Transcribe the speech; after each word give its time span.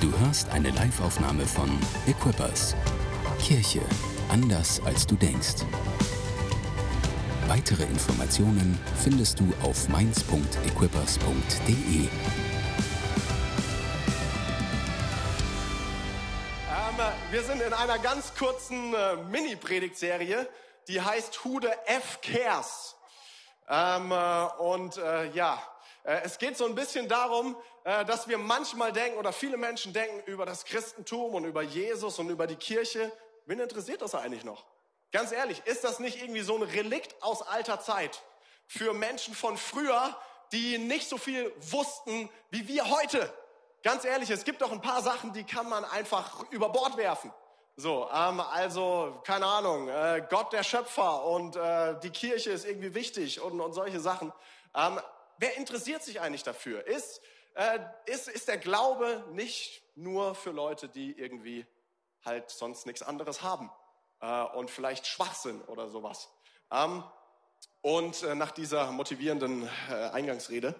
Du 0.00 0.16
hörst 0.20 0.48
eine 0.50 0.70
Liveaufnahme 0.70 1.44
von 1.44 1.68
Equippers. 2.06 2.76
Kirche 3.40 3.80
anders 4.28 4.80
als 4.84 5.04
du 5.04 5.16
denkst. 5.16 5.64
Weitere 7.48 7.82
Informationen 7.82 8.78
findest 9.02 9.40
du 9.40 9.52
auf 9.60 9.88
mainz.equippers.de. 9.88 11.74
Ähm, 11.98 12.08
wir 17.32 17.42
sind 17.42 17.60
in 17.60 17.72
einer 17.72 17.98
ganz 17.98 18.32
kurzen 18.36 18.94
äh, 18.94 19.16
Mini-Predigtserie, 19.16 20.48
die 20.86 21.00
heißt 21.00 21.40
the 21.42 21.66
F 21.86 22.20
Cares. 22.22 22.94
Ähm, 23.68 24.12
äh, 24.12 24.46
und 24.62 24.96
äh, 24.96 25.32
ja, 25.32 25.60
äh, 26.04 26.20
es 26.24 26.38
geht 26.38 26.56
so 26.56 26.66
ein 26.66 26.76
bisschen 26.76 27.08
darum, 27.08 27.56
dass 28.06 28.28
wir 28.28 28.36
manchmal 28.36 28.92
denken 28.92 29.18
oder 29.18 29.32
viele 29.32 29.56
Menschen 29.56 29.94
denken 29.94 30.20
über 30.30 30.44
das 30.44 30.66
Christentum 30.66 31.34
und 31.34 31.44
über 31.44 31.62
Jesus 31.62 32.18
und 32.18 32.28
über 32.28 32.46
die 32.46 32.56
Kirche. 32.56 33.10
Wen 33.46 33.60
interessiert 33.60 34.02
das 34.02 34.14
eigentlich 34.14 34.44
noch? 34.44 34.66
Ganz 35.10 35.32
ehrlich, 35.32 35.62
ist 35.64 35.84
das 35.84 35.98
nicht 35.98 36.20
irgendwie 36.20 36.42
so 36.42 36.56
ein 36.56 36.62
Relikt 36.62 37.22
aus 37.22 37.40
alter 37.40 37.80
Zeit 37.80 38.22
für 38.66 38.92
Menschen 38.92 39.34
von 39.34 39.56
früher, 39.56 40.14
die 40.52 40.76
nicht 40.76 41.08
so 41.08 41.16
viel 41.16 41.50
wussten 41.60 42.28
wie 42.50 42.68
wir 42.68 42.90
heute? 42.90 43.32
Ganz 43.82 44.04
ehrlich, 44.04 44.28
es 44.28 44.44
gibt 44.44 44.60
doch 44.60 44.70
ein 44.70 44.82
paar 44.82 45.02
Sachen, 45.02 45.32
die 45.32 45.44
kann 45.44 45.68
man 45.68 45.84
einfach 45.86 46.44
über 46.50 46.68
Bord 46.68 46.98
werfen. 46.98 47.32
So, 47.76 48.08
ähm, 48.12 48.40
also 48.40 49.18
keine 49.24 49.46
Ahnung, 49.46 49.88
äh, 49.88 50.26
Gott 50.28 50.52
der 50.52 50.64
Schöpfer 50.64 51.24
und 51.24 51.56
äh, 51.56 51.98
die 52.00 52.10
Kirche 52.10 52.50
ist 52.50 52.66
irgendwie 52.66 52.92
wichtig 52.92 53.40
und, 53.40 53.60
und 53.60 53.72
solche 53.72 54.00
Sachen. 54.00 54.32
Ähm, 54.74 55.00
wer 55.38 55.56
interessiert 55.56 56.02
sich 56.02 56.20
eigentlich 56.20 56.42
dafür? 56.42 56.86
Ist 56.86 57.22
äh, 57.58 57.80
ist, 58.06 58.28
ist 58.28 58.46
der 58.46 58.56
Glaube 58.56 59.24
nicht 59.32 59.82
nur 59.96 60.36
für 60.36 60.52
Leute, 60.52 60.88
die 60.88 61.18
irgendwie 61.18 61.66
halt 62.24 62.50
sonst 62.50 62.86
nichts 62.86 63.02
anderes 63.02 63.42
haben 63.42 63.70
äh, 64.20 64.42
und 64.56 64.70
vielleicht 64.70 65.06
schwach 65.08 65.34
sind 65.34 65.68
oder 65.68 65.88
sowas. 65.88 66.30
Ähm, 66.70 67.02
und 67.82 68.22
äh, 68.22 68.36
nach 68.36 68.52
dieser 68.52 68.92
motivierenden 68.92 69.68
äh, 69.90 69.92
Eingangsrede 69.92 70.76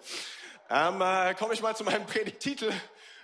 ähm, 0.69 1.01
äh, 1.01 1.33
komme 1.35 1.53
ich 1.53 1.61
mal 1.61 1.75
zu 1.75 1.83
meinem 1.83 2.05
Predigtitel, 2.07 2.71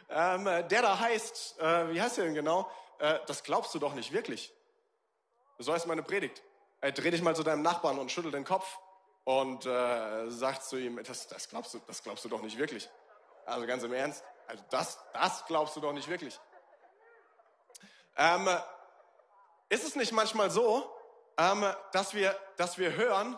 ähm, 0.09 0.44
der 0.44 0.81
da 0.81 1.00
heißt, 1.00 1.59
äh, 1.59 1.94
wie 1.94 2.02
heißt 2.02 2.17
der 2.17 2.25
denn 2.25 2.36
genau? 2.36 2.69
Äh, 3.00 3.19
das 3.25 3.42
glaubst 3.44 3.73
du 3.73 3.80
doch 3.80 3.94
nicht 3.94 4.12
wirklich. 4.12 4.53
So 5.59 5.73
heißt 5.73 5.88
meine 5.88 6.03
Predigt. 6.03 6.44
Äh, 6.81 6.92
dreh 6.92 7.09
dich 7.09 7.22
mal 7.22 7.36
zu 7.36 7.44
deinem 7.44 7.62
Nachbarn 7.62 8.00
und 8.00 8.12
schüttel 8.12 8.31
den 8.31 8.44
Kopf 8.44 8.80
und 9.23 9.66
äh, 9.66 10.30
sag 10.30 10.62
zu 10.62 10.75
ihm, 10.75 11.02
das, 11.02 11.28
das, 11.30 11.47
glaubst 11.47 11.73
du, 11.73 11.80
das 11.88 12.03
glaubst 12.03 12.25
du 12.25 12.30
doch 12.30 12.42
nicht 12.42 12.58
wirklich. 12.58 12.90
Also 13.46 13.68
ganz 13.68 13.84
im 13.84 13.94
Ernst, 13.94 14.24
also 14.48 14.64
das, 14.70 15.00
das 15.14 15.46
glaubst 15.46 15.76
du 15.76 15.82
doch 15.82 15.94
nicht 15.94 16.08
wirklich. 16.08 16.40
Ähm, 18.18 18.48
ist 19.70 19.84
es 19.84 19.96
nicht 19.96 20.12
manchmal 20.12 20.50
so, 20.50 20.92
ähm, 21.38 21.66
dass, 21.92 22.14
wir, 22.14 22.38
dass 22.58 22.78
wir 22.78 22.94
hören, 22.94 23.38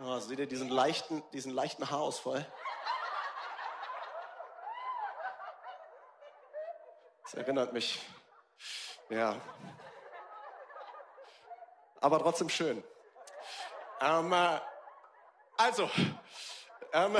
oh, 0.00 0.18
seht 0.18 0.38
ihr 0.38 0.46
diesen 0.46 0.68
leichten, 0.68 1.22
diesen 1.32 1.52
leichten 1.52 1.90
Haarausfall? 1.90 2.46
Das 7.22 7.34
erinnert 7.34 7.72
mich, 7.72 8.04
ja. 9.08 9.36
Aber 12.00 12.18
trotzdem 12.18 12.48
schön. 12.48 12.82
Ähm, 14.00 14.32
äh, 14.32 14.60
also, 15.60 15.90
ähm, 16.94 17.18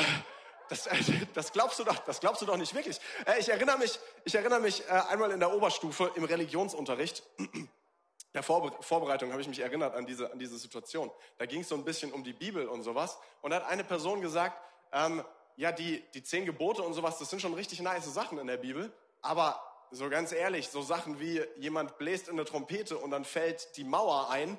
das, 0.71 0.89
das, 1.35 1.53
glaubst 1.53 1.79
du 1.79 1.85
doch, 1.85 1.99
das 1.99 2.21
glaubst 2.21 2.41
du 2.41 2.47
doch 2.47 2.57
nicht 2.57 2.75
wirklich. 2.75 2.99
Äh, 3.27 3.39
ich 3.39 3.51
erinnere 3.51 3.77
mich, 3.77 3.99
ich 4.25 4.35
erinnere 4.35 4.61
mich 4.61 4.83
äh, 4.89 4.93
einmal 4.93 5.31
in 5.33 5.41
der 5.41 5.53
Oberstufe 5.53 6.13
im 6.15 6.25
Religionsunterricht. 6.25 7.23
Der 8.33 8.45
Vorbereitung 8.45 9.33
habe 9.33 9.43
ich 9.43 9.49
mich 9.49 9.59
erinnert 9.59 9.93
an 9.93 10.07
diese, 10.07 10.31
an 10.31 10.39
diese 10.39 10.57
Situation. 10.57 11.11
Da 11.37 11.47
ging 11.47 11.63
es 11.63 11.69
so 11.69 11.75
ein 11.75 11.85
bisschen 11.85 12.13
um 12.13 12.23
die 12.23 12.33
Bibel 12.33 12.69
und 12.69 12.85
sowas. 12.85 13.19
Und 13.43 13.51
da 13.51 13.57
hat 13.57 13.67
eine 13.67 13.83
Person 13.83 14.21
gesagt, 14.21 14.57
ähm, 14.93 15.25
ja, 15.57 15.73
die, 15.73 16.01
die 16.15 16.23
zehn 16.23 16.47
Gebote 16.47 16.81
und 16.83 16.95
sowas, 16.95 17.19
das 17.19 17.29
sind 17.29 17.43
schon 17.43 17.55
richtig 17.55 17.81
nice 17.81 18.07
Sachen 18.15 18.39
in 18.39 18.47
der 18.47 18.57
Bibel. 18.57 18.93
Aber 19.21 19.61
so 19.91 20.09
ganz 20.09 20.31
ehrlich, 20.31 20.69
so 20.69 20.81
Sachen 20.81 21.19
wie 21.19 21.43
jemand 21.57 21.99
bläst 21.99 22.29
in 22.29 22.35
eine 22.35 22.45
Trompete 22.45 22.97
und 22.97 23.11
dann 23.11 23.25
fällt 23.25 23.77
die 23.77 23.85
Mauer 23.85 24.31
ein, 24.31 24.57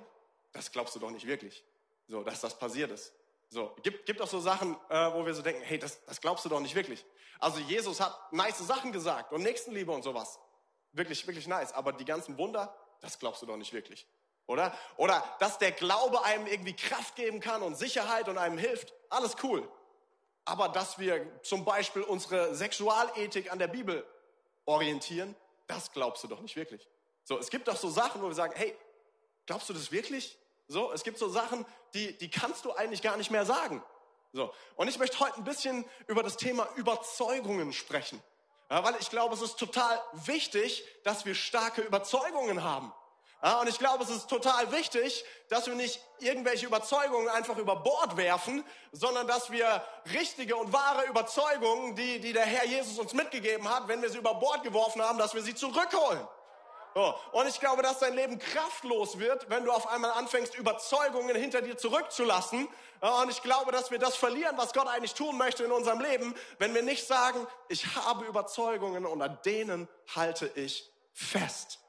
das 0.52 0.74
glaubst 0.74 0.94
du 0.96 1.00
doch 1.00 1.10
nicht 1.10 1.26
wirklich. 1.26 1.64
So, 2.10 2.24
dass 2.24 2.42
das 2.42 2.60
passiert 2.60 2.92
ist. 2.92 3.14
So, 3.54 3.76
gibt, 3.84 4.06
gibt 4.06 4.22
auch 4.22 4.28
so 4.28 4.40
Sachen, 4.40 4.78
äh, 4.88 5.14
wo 5.14 5.26
wir 5.26 5.34
so 5.34 5.42
denken, 5.42 5.62
hey, 5.62 5.78
das, 5.78 6.04
das 6.06 6.22
glaubst 6.22 6.46
du 6.46 6.50
doch 6.50 6.62
nicht 6.62 6.74
wirklich. 6.74 7.06
Also 7.38 7.60
Jesus 7.60 8.00
hat 8.00 8.32
nice 8.32 8.60
Sachen 8.60 8.94
gesagt 8.94 9.34
und 9.34 9.44
Nächstenliebe 9.44 9.92
und 9.92 10.04
sowas. 10.04 10.40
Wirklich, 10.94 11.28
wirklich 11.28 11.48
nice. 11.48 11.74
Aber 11.74 11.92
die 11.92 12.06
ganzen 12.06 12.38
Wunder, 12.38 12.74
das 13.02 13.20
glaubst 13.20 13.42
du 13.42 13.46
doch 13.46 13.58
nicht 13.58 13.74
wirklich. 13.74 14.08
Oder? 14.48 14.74
Oder, 14.96 15.22
dass 15.40 15.58
der 15.58 15.74
Glaube 15.74 16.24
einem 16.24 16.48
irgendwie 16.48 16.74
Kraft 16.74 17.18
geben 17.18 17.42
kann 17.42 17.62
und 17.62 17.76
Sicherheit 17.76 18.30
und 18.30 18.38
einem 18.38 18.58
hilft. 18.58 18.94
Alles 19.10 19.36
cool. 19.44 19.70
Aber 20.46 20.70
dass 20.70 20.98
wir 20.98 21.42
zum 21.44 21.66
Beispiel 21.66 22.04
unsere 22.04 22.56
Sexualethik 22.56 23.52
an 23.52 23.60
der 23.60 23.68
Bibel 23.68 24.08
orientieren, 24.64 25.36
das 25.68 25.92
glaubst 25.92 26.24
du 26.24 26.30
doch 26.30 26.40
nicht 26.40 26.56
wirklich. 26.56 26.88
So, 27.26 27.38
es 27.38 27.50
gibt 27.50 27.68
doch 27.68 27.76
so 27.76 27.90
Sachen, 27.90 28.22
wo 28.22 28.28
wir 28.28 28.34
sagen, 28.34 28.54
hey, 28.56 28.78
glaubst 29.46 29.68
du 29.68 29.74
das 29.74 29.92
wirklich? 29.92 30.38
So, 30.72 30.90
es 30.94 31.04
gibt 31.04 31.18
so 31.18 31.28
Sachen, 31.28 31.66
die, 31.94 32.18
die 32.18 32.30
kannst 32.30 32.64
du 32.64 32.72
eigentlich 32.72 33.02
gar 33.02 33.18
nicht 33.18 33.30
mehr 33.30 33.46
sagen. 33.46 33.84
So. 34.32 34.54
Und 34.78 34.88
ich 34.88 34.98
möchte 34.98 35.20
heute 35.20 35.36
ein 35.36 35.44
bisschen 35.44 35.84
über 36.08 36.24
das 36.24 36.38
Thema 36.38 36.66
Überzeugungen 36.78 37.74
sprechen. 37.74 38.24
Ja, 38.70 38.82
weil 38.82 38.96
ich 39.02 39.10
glaube, 39.10 39.36
es 39.36 39.42
ist 39.42 39.60
total 39.60 40.02
wichtig, 40.14 40.86
dass 41.04 41.26
wir 41.26 41.36
starke 41.36 41.82
Überzeugungen 41.82 42.64
haben. 42.64 42.94
Ja, 43.44 43.60
und 43.60 43.68
ich 43.68 43.80
glaube, 43.80 44.06
es 44.06 44.10
ist 44.10 44.30
total 44.30 44.72
wichtig, 44.72 45.26
dass 45.50 45.68
wir 45.68 45.76
nicht 45.76 46.00
irgendwelche 46.20 46.68
Überzeugungen 46.68 47.28
einfach 47.28 47.58
über 47.58 47.76
Bord 47.76 48.16
werfen, 48.16 48.64
sondern 48.94 49.28
dass 49.28 49.52
wir 49.52 49.84
richtige 50.14 50.56
und 50.56 50.72
wahre 50.72 51.04
Überzeugungen, 51.08 51.98
die, 51.98 52.22
die 52.22 52.32
der 52.32 52.46
Herr 52.46 52.66
Jesus 52.66 52.98
uns 52.98 53.14
mitgegeben 53.14 53.68
hat, 53.68 53.90
wenn 53.90 54.02
wir 54.02 54.10
sie 54.10 54.20
über 54.20 54.36
Bord 54.36 54.64
geworfen 54.64 55.02
haben, 55.02 55.18
dass 55.18 55.34
wir 55.34 55.42
sie 55.42 55.54
zurückholen. 55.54 56.26
So. 56.94 57.16
Und 57.32 57.48
ich 57.48 57.60
glaube, 57.60 57.82
dass 57.84 58.00
dein 58.00 58.14
Leben 58.14 58.38
kraftlos 58.38 59.18
wird, 59.18 59.50
wenn 59.50 59.64
du 59.64 59.72
auf 59.72 59.88
einmal 59.88 60.12
anfängst, 60.12 60.56
Überzeugungen 60.56 61.36
hinter 61.36 61.62
dir 61.62 61.78
zurückzulassen. 61.78 62.68
Und 63.00 63.30
ich 63.30 63.42
glaube, 63.42 63.72
dass 63.72 63.92
wir 63.92 64.00
das 64.00 64.16
verlieren, 64.16 64.58
was 64.58 64.74
Gott 64.74 64.88
eigentlich 64.88 65.14
tun 65.14 65.38
möchte 65.38 65.64
in 65.64 65.72
unserem 65.72 66.02
Leben, 66.02 66.36
wenn 66.60 66.74
wir 66.76 66.84
nicht 66.84 67.08
sagen, 67.08 67.48
ich 67.70 67.96
habe 67.96 68.26
Überzeugungen 68.26 69.06
und 69.06 69.22
an 69.22 69.40
denen 69.46 69.88
halte 70.16 70.52
ich 70.56 70.92
fest. 71.14 71.80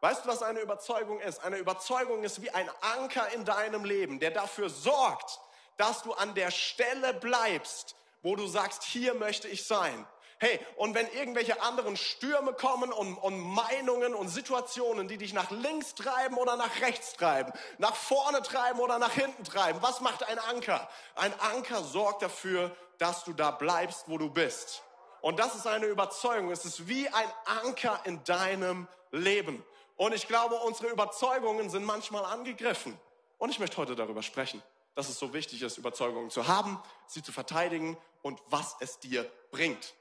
Weißt 0.00 0.24
du, 0.24 0.28
was 0.28 0.42
eine 0.42 0.60
Überzeugung 0.60 1.20
ist? 1.20 1.42
Eine 1.42 1.56
Überzeugung 1.56 2.22
ist 2.22 2.42
wie 2.42 2.50
ein 2.50 2.68
Anker 2.80 3.32
in 3.32 3.44
deinem 3.44 3.84
Leben, 3.84 4.20
der 4.20 4.30
dafür 4.30 4.68
sorgt, 4.68 5.40
dass 5.78 6.02
du 6.02 6.12
an 6.12 6.34
der 6.34 6.50
Stelle 6.50 7.14
bleibst, 7.14 7.96
wo 8.22 8.36
du 8.36 8.46
sagst, 8.46 8.82
hier 8.82 9.14
möchte 9.14 9.48
ich 9.48 9.66
sein. 9.66 10.06
Hey, 10.38 10.60
und 10.76 10.94
wenn 10.94 11.08
irgendwelche 11.12 11.62
anderen 11.62 11.96
Stürme 11.96 12.52
kommen 12.52 12.92
und, 12.92 13.16
und 13.16 13.38
Meinungen 13.38 14.14
und 14.14 14.28
Situationen, 14.28 15.08
die 15.08 15.16
dich 15.16 15.32
nach 15.32 15.50
links 15.50 15.94
treiben 15.94 16.36
oder 16.36 16.56
nach 16.56 16.80
rechts 16.82 17.14
treiben, 17.14 17.52
nach 17.78 17.94
vorne 17.94 18.42
treiben 18.42 18.80
oder 18.80 18.98
nach 18.98 19.12
hinten 19.12 19.44
treiben, 19.44 19.80
was 19.80 20.02
macht 20.02 20.28
ein 20.28 20.38
Anker? 20.38 20.88
Ein 21.14 21.32
Anker 21.40 21.82
sorgt 21.82 22.20
dafür, 22.20 22.76
dass 22.98 23.24
du 23.24 23.32
da 23.32 23.50
bleibst, 23.50 24.04
wo 24.08 24.18
du 24.18 24.28
bist. 24.28 24.82
Und 25.22 25.38
das 25.38 25.54
ist 25.54 25.66
eine 25.66 25.86
Überzeugung. 25.86 26.50
Es 26.50 26.66
ist 26.66 26.86
wie 26.86 27.08
ein 27.08 27.32
Anker 27.62 28.00
in 28.04 28.22
deinem 28.24 28.88
Leben. 29.10 29.64
Und 29.96 30.14
ich 30.14 30.28
glaube, 30.28 30.56
unsere 30.56 30.88
Überzeugungen 30.88 31.70
sind 31.70 31.84
manchmal 31.84 32.26
angegriffen. 32.26 32.98
Und 33.38 33.50
ich 33.50 33.58
möchte 33.58 33.78
heute 33.78 33.96
darüber 33.96 34.22
sprechen, 34.22 34.62
dass 34.94 35.08
es 35.08 35.18
so 35.18 35.32
wichtig 35.32 35.62
ist, 35.62 35.78
Überzeugungen 35.78 36.30
zu 36.30 36.46
haben, 36.46 36.80
sie 37.06 37.22
zu 37.22 37.32
verteidigen 37.32 37.96
und 38.22 38.40
was 38.48 38.76
es 38.80 38.98
dir 38.98 39.30
bringt. 39.50 39.94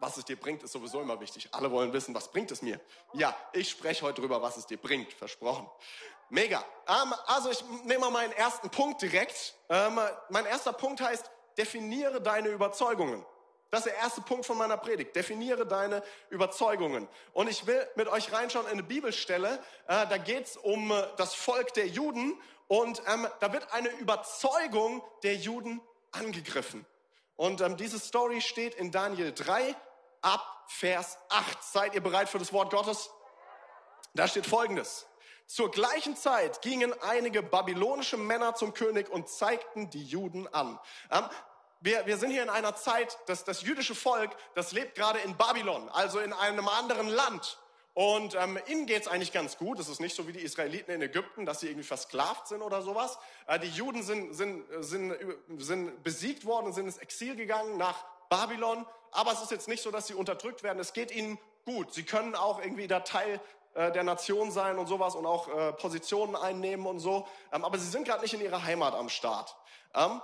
Was 0.00 0.16
es 0.16 0.24
dir 0.24 0.36
bringt, 0.36 0.62
ist 0.62 0.72
sowieso 0.72 1.00
immer 1.00 1.20
wichtig. 1.20 1.48
Alle 1.52 1.70
wollen 1.70 1.92
wissen, 1.92 2.14
was 2.14 2.28
bringt 2.28 2.50
es 2.50 2.62
mir? 2.62 2.80
Ja, 3.14 3.36
ich 3.52 3.70
spreche 3.70 4.02
heute 4.02 4.20
drüber, 4.20 4.40
was 4.40 4.56
es 4.56 4.66
dir 4.66 4.76
bringt. 4.76 5.12
Versprochen. 5.12 5.68
Mega. 6.30 6.64
Ähm, 6.86 7.14
also 7.26 7.50
ich 7.50 7.64
nehme 7.84 8.00
mal 8.00 8.10
meinen 8.10 8.32
ersten 8.32 8.70
Punkt 8.70 9.02
direkt. 9.02 9.54
Ähm, 9.68 9.98
mein 10.28 10.46
erster 10.46 10.72
Punkt 10.72 11.00
heißt, 11.00 11.30
definiere 11.56 12.20
deine 12.20 12.48
Überzeugungen. 12.48 13.24
Das 13.70 13.80
ist 13.80 13.92
der 13.92 13.96
erste 13.96 14.20
Punkt 14.22 14.46
von 14.46 14.56
meiner 14.56 14.76
Predigt. 14.76 15.14
Definiere 15.14 15.66
deine 15.66 16.02
Überzeugungen. 16.30 17.06
Und 17.34 17.48
ich 17.50 17.66
will 17.66 17.86
mit 17.96 18.08
euch 18.08 18.32
reinschauen 18.32 18.66
in 18.66 18.72
eine 18.72 18.82
Bibelstelle. 18.82 19.58
Äh, 19.88 20.06
da 20.06 20.16
geht 20.16 20.46
es 20.46 20.56
um 20.56 20.90
äh, 20.90 21.02
das 21.16 21.34
Volk 21.34 21.74
der 21.74 21.86
Juden. 21.86 22.40
Und 22.68 23.02
ähm, 23.06 23.26
da 23.40 23.52
wird 23.52 23.72
eine 23.72 23.88
Überzeugung 23.88 25.02
der 25.22 25.34
Juden 25.36 25.80
angegriffen. 26.12 26.86
Und 27.36 27.60
ähm, 27.60 27.76
diese 27.76 27.98
Story 27.98 28.40
steht 28.40 28.74
in 28.74 28.90
Daniel 28.90 29.32
3, 29.32 29.74
ab 30.22 30.64
Vers 30.68 31.18
8. 31.30 31.62
Seid 31.62 31.94
ihr 31.94 32.02
bereit 32.02 32.28
für 32.28 32.38
das 32.38 32.52
Wort 32.52 32.70
Gottes? 32.70 33.10
Da 34.14 34.28
steht 34.28 34.46
Folgendes. 34.46 35.06
Zur 35.46 35.70
gleichen 35.70 36.14
Zeit 36.14 36.60
gingen 36.60 36.92
einige 37.02 37.42
babylonische 37.42 38.18
Männer 38.18 38.54
zum 38.54 38.74
König 38.74 39.08
und 39.08 39.28
zeigten 39.28 39.88
die 39.88 40.04
Juden 40.04 40.46
an. 40.52 40.78
Ähm, 41.10 41.24
wir, 41.80 42.04
wir 42.06 42.18
sind 42.18 42.30
hier 42.30 42.42
in 42.42 42.50
einer 42.50 42.74
Zeit, 42.74 43.18
dass 43.26 43.44
das 43.44 43.62
jüdische 43.62 43.94
Volk, 43.94 44.30
das 44.54 44.72
lebt 44.72 44.94
gerade 44.94 45.20
in 45.20 45.36
Babylon, 45.36 45.88
also 45.90 46.18
in 46.18 46.32
einem 46.32 46.68
anderen 46.68 47.08
Land. 47.08 47.58
Und 47.94 48.34
ähm, 48.34 48.58
ihnen 48.66 48.86
geht's 48.86 49.08
eigentlich 49.08 49.32
ganz 49.32 49.56
gut. 49.56 49.80
Es 49.80 49.88
ist 49.88 50.00
nicht 50.00 50.14
so 50.14 50.28
wie 50.28 50.32
die 50.32 50.40
Israeliten 50.40 50.92
in 50.92 51.02
Ägypten, 51.02 51.46
dass 51.46 51.60
sie 51.60 51.66
irgendwie 51.66 51.86
versklavt 51.86 52.46
sind 52.46 52.62
oder 52.62 52.82
sowas. 52.82 53.18
Äh, 53.46 53.58
die 53.58 53.70
Juden 53.70 54.02
sind, 54.02 54.34
sind, 54.34 54.64
sind, 54.80 55.16
sind 55.56 56.02
besiegt 56.04 56.44
worden, 56.44 56.72
sind 56.72 56.86
ins 56.86 56.98
Exil 56.98 57.34
gegangen 57.34 57.76
nach 57.76 58.04
Babylon. 58.28 58.86
Aber 59.10 59.32
es 59.32 59.42
ist 59.42 59.50
jetzt 59.50 59.68
nicht 59.68 59.82
so, 59.82 59.90
dass 59.90 60.06
sie 60.06 60.14
unterdrückt 60.14 60.62
werden. 60.62 60.78
Es 60.78 60.92
geht 60.92 61.10
ihnen 61.10 61.38
gut. 61.64 61.92
Sie 61.92 62.04
können 62.04 62.34
auch 62.34 62.60
irgendwie 62.60 62.86
da 62.86 63.00
Teil 63.00 63.40
äh, 63.74 63.92
der 63.92 64.02
Nation 64.02 64.50
sein 64.50 64.78
und 64.78 64.86
sowas 64.86 65.14
und 65.14 65.26
auch 65.26 65.48
äh, 65.48 65.72
Positionen 65.72 66.36
einnehmen 66.36 66.86
und 66.86 66.98
so. 66.98 67.26
Ähm, 67.52 67.64
aber 67.64 67.78
sie 67.78 67.88
sind 67.88 68.06
gerade 68.06 68.22
nicht 68.22 68.34
in 68.34 68.40
ihrer 68.40 68.64
Heimat 68.64 68.94
am 68.94 69.08
Start. 69.08 69.56
Ähm, 69.94 70.20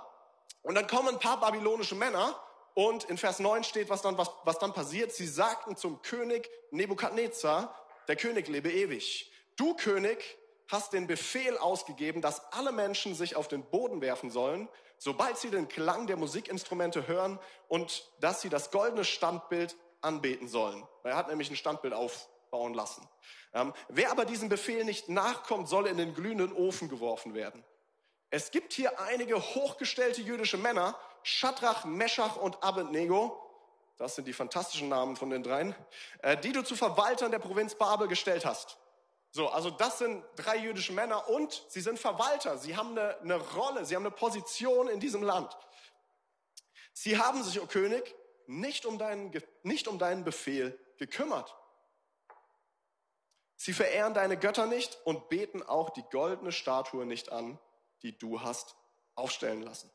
und 0.61 0.75
dann 0.75 0.87
kommen 0.87 1.09
ein 1.09 1.19
paar 1.19 1.39
babylonische 1.39 1.95
Männer 1.95 2.39
und 2.73 3.05
in 3.05 3.17
Vers 3.17 3.39
9 3.39 3.63
steht, 3.63 3.89
was 3.89 4.01
dann, 4.01 4.17
was, 4.17 4.29
was 4.43 4.59
dann 4.59 4.73
passiert. 4.73 5.13
Sie 5.13 5.27
sagten 5.27 5.77
zum 5.77 6.01
König 6.01 6.49
Nebukadnezar, 6.71 7.73
der 8.07 8.15
König 8.15 8.47
lebe 8.47 8.71
ewig. 8.71 9.31
Du 9.55 9.75
König 9.75 10.37
hast 10.67 10.93
den 10.93 11.07
Befehl 11.07 11.57
ausgegeben, 11.57 12.21
dass 12.21 12.51
alle 12.51 12.71
Menschen 12.71 13.15
sich 13.15 13.35
auf 13.35 13.47
den 13.47 13.63
Boden 13.63 14.01
werfen 14.01 14.31
sollen, 14.31 14.67
sobald 14.97 15.37
sie 15.37 15.49
den 15.49 15.67
Klang 15.67 16.07
der 16.07 16.17
Musikinstrumente 16.17 17.07
hören 17.07 17.39
und 17.67 18.09
dass 18.19 18.41
sie 18.41 18.49
das 18.49 18.71
goldene 18.71 19.05
Standbild 19.05 19.75
anbeten 20.01 20.47
sollen. 20.47 20.87
Er 21.03 21.15
hat 21.15 21.27
nämlich 21.27 21.49
ein 21.49 21.55
Standbild 21.55 21.93
aufbauen 21.93 22.73
lassen. 22.73 23.07
Ähm, 23.53 23.73
wer 23.89 24.11
aber 24.11 24.25
diesem 24.25 24.49
Befehl 24.49 24.83
nicht 24.83 25.09
nachkommt, 25.09 25.67
soll 25.67 25.87
in 25.87 25.97
den 25.97 26.13
glühenden 26.13 26.53
Ofen 26.53 26.89
geworfen 26.89 27.33
werden. 27.33 27.63
Es 28.29 28.51
gibt 28.51 28.73
hier 28.73 28.99
einige 28.99 29.39
hochgestellte 29.39 30.21
jüdische 30.21 30.57
Männer, 30.57 30.97
Shadrach, 31.23 31.85
Meshach 31.85 32.35
und 32.35 32.61
Abednego, 32.63 33.41
das 33.97 34.15
sind 34.15 34.27
die 34.27 34.33
fantastischen 34.33 34.89
Namen 34.89 35.15
von 35.15 35.29
den 35.29 35.41
dreien, 35.41 35.73
äh, 36.21 36.37
die 36.37 36.51
du 36.51 36.63
zu 36.63 36.75
Verwaltern 36.75 37.31
der 37.31 37.39
Provinz 37.39 37.75
Babel 37.75 38.07
gestellt 38.07 38.45
hast. 38.45 38.77
So, 39.35 39.49
also 39.49 39.69
das 39.69 39.97
sind 39.97 40.23
drei 40.37 40.55
jüdische 40.55 40.93
Männer 40.93 41.27
und 41.27 41.65
sie 41.67 41.81
sind 41.81 41.99
Verwalter. 41.99 42.57
Sie 42.57 42.77
haben 42.77 42.91
eine, 42.91 43.19
eine 43.19 43.35
Rolle, 43.35 43.85
sie 43.85 43.93
haben 43.93 44.05
eine 44.05 44.15
Position 44.15 44.87
in 44.87 45.01
diesem 45.01 45.21
Land. 45.23 45.57
Sie 46.93 47.17
haben 47.17 47.43
sich, 47.43 47.59
o 47.59 47.63
oh 47.63 47.67
König, 47.67 48.15
nicht 48.47 48.85
um, 48.85 48.97
deinen, 48.97 49.37
nicht 49.63 49.89
um 49.89 49.99
deinen 49.99 50.23
Befehl 50.23 50.79
gekümmert. 50.95 51.53
Sie 53.57 53.73
verehren 53.73 54.13
deine 54.13 54.37
Götter 54.37 54.67
nicht 54.67 54.97
und 55.03 55.27
beten 55.27 55.61
auch 55.63 55.89
die 55.89 56.03
goldene 56.03 56.53
Statue 56.53 57.05
nicht 57.05 57.29
an, 57.33 57.59
die 58.03 58.17
du 58.17 58.39
hast 58.39 58.77
aufstellen 59.15 59.63
lassen. 59.63 59.91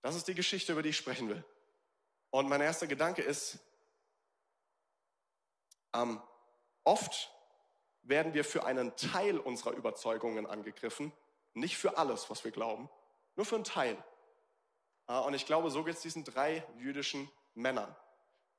Das 0.00 0.16
ist 0.16 0.28
die 0.28 0.34
Geschichte, 0.34 0.72
über 0.72 0.82
die 0.82 0.88
ich 0.88 0.96
sprechen 0.96 1.28
will. 1.28 1.44
Und 2.30 2.48
mein 2.48 2.62
erster 2.62 2.86
Gedanke 2.86 3.20
ist, 3.20 3.58
ähm, 5.92 6.22
oft 6.84 7.32
werden 8.02 8.34
wir 8.34 8.44
für 8.44 8.64
einen 8.64 8.96
Teil 8.96 9.38
unserer 9.38 9.72
Überzeugungen 9.72 10.46
angegriffen, 10.46 11.12
nicht 11.54 11.76
für 11.76 11.98
alles, 11.98 12.30
was 12.30 12.44
wir 12.44 12.50
glauben, 12.50 12.88
nur 13.36 13.46
für 13.46 13.56
einen 13.56 13.64
Teil. 13.64 13.96
Äh, 15.08 15.18
und 15.18 15.34
ich 15.34 15.46
glaube, 15.46 15.70
so 15.70 15.84
geht 15.84 15.96
es 15.96 16.02
diesen 16.02 16.24
drei 16.24 16.64
jüdischen 16.78 17.30
Männern. 17.54 17.94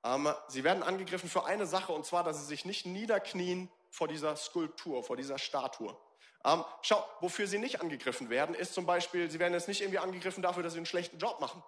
Ähm, 0.03 0.33
sie 0.47 0.63
werden 0.63 0.83
angegriffen 0.83 1.29
für 1.29 1.45
eine 1.45 1.65
Sache, 1.65 1.91
und 1.93 2.05
zwar, 2.05 2.23
dass 2.23 2.39
sie 2.39 2.45
sich 2.45 2.65
nicht 2.65 2.85
niederknien 2.85 3.69
vor 3.89 4.07
dieser 4.07 4.35
Skulptur, 4.35 5.03
vor 5.03 5.17
dieser 5.17 5.37
Statue. 5.37 5.95
Ähm, 6.43 6.63
schau, 6.81 7.03
wofür 7.19 7.45
sie 7.45 7.59
nicht 7.59 7.81
angegriffen 7.81 8.29
werden, 8.29 8.55
ist 8.55 8.73
zum 8.73 8.85
Beispiel, 8.85 9.29
sie 9.29 9.39
werden 9.39 9.53
jetzt 9.53 9.67
nicht 9.67 9.81
irgendwie 9.81 9.99
angegriffen 9.99 10.41
dafür, 10.41 10.63
dass 10.63 10.73
sie 10.73 10.79
einen 10.79 10.85
schlechten 10.87 11.19
Job 11.19 11.39
machen 11.39 11.63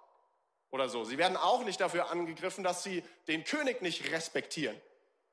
oder 0.70 0.88
so. 0.88 1.04
Sie 1.04 1.18
werden 1.18 1.36
auch 1.36 1.64
nicht 1.64 1.80
dafür 1.80 2.10
angegriffen, 2.10 2.64
dass 2.64 2.82
sie 2.82 3.04
den 3.28 3.44
König 3.44 3.82
nicht 3.82 4.10
respektieren. 4.10 4.80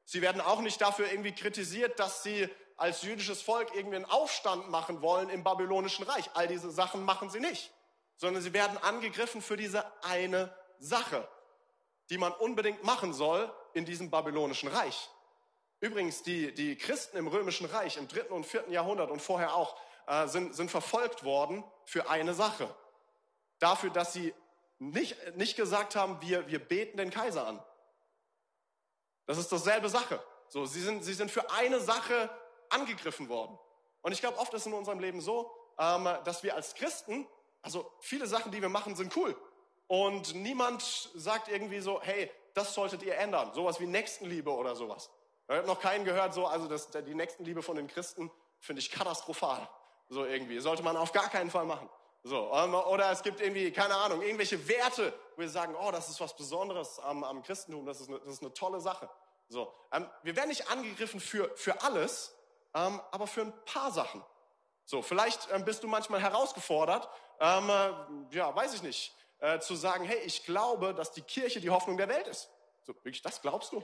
Sie 0.06 0.22
werden 0.22 0.42
auch 0.42 0.62
nicht 0.62 0.82
dafür 0.82 1.10
irgendwie 1.10 1.34
kritisiert, 1.34 2.00
dass 2.00 2.24
sie 2.24 2.50
als 2.78 3.04
jüdisches 3.04 3.42
Volk 3.42 3.76
irgendwie 3.76 3.98
einen 3.98 4.06
Aufstand 4.06 4.70
machen 4.70 5.02
wollen 5.02 5.30
im 5.30 5.44
babylonischen 5.44 6.04
Reich. 6.06 6.30
All 6.34 6.48
diese 6.48 6.72
Sachen 6.72 7.04
machen 7.06 7.30
sie 7.30 7.40
nicht, 7.40 7.72
sondern 8.18 8.42
sie 8.42 8.54
werden 8.54 8.78
angegriffen 8.80 9.42
für 9.42 9.56
diese 9.56 9.86
eine 10.04 10.54
Sache, 10.80 11.28
die 12.10 12.18
man 12.18 12.34
unbedingt 12.34 12.84
machen 12.84 13.14
soll 13.14 13.54
in 13.74 13.86
diesem 13.86 14.10
babylonischen 14.10 14.70
Reich. 14.70 15.10
Übrigens, 15.80 16.24
die, 16.24 16.54
die 16.54 16.76
Christen 16.76 17.18
im 17.18 17.28
Römischen 17.28 17.66
Reich 17.66 17.98
im 17.98 18.08
dritten 18.08 18.34
und 18.34 18.46
vierten 18.46 18.72
Jahrhundert 18.72 19.12
und 19.12 19.22
vorher 19.22 19.56
auch 19.56 19.76
äh, 20.08 20.28
sind, 20.28 20.56
sind 20.56 20.70
verfolgt 20.70 21.24
worden 21.24 21.64
für 21.86 22.10
eine 22.10 22.34
Sache. 22.34 22.74
Dafür, 23.60 23.92
dass 23.92 24.14
sie 24.14 24.34
nicht, 24.80 25.16
nicht 25.38 25.56
gesagt 25.56 25.96
haben, 25.96 26.20
wir, 26.22 26.48
wir 26.48 26.60
beten 26.60 26.98
den 26.98 27.12
Kaiser 27.12 27.48
an. 27.48 27.64
Das 29.32 29.38
ist 29.38 29.50
dasselbe 29.50 29.88
Sache. 29.88 30.22
So, 30.50 30.66
sie 30.66 30.82
sind, 30.82 31.06
sie 31.06 31.14
sind 31.14 31.32
für 31.32 31.50
eine 31.52 31.80
Sache 31.80 32.30
angegriffen 32.68 33.30
worden. 33.30 33.58
Und 34.02 34.12
ich 34.12 34.20
glaube, 34.20 34.38
oft 34.38 34.54
ist 34.54 34.66
in 34.66 34.74
unserem 34.74 35.00
Leben 35.00 35.22
so, 35.22 35.50
ähm, 35.80 36.10
dass 36.26 36.44
wir 36.44 36.54
als 36.54 36.76
Christen, 36.76 37.26
also 37.62 37.90
viele 38.02 38.28
Sachen, 38.28 38.52
die 38.52 38.62
wir 38.62 38.68
machen, 38.68 38.94
sind 38.94 39.16
cool. 39.16 39.34
Und 39.88 40.36
niemand 40.36 40.82
sagt 41.16 41.48
irgendwie 41.48 41.80
so, 41.80 42.02
hey, 42.02 42.30
das 42.54 42.74
solltet 42.74 43.04
ihr 43.04 43.16
ändern. 43.16 43.54
Sowas 43.54 43.80
wie 43.80 43.88
Nächstenliebe 43.88 44.52
oder 44.52 44.76
sowas. 44.76 45.10
Ich 45.48 45.56
habe 45.56 45.66
noch 45.66 45.80
keinen 45.80 46.04
gehört, 46.04 46.34
so, 46.34 46.46
also 46.46 46.68
das, 46.68 46.90
die 46.90 47.16
Nächstenliebe 47.16 47.64
von 47.64 47.78
den 47.78 47.88
Christen 47.88 48.30
finde 48.60 48.82
ich 48.82 48.92
katastrophal. 48.92 49.66
So 50.10 50.26
irgendwie. 50.26 50.60
Sollte 50.60 50.84
man 50.84 50.98
auf 50.98 51.14
gar 51.14 51.30
keinen 51.30 51.52
Fall 51.52 51.64
machen. 51.64 51.90
So, 52.24 52.52
ähm, 52.54 52.76
oder 52.76 53.12
es 53.12 53.24
gibt 53.24 53.40
irgendwie, 53.40 53.72
keine 53.72 53.96
Ahnung, 53.96 54.22
irgendwelche 54.22 54.68
Werte, 54.68 55.14
wo 55.36 55.42
wir 55.42 55.50
sagen, 55.50 55.74
oh, 55.82 55.90
das 55.90 56.10
ist 56.10 56.20
was 56.20 56.36
Besonderes 56.36 57.00
am, 57.00 57.24
am 57.24 57.42
Christentum, 57.42 57.86
das 57.86 58.02
ist, 58.02 58.10
eine, 58.10 58.20
das 58.20 58.34
ist 58.34 58.42
eine 58.42 58.54
tolle 58.54 58.80
Sache. 58.80 59.10
So, 59.52 59.76
ähm, 59.92 60.10
wir 60.24 60.38
werden 60.38 60.48
nicht 60.48 60.70
angegriffen 60.70 61.20
für, 61.20 61.54
für 61.58 61.82
alles, 61.82 62.34
ähm, 62.74 63.02
aber 63.12 63.28
für 63.28 63.42
ein 63.42 63.66
paar 63.66 63.92
Sachen. 63.92 64.24
So, 64.86 65.02
vielleicht 65.02 65.52
ähm, 65.52 65.66
bist 65.66 65.84
du 65.84 65.90
manchmal 65.90 66.22
herausgefordert, 66.22 67.10
ähm, 67.42 67.70
äh, 67.70 68.36
ja, 68.38 68.56
weiß 68.56 68.74
ich 68.76 68.82
nicht, 68.82 69.14
äh, 69.40 69.60
zu 69.60 69.76
sagen, 69.76 70.06
hey, 70.06 70.20
ich 70.20 70.46
glaube, 70.46 70.94
dass 70.94 71.12
die 71.12 71.22
Kirche 71.22 71.60
die 71.60 71.70
Hoffnung 71.70 71.98
der 71.98 72.08
Welt 72.08 72.28
ist. 72.28 72.50
So, 72.84 72.94
wirklich, 73.04 73.22
das 73.22 73.42
glaubst 73.42 73.74
du? 73.74 73.84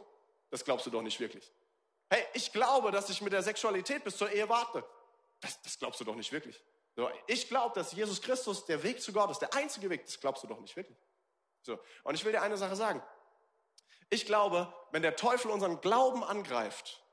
Das 0.52 0.64
glaubst 0.64 0.86
du 0.86 0.90
doch 0.90 1.02
nicht 1.02 1.20
wirklich. 1.20 1.54
Hey, 2.10 2.26
ich 2.34 2.54
glaube, 2.54 2.92
dass 2.92 3.10
ich 3.10 3.22
mit 3.22 3.34
der 3.34 3.44
Sexualität 3.44 4.06
bis 4.06 4.16
zur 4.16 4.32
Ehe 4.32 4.48
warte. 4.48 4.86
Das, 5.42 5.62
das 5.64 5.78
glaubst 5.78 6.00
du 6.00 6.06
doch 6.06 6.16
nicht 6.16 6.32
wirklich. 6.32 6.64
So, 6.96 7.10
ich 7.28 7.50
glaube, 7.50 7.76
dass 7.76 7.92
Jesus 7.92 8.22
Christus 8.22 8.66
der 8.66 8.82
Weg 8.84 9.02
zu 9.02 9.12
Gott 9.12 9.30
ist, 9.32 9.40
der 9.40 9.54
einzige 9.54 9.90
Weg. 9.90 10.06
Das 10.06 10.18
glaubst 10.18 10.44
du 10.44 10.48
doch 10.48 10.62
nicht 10.62 10.78
wirklich. 10.78 10.98
So, 11.62 11.78
und 12.04 12.16
ich 12.16 12.24
will 12.24 12.32
dir 12.32 12.42
eine 12.42 12.56
Sache 12.56 12.78
sagen. 12.78 13.04
Ich 14.10 14.26
glaube, 14.26 14.74
wenn 14.92 15.02
der 15.02 15.16
Teufel 15.16 15.52
unseren 15.52 15.82
Glauben 15.82 16.24
angreift, 16.24 17.04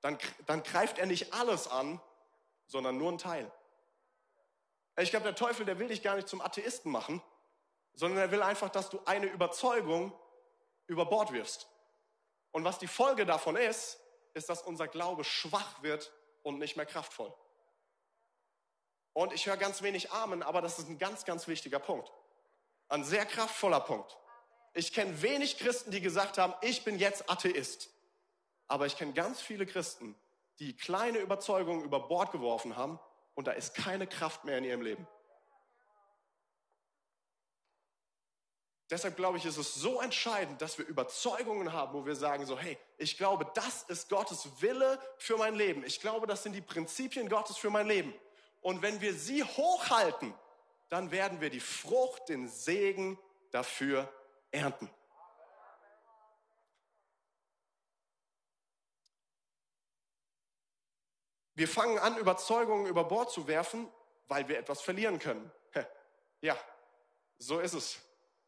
dann, 0.00 0.18
dann 0.46 0.62
greift 0.62 0.98
er 0.98 1.06
nicht 1.06 1.34
alles 1.34 1.66
an, 1.66 2.00
sondern 2.66 2.98
nur 2.98 3.08
einen 3.08 3.18
Teil. 3.18 3.50
Ich 4.96 5.10
glaube, 5.10 5.24
der 5.24 5.34
Teufel, 5.34 5.66
der 5.66 5.78
will 5.78 5.88
dich 5.88 6.02
gar 6.02 6.14
nicht 6.14 6.28
zum 6.28 6.40
Atheisten 6.40 6.92
machen, 6.92 7.22
sondern 7.94 8.18
er 8.18 8.30
will 8.30 8.42
einfach, 8.42 8.70
dass 8.70 8.90
du 8.90 9.00
eine 9.06 9.26
Überzeugung 9.26 10.12
über 10.86 11.06
Bord 11.06 11.32
wirfst. 11.32 11.68
Und 12.52 12.64
was 12.64 12.78
die 12.78 12.86
Folge 12.86 13.26
davon 13.26 13.56
ist, 13.56 13.98
ist, 14.34 14.48
dass 14.48 14.62
unser 14.62 14.86
Glaube 14.86 15.24
schwach 15.24 15.82
wird 15.82 16.12
und 16.42 16.58
nicht 16.58 16.76
mehr 16.76 16.86
kraftvoll. 16.86 17.34
Und 19.12 19.32
ich 19.32 19.46
höre 19.46 19.56
ganz 19.56 19.82
wenig 19.82 20.12
Amen, 20.12 20.42
aber 20.42 20.60
das 20.60 20.78
ist 20.78 20.88
ein 20.88 20.98
ganz, 20.98 21.24
ganz 21.24 21.48
wichtiger 21.48 21.78
Punkt. 21.78 22.12
Ein 22.88 23.04
sehr 23.04 23.24
kraftvoller 23.26 23.80
Punkt. 23.80 24.18
Ich 24.74 24.92
kenne 24.92 25.22
wenig 25.22 25.58
Christen, 25.58 25.92
die 25.92 26.00
gesagt 26.00 26.36
haben, 26.36 26.52
ich 26.60 26.84
bin 26.84 26.98
jetzt 26.98 27.30
Atheist. 27.30 27.90
Aber 28.66 28.86
ich 28.86 28.96
kenne 28.96 29.12
ganz 29.12 29.40
viele 29.40 29.66
Christen, 29.66 30.16
die 30.58 30.76
kleine 30.76 31.18
Überzeugungen 31.18 31.84
über 31.84 32.00
Bord 32.00 32.32
geworfen 32.32 32.76
haben 32.76 32.98
und 33.34 33.46
da 33.46 33.52
ist 33.52 33.74
keine 33.74 34.06
Kraft 34.06 34.44
mehr 34.44 34.58
in 34.58 34.64
ihrem 34.64 34.82
Leben. 34.82 35.06
Deshalb 38.90 39.16
glaube 39.16 39.38
ich, 39.38 39.44
ist 39.44 39.56
es 39.56 39.74
so 39.74 40.00
entscheidend, 40.00 40.60
dass 40.60 40.76
wir 40.76 40.86
Überzeugungen 40.86 41.72
haben, 41.72 41.94
wo 41.94 42.04
wir 42.04 42.16
sagen 42.16 42.44
so, 42.44 42.58
hey, 42.58 42.78
ich 42.98 43.16
glaube, 43.16 43.46
das 43.54 43.84
ist 43.84 44.08
Gottes 44.08 44.60
Wille 44.60 45.00
für 45.18 45.36
mein 45.36 45.54
Leben. 45.54 45.84
Ich 45.84 46.00
glaube, 46.00 46.26
das 46.26 46.42
sind 46.42 46.52
die 46.52 46.60
Prinzipien 46.60 47.28
Gottes 47.28 47.56
für 47.56 47.70
mein 47.70 47.86
Leben. 47.86 48.12
Und 48.60 48.82
wenn 48.82 49.00
wir 49.00 49.14
sie 49.14 49.42
hochhalten, 49.42 50.34
dann 50.90 51.10
werden 51.10 51.40
wir 51.40 51.50
die 51.50 51.60
Frucht, 51.60 52.28
den 52.28 52.48
Segen 52.48 53.18
dafür 53.50 54.12
ernten. 54.54 54.88
Wir 61.56 61.68
fangen 61.68 61.98
an, 61.98 62.16
Überzeugungen 62.16 62.86
über 62.86 63.04
Bord 63.04 63.30
zu 63.30 63.46
werfen, 63.46 63.88
weil 64.26 64.48
wir 64.48 64.58
etwas 64.58 64.80
verlieren 64.80 65.18
können. 65.18 65.52
Ja, 66.40 66.58
so 67.38 67.60
ist 67.60 67.74
es 67.74 67.98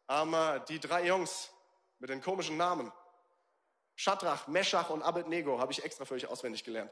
ähm, 0.08 0.34
die 0.68 0.80
drei 0.80 1.06
Jungs 1.06 1.50
mit 1.98 2.10
den 2.10 2.20
komischen 2.20 2.56
Namen. 2.56 2.92
Shadrach, 3.94 4.46
Meshach 4.48 4.90
und 4.90 5.02
Abednego 5.02 5.58
habe 5.58 5.72
ich 5.72 5.82
extra 5.82 6.04
für 6.04 6.14
euch 6.14 6.26
auswendig 6.26 6.64
gelernt. 6.64 6.90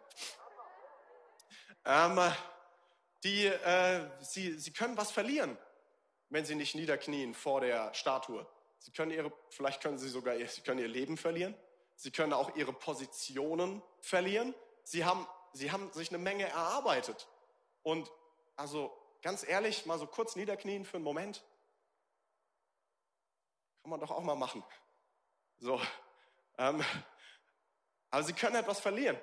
Ähm, 1.85 2.18
die, 3.23 3.47
äh, 3.47 4.09
sie, 4.21 4.59
sie 4.59 4.73
können 4.73 4.97
was 4.97 5.11
verlieren, 5.11 5.59
wenn 6.30 6.47
sie 6.47 6.54
nicht 6.54 6.75
niederknien 6.75 7.35
vor 7.35 7.61
der 7.61 7.92
Statue. 7.92 8.47
Sie 8.85 8.93
können 8.93 9.12
ihre, 9.12 9.33
vielleicht 9.49 9.83
können 9.83 9.97
sie 9.97 10.11
sogar 10.11 10.37
ihr, 10.37 10.47
sie 10.47 10.61
können 10.61 10.79
ihr 10.79 10.88
Leben 10.88 11.17
verlieren. 11.17 11.57
Sie 11.97 12.11
können 12.11 12.35
auch 12.35 12.55
ihre 12.55 12.75
Positionen 12.75 13.83
verlieren. 14.03 14.55
Sie 14.83 15.07
haben, 15.07 15.26
sie 15.55 15.73
haben 15.73 15.91
sich 15.95 16.11
eine 16.11 16.19
Menge 16.19 16.47
erarbeitet. 16.47 17.26
Und 17.83 18.12
also 18.57 18.95
ganz 19.23 19.43
ehrlich, 19.43 19.87
mal 19.87 19.99
so 19.99 20.07
kurz 20.07 20.37
niederknien 20.37 20.85
für 20.85 20.99
einen 20.99 21.05
Moment. 21.05 21.43
Kann 23.81 23.91
man 23.91 24.00
doch 24.00 24.11
auch 24.11 24.23
mal 24.23 24.35
machen. 24.35 24.62
So. 25.61 25.81
Ähm, 26.59 26.85
aber 28.11 28.23
sie 28.23 28.35
können 28.35 28.57
etwas 28.57 28.81
verlieren. 28.81 29.19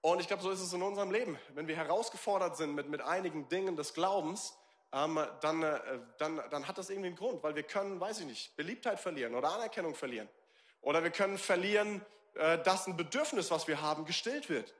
Und 0.00 0.18
ich 0.18 0.26
glaube, 0.26 0.42
so 0.42 0.50
ist 0.50 0.60
es 0.60 0.72
in 0.72 0.82
unserem 0.82 1.12
Leben. 1.12 1.38
Wenn 1.50 1.68
wir 1.68 1.76
herausgefordert 1.76 2.56
sind 2.56 2.74
mit, 2.74 2.88
mit 2.88 3.00
einigen 3.00 3.48
Dingen 3.48 3.76
des 3.76 3.94
Glaubens, 3.94 4.58
ähm, 4.96 5.20
dann, 5.42 5.62
äh, 5.62 6.00
dann, 6.16 6.42
dann 6.50 6.66
hat 6.66 6.78
das 6.78 6.88
irgendwie 6.88 7.08
einen 7.08 7.16
Grund, 7.16 7.42
weil 7.42 7.54
wir 7.54 7.64
können, 7.64 8.00
weiß 8.00 8.20
ich 8.20 8.26
nicht, 8.26 8.56
Beliebtheit 8.56 8.98
verlieren 8.98 9.34
oder 9.34 9.52
Anerkennung 9.52 9.94
verlieren. 9.94 10.28
Oder 10.80 11.02
wir 11.02 11.10
können 11.10 11.36
verlieren, 11.36 12.04
äh, 12.34 12.62
dass 12.62 12.86
ein 12.86 12.96
Bedürfnis, 12.96 13.50
was 13.50 13.68
wir 13.68 13.82
haben, 13.82 14.06
gestillt 14.06 14.48
wird. 14.48 14.74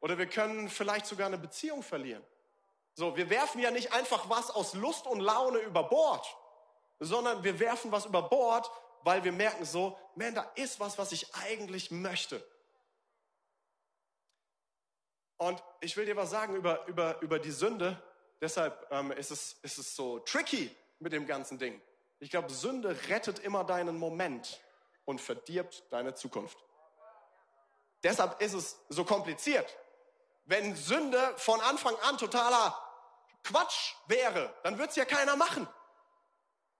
Oder 0.00 0.16
wir 0.16 0.26
können 0.26 0.70
vielleicht 0.70 1.04
sogar 1.04 1.26
eine 1.26 1.36
Beziehung 1.36 1.82
verlieren. 1.82 2.24
So, 2.94 3.16
wir 3.16 3.28
werfen 3.28 3.60
ja 3.60 3.70
nicht 3.70 3.92
einfach 3.92 4.30
was 4.30 4.50
aus 4.50 4.72
Lust 4.72 5.06
und 5.06 5.20
Laune 5.20 5.58
über 5.58 5.84
Bord, 5.84 6.26
sondern 6.98 7.44
wir 7.44 7.60
werfen 7.60 7.92
was 7.92 8.06
über 8.06 8.22
Bord, 8.22 8.70
weil 9.02 9.22
wir 9.24 9.32
merken 9.32 9.66
so, 9.66 9.98
man, 10.14 10.34
da 10.34 10.50
ist 10.54 10.80
was, 10.80 10.96
was 10.96 11.12
ich 11.12 11.34
eigentlich 11.34 11.90
möchte. 11.90 12.42
Und 15.36 15.62
ich 15.80 15.96
will 15.98 16.06
dir 16.06 16.16
was 16.16 16.30
sagen 16.30 16.54
über, 16.54 16.86
über, 16.86 17.20
über 17.20 17.38
die 17.38 17.50
Sünde. 17.50 18.02
Deshalb 18.40 18.86
ähm, 18.90 19.12
ist, 19.12 19.30
es, 19.30 19.56
ist 19.62 19.78
es 19.78 19.94
so 19.94 20.18
tricky 20.20 20.74
mit 20.98 21.12
dem 21.12 21.26
ganzen 21.26 21.58
Ding. 21.58 21.80
Ich 22.20 22.30
glaube, 22.30 22.50
Sünde 22.50 22.96
rettet 23.08 23.38
immer 23.38 23.64
deinen 23.64 23.98
Moment 23.98 24.60
und 25.04 25.20
verdirbt 25.20 25.84
deine 25.90 26.14
Zukunft. 26.14 26.58
Deshalb 28.02 28.40
ist 28.40 28.54
es 28.54 28.78
so 28.88 29.04
kompliziert. 29.04 29.76
Wenn 30.44 30.74
Sünde 30.74 31.34
von 31.36 31.60
Anfang 31.60 31.94
an 31.96 32.18
totaler 32.18 32.76
Quatsch 33.44 33.94
wäre, 34.06 34.54
dann 34.62 34.78
würde 34.78 34.90
es 34.90 34.96
ja 34.96 35.04
keiner 35.04 35.36
machen. 35.36 35.68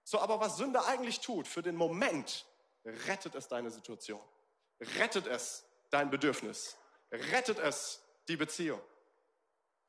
So, 0.05 0.19
aber 0.19 0.41
was 0.41 0.57
Sünde 0.57 0.85
eigentlich 0.85 1.21
tut, 1.21 1.47
für 1.47 1.63
den 1.63 1.77
Moment, 1.77 2.47
rettet 2.85 3.35
es 3.35 3.49
deine 3.49 3.71
Situation. 3.71 4.21
Rettet 4.81 5.27
es 5.27 5.65
dein 5.91 6.11
Bedürfnis. 6.11 6.77
Rettet 7.13 7.59
es 7.59 8.03
die 8.29 8.37
Beziehung. 8.37 8.81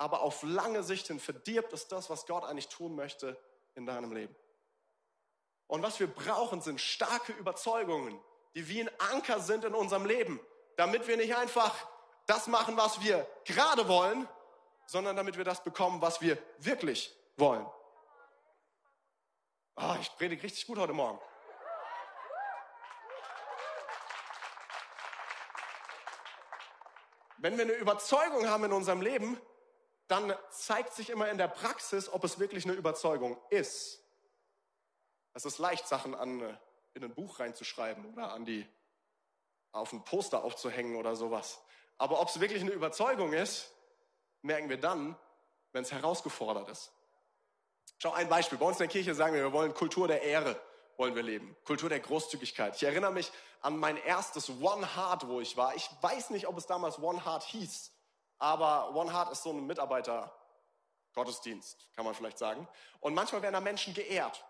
Aber 0.01 0.21
auf 0.21 0.41
lange 0.41 0.81
Sicht 0.81 1.05
hin 1.05 1.19
verdirbt 1.19 1.73
es 1.73 1.87
das, 1.87 2.09
was 2.09 2.25
Gott 2.25 2.43
eigentlich 2.43 2.69
tun 2.69 2.95
möchte 2.95 3.37
in 3.75 3.85
deinem 3.85 4.11
Leben. 4.11 4.35
Und 5.67 5.83
was 5.83 5.99
wir 5.99 6.07
brauchen, 6.07 6.59
sind 6.59 6.81
starke 6.81 7.33
Überzeugungen, 7.33 8.19
die 8.55 8.67
wie 8.67 8.81
ein 8.81 8.89
Anker 9.11 9.39
sind 9.39 9.63
in 9.63 9.75
unserem 9.75 10.07
Leben, 10.07 10.39
damit 10.75 11.07
wir 11.07 11.17
nicht 11.17 11.35
einfach 11.35 11.87
das 12.25 12.47
machen, 12.47 12.77
was 12.77 13.01
wir 13.01 13.27
gerade 13.45 13.87
wollen, 13.87 14.27
sondern 14.87 15.15
damit 15.15 15.37
wir 15.37 15.43
das 15.43 15.63
bekommen, 15.63 16.01
was 16.01 16.19
wir 16.19 16.35
wirklich 16.57 17.15
wollen. 17.37 17.67
Oh, 19.75 19.95
ich 20.01 20.09
predige 20.15 20.41
richtig 20.41 20.65
gut 20.65 20.79
heute 20.79 20.93
Morgen. 20.93 21.19
Wenn 27.37 27.55
wir 27.55 27.65
eine 27.65 27.73
Überzeugung 27.73 28.49
haben 28.49 28.63
in 28.63 28.73
unserem 28.73 29.01
Leben, 29.01 29.39
dann 30.11 30.35
zeigt 30.49 30.93
sich 30.93 31.09
immer 31.09 31.29
in 31.29 31.37
der 31.37 31.47
Praxis, 31.47 32.09
ob 32.09 32.23
es 32.23 32.37
wirklich 32.37 32.65
eine 32.65 32.73
Überzeugung 32.73 33.37
ist. 33.49 34.03
Es 35.33 35.45
ist 35.45 35.57
leicht, 35.57 35.87
Sachen 35.87 36.13
an, 36.13 36.41
äh, 36.41 36.57
in 36.93 37.03
ein 37.05 37.13
Buch 37.13 37.39
reinzuschreiben 37.39 38.05
oder 38.11 38.33
an 38.33 38.43
die, 38.43 38.67
auf 39.71 39.93
ein 39.93 40.03
Poster 40.03 40.43
aufzuhängen 40.43 40.97
oder 40.97 41.15
sowas. 41.15 41.61
Aber 41.97 42.19
ob 42.19 42.27
es 42.27 42.41
wirklich 42.41 42.61
eine 42.61 42.71
Überzeugung 42.71 43.31
ist, 43.31 43.71
merken 44.41 44.69
wir 44.69 44.79
dann, 44.79 45.17
wenn 45.71 45.83
es 45.83 45.91
herausgefordert 45.91 46.67
ist. 46.67 46.91
Schau, 47.97 48.11
ein 48.11 48.27
Beispiel. 48.27 48.57
Bei 48.57 48.65
uns 48.65 48.77
in 48.77 48.83
der 48.83 48.87
Kirche 48.89 49.15
sagen 49.15 49.33
wir, 49.33 49.43
wir 49.43 49.53
wollen 49.53 49.73
Kultur 49.73 50.07
der 50.07 50.23
Ehre 50.23 50.59
wollen 50.97 51.15
wir 51.15 51.23
leben. 51.23 51.55
Kultur 51.63 51.89
der 51.89 51.99
Großzügigkeit. 51.99 52.75
Ich 52.75 52.83
erinnere 52.83 53.11
mich 53.11 53.31
an 53.61 53.77
mein 53.77 53.97
erstes 53.97 54.49
One 54.61 54.95
Heart, 54.95 55.27
wo 55.27 55.39
ich 55.39 55.55
war. 55.55 55.75
Ich 55.75 55.89
weiß 56.01 56.31
nicht, 56.31 56.47
ob 56.47 56.57
es 56.57 56.65
damals 56.65 56.99
One 56.99 57.23
Heart 57.25 57.43
hieß, 57.43 57.91
aber 58.41 58.93
One 58.95 59.13
Heart 59.13 59.31
ist 59.31 59.43
so 59.43 59.51
ein 59.51 59.67
Mitarbeiter-Gottesdienst, 59.67 61.89
kann 61.95 62.05
man 62.05 62.15
vielleicht 62.15 62.39
sagen. 62.39 62.67
Und 62.99 63.13
manchmal 63.13 63.43
werden 63.43 63.53
da 63.53 63.61
Menschen 63.61 63.93
geehrt. 63.93 64.43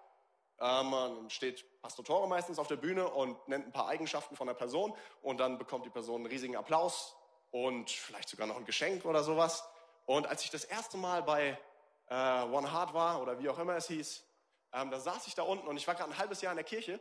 Ähm, 0.59 1.29
steht 1.29 1.65
Pastor 1.81 2.05
Tore 2.05 2.29
meistens 2.29 2.57
auf 2.57 2.67
der 2.67 2.77
Bühne 2.77 3.09
und 3.09 3.45
nennt 3.49 3.67
ein 3.67 3.73
paar 3.73 3.89
Eigenschaften 3.89 4.37
von 4.37 4.47
der 4.47 4.53
Person 4.53 4.95
und 5.21 5.39
dann 5.39 5.57
bekommt 5.57 5.85
die 5.85 5.89
Person 5.89 6.21
einen 6.21 6.27
riesigen 6.27 6.55
Applaus 6.55 7.17
und 7.49 7.89
vielleicht 7.89 8.29
sogar 8.29 8.47
noch 8.47 8.55
ein 8.55 8.63
Geschenk 8.63 9.03
oder 9.03 9.23
sowas. 9.23 9.67
Und 10.05 10.25
als 10.25 10.45
ich 10.45 10.51
das 10.51 10.63
erste 10.63 10.95
Mal 10.95 11.23
bei 11.23 11.59
äh, 12.07 12.43
One 12.43 12.71
Heart 12.71 12.93
war 12.93 13.21
oder 13.21 13.39
wie 13.39 13.49
auch 13.49 13.59
immer 13.59 13.75
es 13.75 13.87
hieß, 13.87 14.23
ähm, 14.71 14.89
da 14.89 15.01
saß 15.01 15.27
ich 15.27 15.35
da 15.35 15.43
unten 15.43 15.67
und 15.67 15.75
ich 15.75 15.85
war 15.85 15.95
gerade 15.95 16.11
ein 16.11 16.17
halbes 16.17 16.41
Jahr 16.41 16.53
in 16.53 16.57
der 16.57 16.63
Kirche 16.63 16.97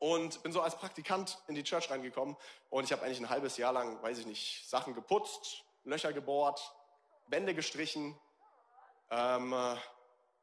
und 0.00 0.42
bin 0.42 0.52
so 0.52 0.60
als 0.60 0.76
Praktikant 0.76 1.42
in 1.46 1.54
die 1.54 1.64
Church 1.64 1.90
reingekommen 1.90 2.36
und 2.68 2.84
ich 2.84 2.92
habe 2.92 3.04
eigentlich 3.04 3.20
ein 3.20 3.30
halbes 3.30 3.56
Jahr 3.56 3.72
lang, 3.72 4.02
weiß 4.02 4.18
ich 4.18 4.26
nicht, 4.26 4.68
Sachen 4.68 4.94
geputzt, 4.94 5.64
Löcher 5.88 6.12
gebohrt, 6.12 6.74
Wände 7.26 7.54
gestrichen, 7.54 8.18
ähm, 9.10 9.52
äh, 9.52 9.76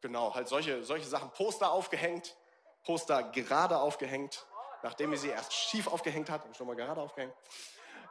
genau, 0.02 0.34
halt 0.34 0.48
solche, 0.48 0.84
solche 0.84 1.08
Sachen, 1.08 1.32
Poster 1.32 1.72
aufgehängt, 1.72 2.36
Poster 2.84 3.24
gerade 3.24 3.80
aufgehängt, 3.80 4.46
nachdem 4.84 5.14
ich 5.14 5.22
sie 5.22 5.30
erst 5.30 5.54
schief 5.54 5.88
aufgehängt 5.88 6.30
hat, 6.30 6.56
schon 6.56 6.68
mal 6.68 6.76
gerade 6.76 7.02
aufgehängt. 7.02 7.34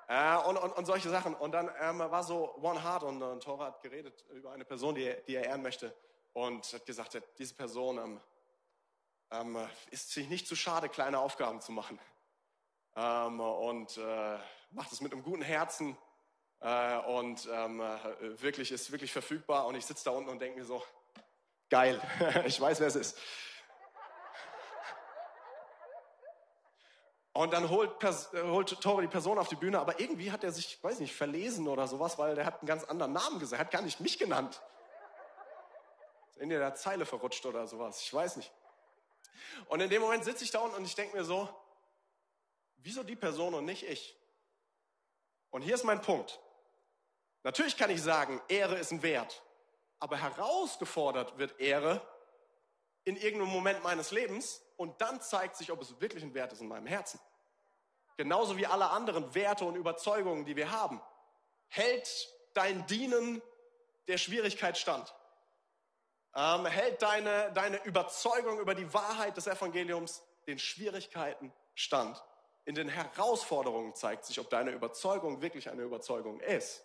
Äh, 0.06 0.36
und, 0.38 0.56
und, 0.56 0.72
und 0.72 0.84
solche 0.84 1.08
Sachen. 1.08 1.34
Und 1.34 1.52
dann 1.52 1.70
ähm, 1.80 1.98
war 1.98 2.22
so 2.22 2.54
One 2.56 2.82
Heart 2.82 3.04
und, 3.04 3.22
und 3.22 3.42
Tora 3.42 3.66
hat 3.66 3.80
geredet 3.80 4.24
über 4.30 4.52
eine 4.52 4.64
Person, 4.64 4.94
die, 4.94 5.14
die 5.26 5.36
er 5.36 5.44
ehren 5.44 5.62
möchte. 5.62 5.94
Und 6.32 6.72
hat 6.72 6.84
gesagt, 6.84 7.20
diese 7.38 7.54
Person 7.54 7.98
ähm, 7.98 8.20
ähm, 9.30 9.68
ist 9.90 10.10
sich 10.10 10.28
nicht 10.28 10.46
zu 10.46 10.56
schade, 10.56 10.88
kleine 10.88 11.18
Aufgaben 11.20 11.60
zu 11.60 11.72
machen. 11.72 11.98
Ähm, 12.96 13.40
und 13.40 13.96
äh, 13.96 14.38
macht 14.70 14.92
es 14.92 15.00
mit 15.00 15.12
einem 15.12 15.22
guten 15.22 15.42
Herzen. 15.42 15.96
Äh, 16.60 16.98
und 16.98 17.48
ähm, 17.52 17.80
äh, 17.80 18.42
wirklich 18.42 18.72
ist 18.72 18.90
wirklich 18.90 19.12
verfügbar. 19.12 19.66
Und 19.66 19.74
ich 19.74 19.86
sitze 19.86 20.04
da 20.04 20.10
unten 20.12 20.30
und 20.30 20.38
denke 20.40 20.60
mir 20.60 20.64
so, 20.64 20.82
geil, 21.70 22.00
ich 22.46 22.60
weiß, 22.60 22.80
wer 22.80 22.88
es 22.88 22.96
ist. 22.96 23.18
Und 27.32 27.52
dann 27.52 27.68
holt, 27.68 27.90
äh, 28.02 28.42
holt 28.42 28.80
Tore 28.80 29.02
die 29.02 29.08
Person 29.08 29.38
auf 29.38 29.48
die 29.48 29.56
Bühne, 29.56 29.80
aber 29.80 29.98
irgendwie 29.98 30.30
hat 30.30 30.44
er 30.44 30.52
sich, 30.52 30.82
weiß 30.82 31.00
nicht, 31.00 31.14
verlesen 31.14 31.66
oder 31.66 31.88
sowas, 31.88 32.16
weil 32.16 32.36
der 32.36 32.46
hat 32.46 32.60
einen 32.60 32.68
ganz 32.68 32.84
anderen 32.84 33.12
Namen 33.12 33.40
gesagt, 33.40 33.60
hat 33.60 33.72
gar 33.72 33.82
nicht 33.82 33.98
mich 33.98 34.18
genannt. 34.18 34.62
In 36.36 36.48
der 36.48 36.74
Zeile 36.76 37.06
verrutscht 37.06 37.44
oder 37.44 37.66
sowas, 37.66 38.00
ich 38.00 38.14
weiß 38.14 38.36
nicht. 38.36 38.52
Und 39.66 39.80
in 39.80 39.90
dem 39.90 40.00
Moment 40.00 40.24
sitze 40.24 40.44
ich 40.44 40.52
da 40.52 40.60
unten 40.60 40.76
und 40.76 40.84
ich 40.84 40.94
denke 40.94 41.16
mir 41.16 41.24
so, 41.24 41.48
wieso 42.76 43.02
die 43.02 43.16
Person 43.16 43.54
und 43.54 43.64
nicht 43.64 43.82
ich? 43.82 44.16
Und 45.54 45.62
hier 45.62 45.76
ist 45.76 45.84
mein 45.84 46.02
Punkt. 46.02 46.40
Natürlich 47.44 47.76
kann 47.76 47.88
ich 47.88 48.02
sagen, 48.02 48.42
Ehre 48.48 48.76
ist 48.76 48.90
ein 48.90 49.04
Wert, 49.04 49.40
aber 50.00 50.16
herausgefordert 50.16 51.38
wird 51.38 51.60
Ehre 51.60 52.00
in 53.04 53.14
irgendeinem 53.14 53.52
Moment 53.52 53.80
meines 53.84 54.10
Lebens 54.10 54.60
und 54.76 55.00
dann 55.00 55.20
zeigt 55.20 55.54
sich, 55.54 55.70
ob 55.70 55.80
es 55.80 56.00
wirklich 56.00 56.24
ein 56.24 56.34
Wert 56.34 56.52
ist 56.52 56.60
in 56.60 56.66
meinem 56.66 56.88
Herzen. 56.88 57.20
Genauso 58.16 58.56
wie 58.56 58.66
alle 58.66 58.90
anderen 58.90 59.32
Werte 59.36 59.64
und 59.64 59.76
Überzeugungen, 59.76 60.44
die 60.44 60.56
wir 60.56 60.72
haben. 60.72 61.00
Hält 61.68 62.34
dein 62.54 62.84
Dienen 62.88 63.40
der 64.08 64.18
Schwierigkeit 64.18 64.76
stand? 64.76 65.14
Ähm, 66.34 66.66
hält 66.66 67.00
deine, 67.00 67.52
deine 67.52 67.80
Überzeugung 67.84 68.58
über 68.58 68.74
die 68.74 68.92
Wahrheit 68.92 69.36
des 69.36 69.46
Evangeliums 69.46 70.20
den 70.48 70.58
Schwierigkeiten 70.58 71.52
stand? 71.76 72.20
In 72.64 72.74
den 72.74 72.88
Herausforderungen 72.88 73.94
zeigt 73.94 74.24
sich, 74.24 74.40
ob 74.40 74.48
deine 74.48 74.70
Überzeugung 74.70 75.42
wirklich 75.42 75.68
eine 75.70 75.82
Überzeugung 75.82 76.40
ist. 76.40 76.82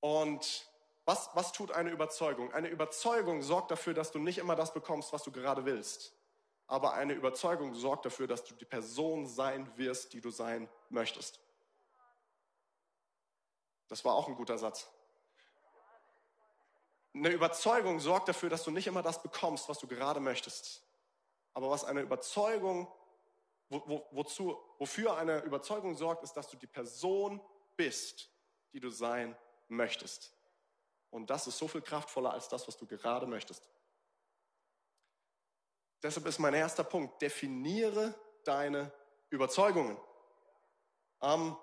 Und 0.00 0.68
was, 1.04 1.30
was 1.34 1.52
tut 1.52 1.72
eine 1.72 1.90
Überzeugung? 1.90 2.52
Eine 2.52 2.68
Überzeugung 2.68 3.42
sorgt 3.42 3.70
dafür, 3.70 3.94
dass 3.94 4.12
du 4.12 4.18
nicht 4.18 4.38
immer 4.38 4.54
das 4.54 4.72
bekommst, 4.72 5.12
was 5.12 5.22
du 5.22 5.32
gerade 5.32 5.64
willst. 5.64 6.12
Aber 6.66 6.92
eine 6.92 7.14
Überzeugung 7.14 7.74
sorgt 7.74 8.04
dafür, 8.04 8.26
dass 8.26 8.44
du 8.44 8.54
die 8.54 8.66
Person 8.66 9.26
sein 9.26 9.70
wirst, 9.76 10.12
die 10.12 10.20
du 10.20 10.30
sein 10.30 10.68
möchtest. 10.90 11.40
Das 13.88 14.04
war 14.04 14.14
auch 14.14 14.28
ein 14.28 14.36
guter 14.36 14.58
Satz. 14.58 14.86
Eine 17.14 17.30
Überzeugung 17.30 18.00
sorgt 18.00 18.28
dafür, 18.28 18.50
dass 18.50 18.64
du 18.64 18.70
nicht 18.70 18.86
immer 18.86 19.02
das 19.02 19.22
bekommst, 19.22 19.68
was 19.68 19.78
du 19.78 19.88
gerade 19.88 20.20
möchtest. 20.20 20.82
Aber 21.54 21.70
was 21.70 21.84
eine 21.84 22.02
Überzeugung, 22.02 22.90
wo, 23.68 23.82
wo, 23.86 24.06
wozu, 24.12 24.56
wofür 24.78 25.16
eine 25.16 25.42
Überzeugung 25.42 25.96
sorgt, 25.96 26.22
ist, 26.22 26.34
dass 26.34 26.48
du 26.48 26.56
die 26.56 26.66
Person 26.66 27.40
bist, 27.76 28.30
die 28.72 28.80
du 28.80 28.90
sein 28.90 29.36
möchtest. 29.68 30.32
Und 31.10 31.30
das 31.30 31.46
ist 31.46 31.58
so 31.58 31.68
viel 31.68 31.82
kraftvoller 31.82 32.32
als 32.32 32.48
das, 32.48 32.66
was 32.68 32.76
du 32.76 32.86
gerade 32.86 33.26
möchtest. 33.26 33.68
Deshalb 36.02 36.26
ist 36.26 36.38
mein 36.38 36.54
erster 36.54 36.84
Punkt, 36.84 37.20
definiere 37.20 38.14
deine 38.44 38.92
Überzeugungen. 39.30 39.96
Ähm, 41.20 41.56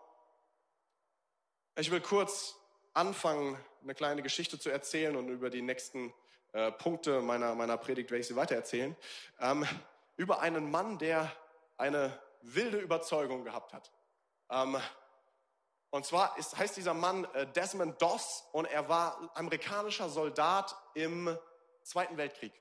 ich 1.76 1.90
will 1.92 2.02
kurz 2.02 2.56
anfangen, 2.94 3.58
eine 3.84 3.96
kleine 3.96 4.22
Geschichte 4.24 4.60
zu 4.60 4.70
erzählen 4.70 5.16
und 5.16 5.30
über 5.30 5.50
die 5.50 5.62
nächsten 5.62 6.14
äh, 6.56 6.72
Punkte 6.72 7.20
meiner, 7.20 7.54
meiner 7.54 7.76
Predigt 7.76 8.10
werde 8.12 8.22
ich 8.22 8.28
sie 8.28 8.36
weitererzählen. 8.38 8.96
Ähm, 9.42 9.68
über 10.16 10.40
einen 10.40 10.72
Mann, 10.72 10.98
der 10.98 11.30
eine 11.76 12.18
wilde 12.42 12.78
Überzeugung 12.78 13.44
gehabt 13.44 13.74
hat. 13.74 13.92
Ähm, 14.50 14.78
und 15.90 16.06
zwar 16.06 16.38
ist, 16.38 16.58
heißt 16.58 16.78
dieser 16.78 16.94
Mann 16.94 17.26
äh, 17.34 17.46
Desmond 17.48 18.02
Doss 18.02 18.46
und 18.54 18.66
er 18.66 18.88
war 18.88 19.32
amerikanischer 19.34 20.08
Soldat 20.08 20.78
im 20.94 21.38
Zweiten 21.84 22.16
Weltkrieg. 22.16 22.54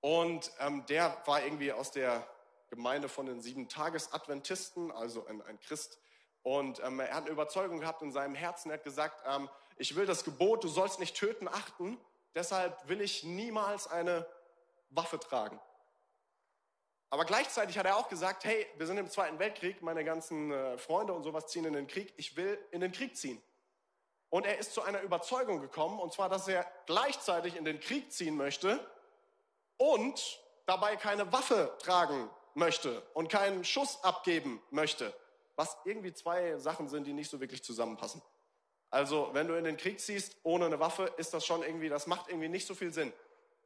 Und 0.00 0.52
ähm, 0.60 0.86
der 0.86 1.20
war 1.26 1.42
irgendwie 1.42 1.72
aus 1.72 1.90
der 1.90 2.24
Gemeinde 2.68 3.08
von 3.08 3.26
den 3.26 3.40
sieben 3.40 3.68
Tages-Adventisten, 3.68 4.92
also 4.92 5.26
ein, 5.26 5.42
ein 5.42 5.58
Christ. 5.58 5.98
Und 6.44 6.80
ähm, 6.84 7.00
er 7.00 7.12
hat 7.12 7.24
eine 7.24 7.30
Überzeugung 7.30 7.80
gehabt 7.80 8.02
in 8.02 8.12
seinem 8.12 8.36
Herzen. 8.36 8.70
Er 8.70 8.74
hat 8.74 8.84
gesagt, 8.84 9.20
ähm, 9.26 9.48
ich 9.78 9.96
will 9.96 10.06
das 10.06 10.22
Gebot, 10.22 10.62
du 10.62 10.68
sollst 10.68 11.00
nicht 11.00 11.16
töten, 11.16 11.48
achten. 11.48 11.98
Deshalb 12.36 12.86
will 12.86 13.00
ich 13.00 13.24
niemals 13.24 13.88
eine 13.88 14.26
Waffe 14.90 15.18
tragen. 15.18 15.58
Aber 17.08 17.24
gleichzeitig 17.24 17.78
hat 17.78 17.86
er 17.86 17.96
auch 17.96 18.10
gesagt, 18.10 18.44
hey, 18.44 18.66
wir 18.76 18.86
sind 18.86 18.98
im 18.98 19.08
Zweiten 19.08 19.38
Weltkrieg, 19.38 19.80
meine 19.80 20.04
ganzen 20.04 20.52
äh, 20.52 20.76
Freunde 20.76 21.14
und 21.14 21.22
sowas 21.22 21.46
ziehen 21.46 21.64
in 21.64 21.72
den 21.72 21.86
Krieg, 21.86 22.12
ich 22.18 22.36
will 22.36 22.58
in 22.72 22.82
den 22.82 22.92
Krieg 22.92 23.16
ziehen. 23.16 23.42
Und 24.28 24.44
er 24.44 24.58
ist 24.58 24.74
zu 24.74 24.82
einer 24.82 25.00
Überzeugung 25.00 25.60
gekommen, 25.60 25.98
und 25.98 26.12
zwar, 26.12 26.28
dass 26.28 26.46
er 26.46 26.70
gleichzeitig 26.84 27.56
in 27.56 27.64
den 27.64 27.80
Krieg 27.80 28.12
ziehen 28.12 28.36
möchte 28.36 28.86
und 29.78 30.38
dabei 30.66 30.96
keine 30.96 31.32
Waffe 31.32 31.74
tragen 31.78 32.28
möchte 32.52 33.00
und 33.14 33.30
keinen 33.30 33.64
Schuss 33.64 34.04
abgeben 34.04 34.60
möchte, 34.70 35.14
was 35.54 35.74
irgendwie 35.86 36.12
zwei 36.12 36.58
Sachen 36.58 36.88
sind, 36.88 37.06
die 37.06 37.14
nicht 37.14 37.30
so 37.30 37.40
wirklich 37.40 37.64
zusammenpassen. 37.64 38.20
Also, 38.96 39.28
wenn 39.34 39.46
du 39.46 39.52
in 39.58 39.64
den 39.64 39.76
Krieg 39.76 40.00
ziehst 40.00 40.38
ohne 40.42 40.64
eine 40.64 40.80
Waffe, 40.80 41.12
ist 41.18 41.34
das 41.34 41.44
schon 41.44 41.62
irgendwie, 41.62 41.90
das 41.90 42.06
macht 42.06 42.30
irgendwie 42.30 42.48
nicht 42.48 42.66
so 42.66 42.74
viel 42.74 42.94
Sinn. 42.94 43.12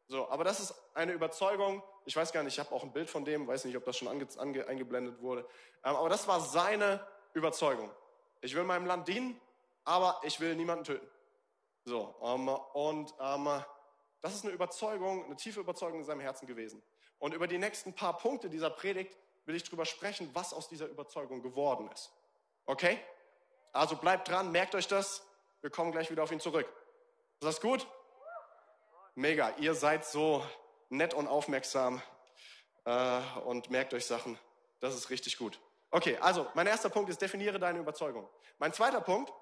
So, 0.09 0.29
aber 0.29 0.43
das 0.43 0.59
ist 0.59 0.75
eine 0.93 1.13
Überzeugung. 1.13 1.85
Ich 2.05 2.17
weiß 2.17 2.33
gar 2.33 2.43
nicht, 2.43 2.55
ich 2.55 2.59
habe 2.59 2.75
auch 2.75 2.83
ein 2.83 2.93
Bild 2.93 3.09
von 3.09 3.25
dem, 3.25 3.47
weiß 3.47 3.65
nicht, 3.65 3.77
ob 3.77 3.85
das 3.85 3.97
schon 3.97 4.09
ange, 4.09 4.27
ange, 4.39 4.67
eingeblendet 4.67 5.23
wurde. 5.23 5.43
Ähm, 5.85 5.95
aber 5.95 6.09
das 6.09 6.27
war 6.27 6.41
seine 6.41 7.07
Überzeugung. 7.33 7.93
Ich 8.41 8.57
will 8.57 8.65
meinem 8.65 8.87
Land 8.87 9.07
dienen, 9.07 9.41
aber 9.85 10.21
ich 10.25 10.41
will 10.41 10.57
niemanden 10.57 10.83
töten. 10.83 11.07
So, 11.85 12.13
ähm, 12.25 12.49
und 12.49 13.15
ähm, 13.21 13.63
das 14.23 14.35
ist 14.35 14.45
eine 14.45 14.53
Überzeugung, 14.53 15.27
eine 15.27 15.37
tiefe 15.37 15.61
Überzeugung 15.61 16.01
in 16.01 16.05
seinem 16.07 16.23
Herzen 16.23 16.49
gewesen. 16.49 16.83
Und 17.21 17.35
über 17.35 17.47
die 17.47 17.59
nächsten 17.59 17.95
paar 17.95 18.19
Punkte 18.19 18.51
dieser 18.51 18.71
Predigt 18.71 19.17
will 19.45 19.55
ich 19.55 19.63
drüber 19.63 19.85
sprechen, 19.85 20.29
was 20.33 20.53
aus 20.53 20.69
dieser 20.69 20.89
Überzeugung 20.89 21.41
geworden 21.41 21.89
ist. 21.93 22.11
Okay? 22.67 22.99
Also 23.73 23.97
bleibt 23.97 24.29
dran, 24.29 24.51
merkt 24.51 24.75
euch 24.75 24.89
das. 24.89 25.27
Wir 25.61 25.71
kommen 25.71 25.93
gleich 25.93 26.11
wieder 26.11 26.23
auf 26.23 26.33
ihn 26.33 26.41
zurück. 26.41 26.67
Ist 26.67 27.47
das 27.47 27.61
gut? 27.61 27.87
Mega, 29.15 29.55
ihr 29.59 29.75
seid 29.75 30.05
so 30.05 30.45
nett 30.89 31.15
und 31.15 31.29
aufmerksam 31.29 32.03
äh, 32.85 33.21
und 33.45 33.71
merkt 33.71 33.95
euch 33.95 34.07
Sachen. 34.07 34.39
Das 34.81 34.95
ist 34.95 35.11
richtig 35.11 35.37
gut. 35.37 35.61
Okay, 35.91 36.17
also 36.21 36.47
mein 36.55 36.67
erster 36.67 36.89
Punkt 36.89 37.11
ist, 37.11 37.21
definiere 37.21 37.59
deine 37.59 37.81
Überzeugung. 37.81 38.29
Mein 38.59 38.73
zweiter 38.73 39.01
Punkt 39.01 39.33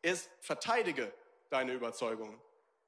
ist, 0.00 0.30
verteidige 0.40 1.12
deine 1.50 1.72
Überzeugungen. 1.72 2.40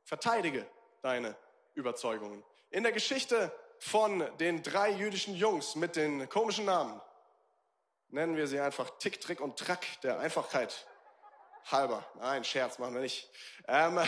Verteidige 0.05 0.67
deine 1.03 1.37
Überzeugungen. 1.75 2.45
In 2.71 2.83
der 2.83 2.93
Geschichte 2.93 3.53
von 3.79 4.27
den 4.39 4.63
drei 4.63 4.91
jüdischen 4.91 5.35
Jungs 5.35 5.75
mit 5.75 5.97
den 5.97 6.29
komischen 6.29 6.65
Namen, 6.65 7.01
nennen 8.15 8.37
wir 8.37 8.47
sie 8.47 8.61
einfach 8.61 8.91
Tick, 8.99 9.21
Trick 9.21 9.41
und 9.41 9.59
Track 9.59 9.85
der 10.03 10.21
Einfachheit 10.21 10.87
halber. 11.67 12.07
Nein, 12.15 12.45
Scherz 12.45 12.79
machen 12.79 12.95
wir 12.95 13.01
nicht. 13.01 13.29
Ähm, 13.67 14.01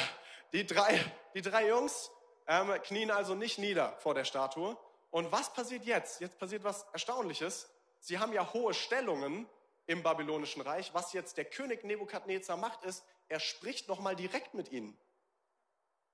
die 0.52 0.64
drei, 0.64 1.00
die 1.34 1.42
drei 1.42 1.68
Jungs 1.68 2.10
ähm, 2.46 2.72
knien 2.84 3.10
also 3.10 3.34
nicht 3.34 3.58
nieder 3.58 3.96
vor 3.98 4.14
der 4.14 4.24
Statue. 4.24 4.76
Und 5.10 5.32
was 5.32 5.52
passiert 5.52 5.84
jetzt? 5.84 6.20
Jetzt 6.20 6.38
passiert 6.38 6.62
was 6.62 6.86
Erstaunliches. 6.92 7.68
Sie 7.98 8.18
haben 8.18 8.32
ja 8.32 8.52
hohe 8.52 8.74
Stellungen 8.74 9.48
im 9.86 10.04
babylonischen 10.04 10.62
Reich. 10.62 10.94
Was 10.94 11.12
jetzt 11.12 11.36
der 11.36 11.44
König 11.44 11.82
Nebukadnezar 11.82 12.56
macht, 12.56 12.84
ist, 12.84 13.04
er 13.28 13.40
spricht 13.40 13.88
nochmal 13.88 14.14
direkt 14.14 14.54
mit 14.54 14.70
ihnen. 14.70 14.96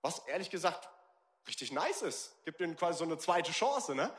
Was 0.00 0.20
ehrlich 0.20 0.48
gesagt 0.48 0.88
richtig 1.46 1.72
nice 1.72 2.02
ist. 2.02 2.42
Gibt 2.44 2.60
ihnen 2.60 2.74
quasi 2.74 2.98
so 2.98 3.04
eine 3.04 3.18
zweite 3.18 3.52
Chance, 3.52 3.94
ne? 3.94 4.10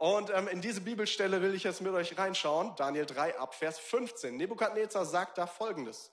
Und 0.00 0.30
ähm, 0.30 0.48
in 0.48 0.60
diese 0.60 0.80
Bibelstelle 0.80 1.42
will 1.42 1.54
ich 1.54 1.62
jetzt 1.62 1.80
mit 1.80 1.92
euch 1.92 2.18
reinschauen. 2.18 2.74
Daniel 2.76 3.06
3 3.06 3.38
ab 3.38 3.54
Vers 3.54 3.78
15. 3.78 4.36
Nebukadnezar 4.36 5.04
sagt 5.04 5.38
da 5.38 5.46
Folgendes. 5.46 6.10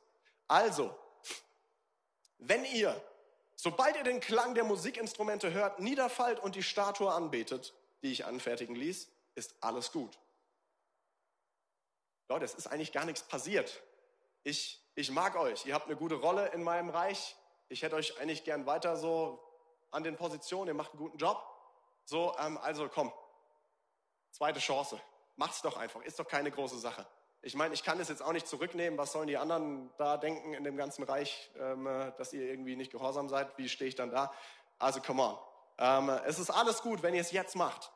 Also, 0.48 0.96
wenn 2.38 2.64
ihr 2.66 3.02
Sobald 3.60 3.98
ihr 3.98 4.04
den 4.04 4.20
Klang 4.20 4.54
der 4.54 4.64
Musikinstrumente 4.64 5.52
hört, 5.52 5.80
niederfallt 5.80 6.40
und 6.40 6.54
die 6.54 6.62
Statue 6.62 7.12
anbetet, 7.12 7.74
die 8.04 8.12
ich 8.12 8.24
anfertigen 8.26 8.76
ließ, 8.76 9.10
ist 9.34 9.56
alles 9.62 9.92
gut. 9.92 10.20
Leute, 12.30 12.46
es 12.46 12.54
ist 12.54 12.68
eigentlich 12.68 12.92
gar 12.92 13.06
nichts 13.06 13.24
passiert. 13.24 13.82
Ich, 14.44 14.80
ich 14.94 15.10
mag 15.10 15.36
euch. 15.36 15.66
Ihr 15.66 15.74
habt 15.74 15.88
eine 15.88 15.96
gute 15.96 16.16
Rolle 16.16 16.50
in 16.50 16.62
meinem 16.62 16.92
Reich. 16.92 17.36
Ich 17.68 17.82
hätte 17.82 17.96
euch 17.96 18.20
eigentlich 18.20 18.44
gern 18.44 18.68
weiter 18.68 18.96
so 18.96 19.44
an 19.90 20.04
den 20.04 20.18
Positionen. 20.18 20.68
Ihr 20.68 20.76
macht 20.76 20.92
einen 20.92 21.00
guten 21.00 21.18
Job. 21.18 21.44
So, 22.06 22.36
ähm, 22.38 22.60
also 22.60 22.88
komm. 22.88 23.12
Zweite 24.32 24.60
Chance. 24.60 25.00
Macht's 25.36 25.62
doch 25.62 25.78
einfach. 25.78 26.02
Ist 26.02 26.20
doch 26.20 26.28
keine 26.28 26.52
große 26.52 26.80
Sache. 26.80 27.06
Ich 27.42 27.56
meine, 27.56 27.74
ich 27.74 27.84
kann 27.84 28.00
das 28.00 28.10
jetzt 28.10 28.22
auch 28.22 28.34
nicht 28.34 28.48
zurücknehmen. 28.48 28.98
Was 28.98 29.12
sollen 29.12 29.28
die 29.28 29.38
anderen 29.38 29.92
da 29.98 30.18
denken 30.18 30.54
in 30.54 30.64
dem 30.64 30.76
ganzen 30.76 31.04
Reich, 31.04 31.52
ähm, 31.58 31.86
dass 32.18 32.34
ihr 32.34 32.42
irgendwie 32.42 32.76
nicht 32.76 32.92
gehorsam 32.92 33.30
seid? 33.30 33.58
Wie 33.58 33.70
stehe 33.70 33.88
ich 33.88 33.96
dann 33.96 34.12
da? 34.12 34.34
Also, 34.80 35.00
come 35.02 35.24
on. 35.24 35.38
Ähm, 35.78 36.10
es 36.26 36.40
ist 36.40 36.50
alles 36.50 36.82
gut, 36.82 37.04
wenn 37.04 37.14
ihr 37.14 37.22
es 37.22 37.32
jetzt 37.32 37.56
macht. 37.56 37.92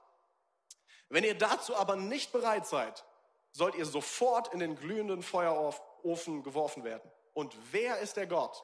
Wenn 1.10 1.24
ihr 1.24 1.38
dazu 1.38 1.76
aber 1.76 1.96
nicht 1.96 2.32
bereit 2.32 2.66
seid, 2.68 3.04
sollt 3.52 3.76
ihr 3.76 3.86
sofort 3.86 4.54
in 4.54 4.60
den 4.60 4.76
glühenden 4.76 5.24
Feuerofen 5.24 6.44
geworfen 6.44 6.84
werden. 6.84 7.12
Und 7.34 7.56
wer 7.72 8.00
ist 8.00 8.18
der 8.18 8.28
Gott, 8.28 8.64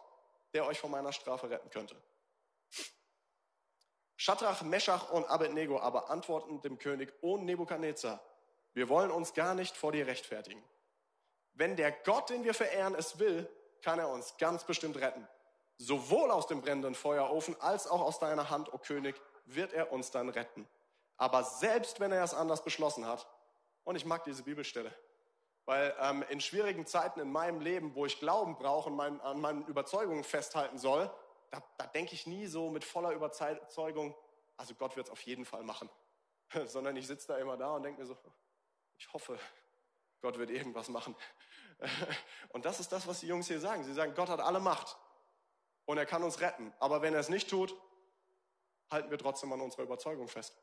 der 0.54 0.66
euch 0.66 0.80
von 0.80 0.92
meiner 0.92 1.12
Strafe 1.12 1.50
retten 1.50 1.70
könnte? 1.70 2.02
Schadrach, 4.18 4.64
Meschach 4.64 5.12
und 5.12 5.26
Abednego 5.30 5.80
aber 5.80 6.10
antworten 6.10 6.60
dem 6.62 6.80
König, 6.80 7.14
O 7.22 7.38
Nebukadnezar, 7.38 8.20
wir 8.74 8.90
wollen 8.90 9.12
uns 9.12 9.34
gar 9.34 9.54
nicht 9.54 9.78
vor 9.78 9.92
dir 9.92 10.08
rechtfertigen. 10.08 10.64
Wenn 11.54 11.76
der 11.76 11.92
Gott, 11.92 12.30
den 12.30 12.44
wir 12.44 12.54
verehren, 12.54 12.96
es 12.96 13.20
will, 13.20 13.50
kann 13.82 14.00
er 14.00 14.10
uns 14.10 14.36
ganz 14.38 14.64
bestimmt 14.64 14.98
retten. 14.98 15.28
Sowohl 15.78 16.32
aus 16.32 16.48
dem 16.48 16.62
brennenden 16.62 16.96
Feuerofen 16.96 17.60
als 17.62 17.88
auch 17.88 18.02
aus 18.02 18.20
deiner 18.20 18.50
Hand, 18.50 18.74
o 18.74 18.80
König, 18.80 19.20
wird 19.46 19.74
er 19.74 19.92
uns 19.92 20.12
dann 20.12 20.30
retten. 20.30 20.68
Aber 21.18 21.44
selbst 21.44 22.00
wenn 22.00 22.12
er 22.12 22.24
es 22.24 22.34
anders 22.34 22.64
beschlossen 22.64 23.06
hat, 23.06 23.28
und 23.84 23.96
ich 23.96 24.06
mag 24.06 24.24
diese 24.24 24.44
Bibelstelle, 24.44 24.92
weil 25.66 25.96
ähm, 26.00 26.24
in 26.30 26.42
schwierigen 26.42 26.86
Zeiten 26.86 27.20
in 27.20 27.32
meinem 27.32 27.62
Leben, 27.62 27.94
wo 27.96 28.06
ich 28.06 28.20
Glauben 28.20 28.58
brauche 28.58 28.90
und 28.90 28.96
mein, 28.96 29.22
an 29.22 29.40
meinen 29.40 29.66
Überzeugungen 29.66 30.24
festhalten 30.24 30.78
soll, 30.78 31.12
da, 31.50 31.64
da 31.78 31.88
denke 31.88 32.14
ich 32.14 32.28
nie 32.28 32.48
so 32.48 32.70
mit 32.70 32.84
voller 32.84 33.12
Überzeugung, 33.12 34.16
also 34.58 34.76
Gott 34.76 34.96
wird 34.96 35.08
es 35.08 35.12
auf 35.12 35.22
jeden 35.22 35.46
Fall 35.46 35.64
machen. 35.64 35.90
Sondern 36.66 36.96
ich 36.96 37.08
sitze 37.08 37.28
da 37.28 37.38
immer 37.38 37.58
da 37.58 37.76
und 37.76 37.84
denke 37.84 38.02
mir 38.02 38.08
so, 38.08 38.18
ich 38.98 39.12
hoffe, 39.14 39.38
Gott 40.22 40.38
wird 40.38 40.50
irgendwas 40.50 40.90
machen. 40.90 41.16
Und 42.50 42.66
das 42.66 42.80
ist 42.80 42.92
das, 42.92 43.08
was 43.08 43.20
die 43.20 43.28
Jungs 43.28 43.48
hier 43.48 43.60
sagen. 43.60 43.84
Sie 43.84 43.94
sagen, 43.94 44.16
Gott 44.16 44.30
hat 44.30 44.40
alle 44.40 44.60
Macht 44.60 44.98
und 45.86 45.98
er 45.98 46.06
kann 46.06 46.24
uns 46.24 46.42
retten. 46.42 46.74
Aber 46.80 47.02
wenn 47.02 47.14
er 47.14 47.20
es 47.20 47.30
nicht 47.30 47.50
tut, 47.50 47.76
halten 48.90 49.12
wir 49.12 49.18
trotzdem 49.18 49.54
an 49.54 49.62
unserer 49.62 49.84
Überzeugung 49.84 50.28
fest. 50.28 50.58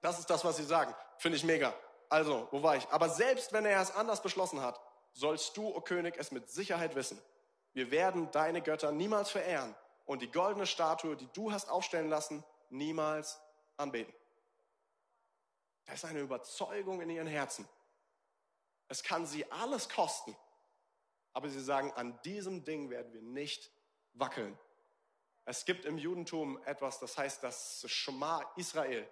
Das 0.00 0.18
ist 0.18 0.28
das, 0.28 0.44
was 0.44 0.56
sie 0.56 0.64
sagen. 0.64 0.94
Finde 1.18 1.36
ich 1.36 1.44
mega. 1.44 1.74
Also, 2.08 2.48
wo 2.50 2.62
war 2.62 2.76
ich? 2.76 2.88
Aber 2.88 3.08
selbst 3.08 3.52
wenn 3.52 3.64
er 3.64 3.80
es 3.80 3.90
anders 3.90 4.22
beschlossen 4.22 4.60
hat, 4.60 4.80
sollst 5.12 5.56
du, 5.56 5.68
o 5.68 5.76
oh 5.76 5.80
König, 5.80 6.16
es 6.16 6.30
mit 6.30 6.48
Sicherheit 6.50 6.94
wissen. 6.94 7.20
Wir 7.72 7.90
werden 7.90 8.30
deine 8.30 8.62
Götter 8.62 8.92
niemals 8.92 9.30
verehren 9.30 9.74
und 10.06 10.22
die 10.22 10.30
goldene 10.30 10.66
Statue, 10.66 11.16
die 11.16 11.28
du 11.32 11.52
hast 11.52 11.68
aufstellen 11.68 12.08
lassen, 12.08 12.42
niemals 12.70 13.40
anbeten. 13.76 14.12
Da 15.84 15.92
ist 15.92 16.04
eine 16.04 16.20
Überzeugung 16.20 17.00
in 17.00 17.10
ihren 17.10 17.26
Herzen. 17.26 17.68
Es 18.88 19.02
kann 19.02 19.26
sie 19.26 19.50
alles 19.50 19.88
kosten. 19.88 20.36
Aber 21.32 21.48
sie 21.48 21.60
sagen, 21.60 21.92
an 21.92 22.18
diesem 22.22 22.64
Ding 22.64 22.90
werden 22.90 23.12
wir 23.12 23.22
nicht 23.22 23.70
wackeln. 24.14 24.58
Es 25.44 25.64
gibt 25.64 25.84
im 25.84 25.96
Judentum 25.96 26.60
etwas, 26.64 26.98
das 26.98 27.16
heißt 27.16 27.42
das 27.42 27.84
Shema 27.88 28.44
Israel. 28.56 29.08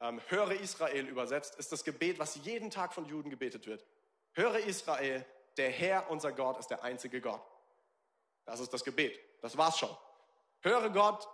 Ähm, 0.00 0.20
höre 0.28 0.52
Israel 0.52 1.06
übersetzt, 1.06 1.56
ist 1.56 1.72
das 1.72 1.84
Gebet, 1.84 2.18
was 2.18 2.36
jeden 2.36 2.70
Tag 2.70 2.92
von 2.92 3.06
Juden 3.06 3.28
gebetet 3.28 3.66
wird. 3.66 3.84
Höre 4.32 4.58
Israel, 4.60 5.26
der 5.56 5.70
Herr, 5.70 6.10
unser 6.10 6.32
Gott, 6.32 6.58
ist 6.58 6.68
der 6.68 6.84
einzige 6.84 7.20
Gott. 7.20 7.42
Das 8.44 8.60
ist 8.60 8.72
das 8.72 8.84
Gebet. 8.84 9.18
Das 9.42 9.56
war's 9.56 9.78
schon. 9.78 9.94
Höre 10.60 10.90
Gott, 10.90 11.28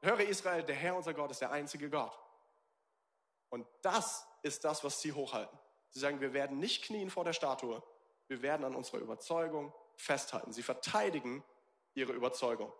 höre 0.00 0.20
Israel, 0.20 0.62
der 0.62 0.74
Herr 0.74 0.96
unser 0.96 1.14
Gott 1.14 1.30
ist 1.30 1.40
der 1.40 1.50
einzige 1.50 1.88
Gott. 1.90 2.18
Und 3.48 3.66
das 3.82 4.26
ist 4.42 4.64
das, 4.64 4.84
was 4.84 5.00
sie 5.00 5.12
hochhalten. 5.12 5.58
Sie 5.90 6.00
sagen, 6.00 6.20
wir 6.20 6.32
werden 6.32 6.58
nicht 6.58 6.84
knien 6.84 7.10
vor 7.10 7.24
der 7.24 7.32
Statue, 7.32 7.82
wir 8.28 8.42
werden 8.42 8.64
an 8.64 8.74
unserer 8.74 8.98
Überzeugung 8.98 9.72
festhalten. 9.96 10.52
Sie 10.52 10.62
verteidigen 10.62 11.44
ihre 11.94 12.12
Überzeugung. 12.12 12.72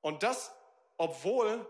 Und 0.00 0.22
das, 0.22 0.52
obwohl, 0.96 1.66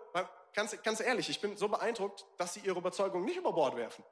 ganz, 0.53 0.81
ganz 0.83 1.01
ehrlich, 1.01 1.29
ich 1.29 1.40
bin 1.40 1.57
so 1.57 1.68
beeindruckt, 1.68 2.25
dass 2.38 2.55
sie 2.55 2.61
ihre 2.61 2.79
Überzeugung 2.79 3.25
nicht 3.25 3.37
über 3.37 3.53
Bord 3.53 3.77
werfen. 3.77 4.05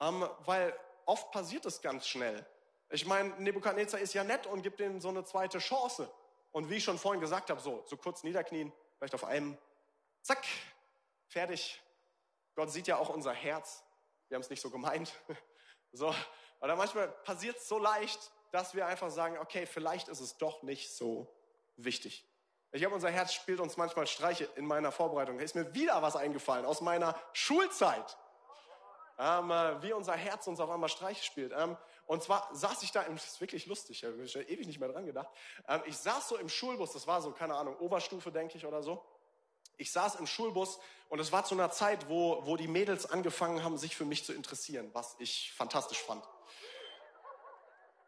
Ähm, 0.00 0.28
weil 0.40 0.78
oft 1.06 1.30
passiert 1.32 1.64
es 1.66 1.80
ganz 1.80 2.06
schnell. 2.06 2.46
Ich 2.90 3.06
meine, 3.06 3.30
Nebukadnezar 3.40 4.00
ist 4.00 4.14
ja 4.14 4.24
nett 4.24 4.46
und 4.46 4.62
gibt 4.62 4.80
ihnen 4.80 5.00
so 5.00 5.08
eine 5.08 5.24
zweite 5.24 5.58
Chance. 5.58 6.10
Und 6.52 6.70
wie 6.70 6.76
ich 6.76 6.84
schon 6.84 6.98
vorhin 6.98 7.20
gesagt 7.20 7.50
habe, 7.50 7.60
so, 7.60 7.82
so 7.86 7.96
kurz 7.96 8.22
niederknien, 8.22 8.72
vielleicht 8.96 9.14
auf 9.14 9.24
einem, 9.24 9.58
zack, 10.22 10.44
fertig. 11.26 11.82
Gott 12.54 12.70
sieht 12.70 12.86
ja 12.86 12.96
auch 12.96 13.10
unser 13.10 13.32
Herz. 13.32 13.84
Wir 14.28 14.36
haben 14.36 14.42
es 14.42 14.50
nicht 14.50 14.62
so 14.62 14.70
gemeint. 14.70 15.12
So, 15.90 16.14
oder 16.60 16.76
manchmal 16.76 17.08
passiert 17.08 17.56
es 17.56 17.66
so 17.66 17.78
leicht, 17.78 18.30
dass 18.50 18.74
wir 18.74 18.86
einfach 18.86 19.10
sagen, 19.10 19.38
okay, 19.38 19.64
vielleicht 19.64 20.08
ist 20.08 20.20
es 20.20 20.36
doch 20.36 20.62
nicht 20.62 20.94
so 20.94 21.34
wichtig. 21.76 22.26
Ich 22.72 22.84
habe 22.84 22.94
unser 22.94 23.10
Herz 23.10 23.32
spielt 23.32 23.60
uns 23.60 23.78
manchmal 23.78 24.06
Streiche 24.06 24.44
in 24.56 24.66
meiner 24.66 24.92
Vorbereitung. 24.92 25.38
Da 25.38 25.44
ist 25.44 25.54
mir 25.54 25.72
wieder 25.74 26.02
was 26.02 26.14
eingefallen 26.14 26.66
aus 26.66 26.82
meiner 26.82 27.18
Schulzeit. 27.32 28.18
Ähm, 29.20 29.50
äh, 29.50 29.82
wie 29.82 29.92
unser 29.92 30.14
Herz 30.14 30.46
uns 30.46 30.60
auf 30.60 30.70
einmal 30.70 30.88
Streiche 30.88 31.24
spielt. 31.24 31.52
Ähm, 31.52 31.76
und 32.06 32.22
zwar 32.22 32.48
saß 32.52 32.82
ich 32.84 32.92
da, 32.92 33.02
das 33.02 33.26
ist 33.26 33.40
wirklich 33.40 33.66
lustig, 33.66 34.04
ich 34.04 34.34
habe 34.36 34.44
ewig 34.44 34.66
nicht 34.66 34.78
mehr 34.78 34.88
dran 34.88 35.06
gedacht. 35.06 35.28
Ähm, 35.66 35.82
ich 35.86 35.96
saß 35.96 36.28
so 36.28 36.36
im 36.36 36.48
Schulbus, 36.48 36.92
das 36.92 37.06
war 37.06 37.20
so, 37.20 37.32
keine 37.32 37.56
Ahnung, 37.56 37.76
Oberstufe, 37.78 38.30
denke 38.30 38.56
ich, 38.56 38.64
oder 38.64 38.82
so. 38.82 39.04
Ich 39.76 39.90
saß 39.90 40.16
im 40.16 40.26
Schulbus 40.26 40.78
und 41.08 41.18
es 41.18 41.32
war 41.32 41.44
zu 41.44 41.54
einer 41.54 41.70
Zeit, 41.70 42.08
wo, 42.08 42.46
wo 42.46 42.56
die 42.56 42.68
Mädels 42.68 43.10
angefangen 43.10 43.62
haben, 43.64 43.76
sich 43.76 43.96
für 43.96 44.04
mich 44.04 44.24
zu 44.24 44.32
interessieren, 44.32 44.90
was 44.92 45.16
ich 45.18 45.52
fantastisch 45.52 46.02
fand. 46.02 46.24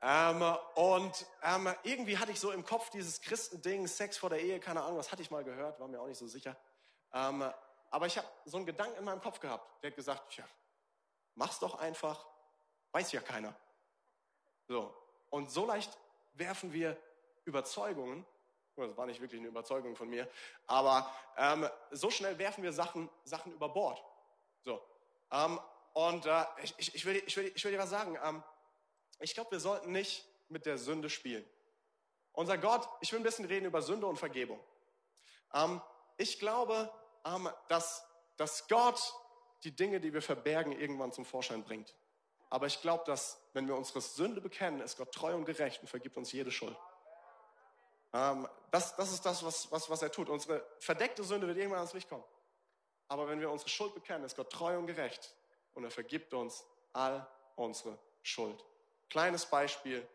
Ähm, 0.03 0.43
und 0.77 1.27
ähm, 1.43 1.75
irgendwie 1.83 2.19
hatte 2.19 2.33
ich 2.33 2.41
so 2.41 2.53
im 2.53 2.65
Kopf 2.65 2.89
dieses 2.91 3.21
Christending, 3.21 3.87
Sex 3.87 4.17
vor 4.17 4.31
der 4.31 4.41
Ehe, 4.41 4.59
keine 4.61 4.83
Ahnung, 4.83 4.99
was 4.99 5.13
hatte 5.13 5.23
ich 5.23 5.31
mal 5.31 5.45
gehört, 5.45 5.79
war 5.79 5.89
mir 5.89 6.01
auch 6.01 6.07
nicht 6.07 6.19
so 6.19 6.27
sicher. 6.27 6.57
Ähm, 7.13 7.45
aber 7.91 8.07
ich 8.07 8.17
habe 8.17 8.29
so 8.45 8.57
einen 8.57 8.67
Gedanken 8.67 8.97
in 8.99 9.05
meinem 9.05 9.21
Kopf 9.21 9.41
gehabt, 9.41 9.83
der 9.83 9.91
hat 9.91 9.97
gesagt, 9.97 10.31
tja, 10.31 10.45
mach's 11.35 11.59
doch 11.59 11.77
einfach, 11.77 12.27
weiß 12.93 13.13
ja 13.13 13.21
keiner. 13.21 13.55
So. 14.69 14.95
Und 15.31 15.51
so 15.51 15.67
leicht 15.67 15.97
werfen 16.35 16.73
wir 16.73 16.97
Überzeugungen, 17.45 18.27
das 18.77 18.97
war 18.97 19.07
nicht 19.07 19.21
wirklich 19.21 19.41
eine 19.41 19.49
Überzeugung 19.49 19.95
von 19.95 20.09
mir, 20.09 20.29
aber 20.67 21.13
ähm, 21.37 21.69
so 21.91 22.11
schnell 22.11 22.39
werfen 22.39 22.63
wir 22.63 22.73
Sachen, 22.73 23.11
Sachen 23.25 23.53
über 23.53 23.69
Bord. 23.69 24.03
So. 24.63 24.83
Ähm, 25.31 25.61
und 25.93 26.25
äh, 26.27 26.45
ich, 26.63 26.95
ich, 26.95 27.05
will, 27.05 27.23
ich, 27.27 27.37
will, 27.37 27.53
ich 27.55 27.65
will 27.65 27.73
dir 27.73 27.79
was 27.79 27.91
sagen. 27.91 28.19
Ähm, 28.23 28.43
ich 29.19 29.35
glaube, 29.35 29.51
wir 29.53 29.61
sollten 29.61 29.93
nicht 29.93 30.27
mit 30.49 30.67
der 30.67 30.79
Sünde 30.79 31.11
spielen. 31.11 31.45
Unser 32.33 32.59
Gott, 32.59 32.89
ich 33.01 33.13
will 33.13 33.21
ein 33.21 33.25
bisschen 33.25 33.45
reden 33.45 33.67
über 33.67 33.83
Sünde 33.83 34.07
und 34.07 34.17
Vergebung. 34.17 34.61
Ähm, 35.53 35.81
ich 36.17 36.39
glaube, 36.39 36.91
ähm, 37.25 37.49
dass, 37.69 38.07
dass 38.37 38.67
Gott 38.69 39.15
die 39.65 39.75
Dinge, 39.75 40.01
die 40.01 40.13
wir 40.13 40.23
verbergen, 40.23 40.73
irgendwann 40.73 41.13
zum 41.13 41.25
Vorschein 41.25 41.63
bringt. 41.63 41.95
Aber 42.49 42.67
ich 42.67 42.81
glaube, 42.81 43.05
dass 43.05 43.41
wenn 43.53 43.69
wir 43.69 43.77
unsere 43.77 44.01
Sünde 44.01 44.41
bekennen, 44.41 44.81
ist 44.81 44.97
Gott 44.97 45.13
treu 45.13 45.35
und 45.35 45.45
gerecht 45.45 45.81
und 45.83 45.89
vergibt 45.89 46.17
uns 46.17 46.33
jede 46.33 46.51
Schuld. 46.51 46.77
Ähm, 48.13 48.49
das, 48.71 48.97
das 48.97 49.13
ist 49.13 49.25
das, 49.25 49.45
was, 49.45 49.71
was, 49.71 49.89
was 49.89 50.03
er 50.03 50.11
tut. 50.11 50.29
Unsere 50.29 50.67
verdeckte 50.81 51.23
Sünde 51.23 51.47
wird 51.47 51.59
irgendwann 51.59 51.79
ans 51.79 51.93
Licht 51.93 52.09
kommen. 52.09 52.25
Aber 53.09 53.29
wenn 53.29 53.41
wir 53.41 53.51
unsere 53.51 53.71
Schuld 53.71 53.95
bekennen, 53.95 54.25
ist 54.25 54.37
Gott 54.37 54.51
treu 54.51 54.79
und 54.79 54.87
gerecht 54.87 55.35
und 55.75 55.85
er 55.85 55.91
vergibt 55.91 56.35
uns 56.35 56.65
all 56.93 57.27
unsere 57.57 57.99
Schuld. 58.23 58.65
Kleines 59.09 59.47
Beispiel 59.47 60.07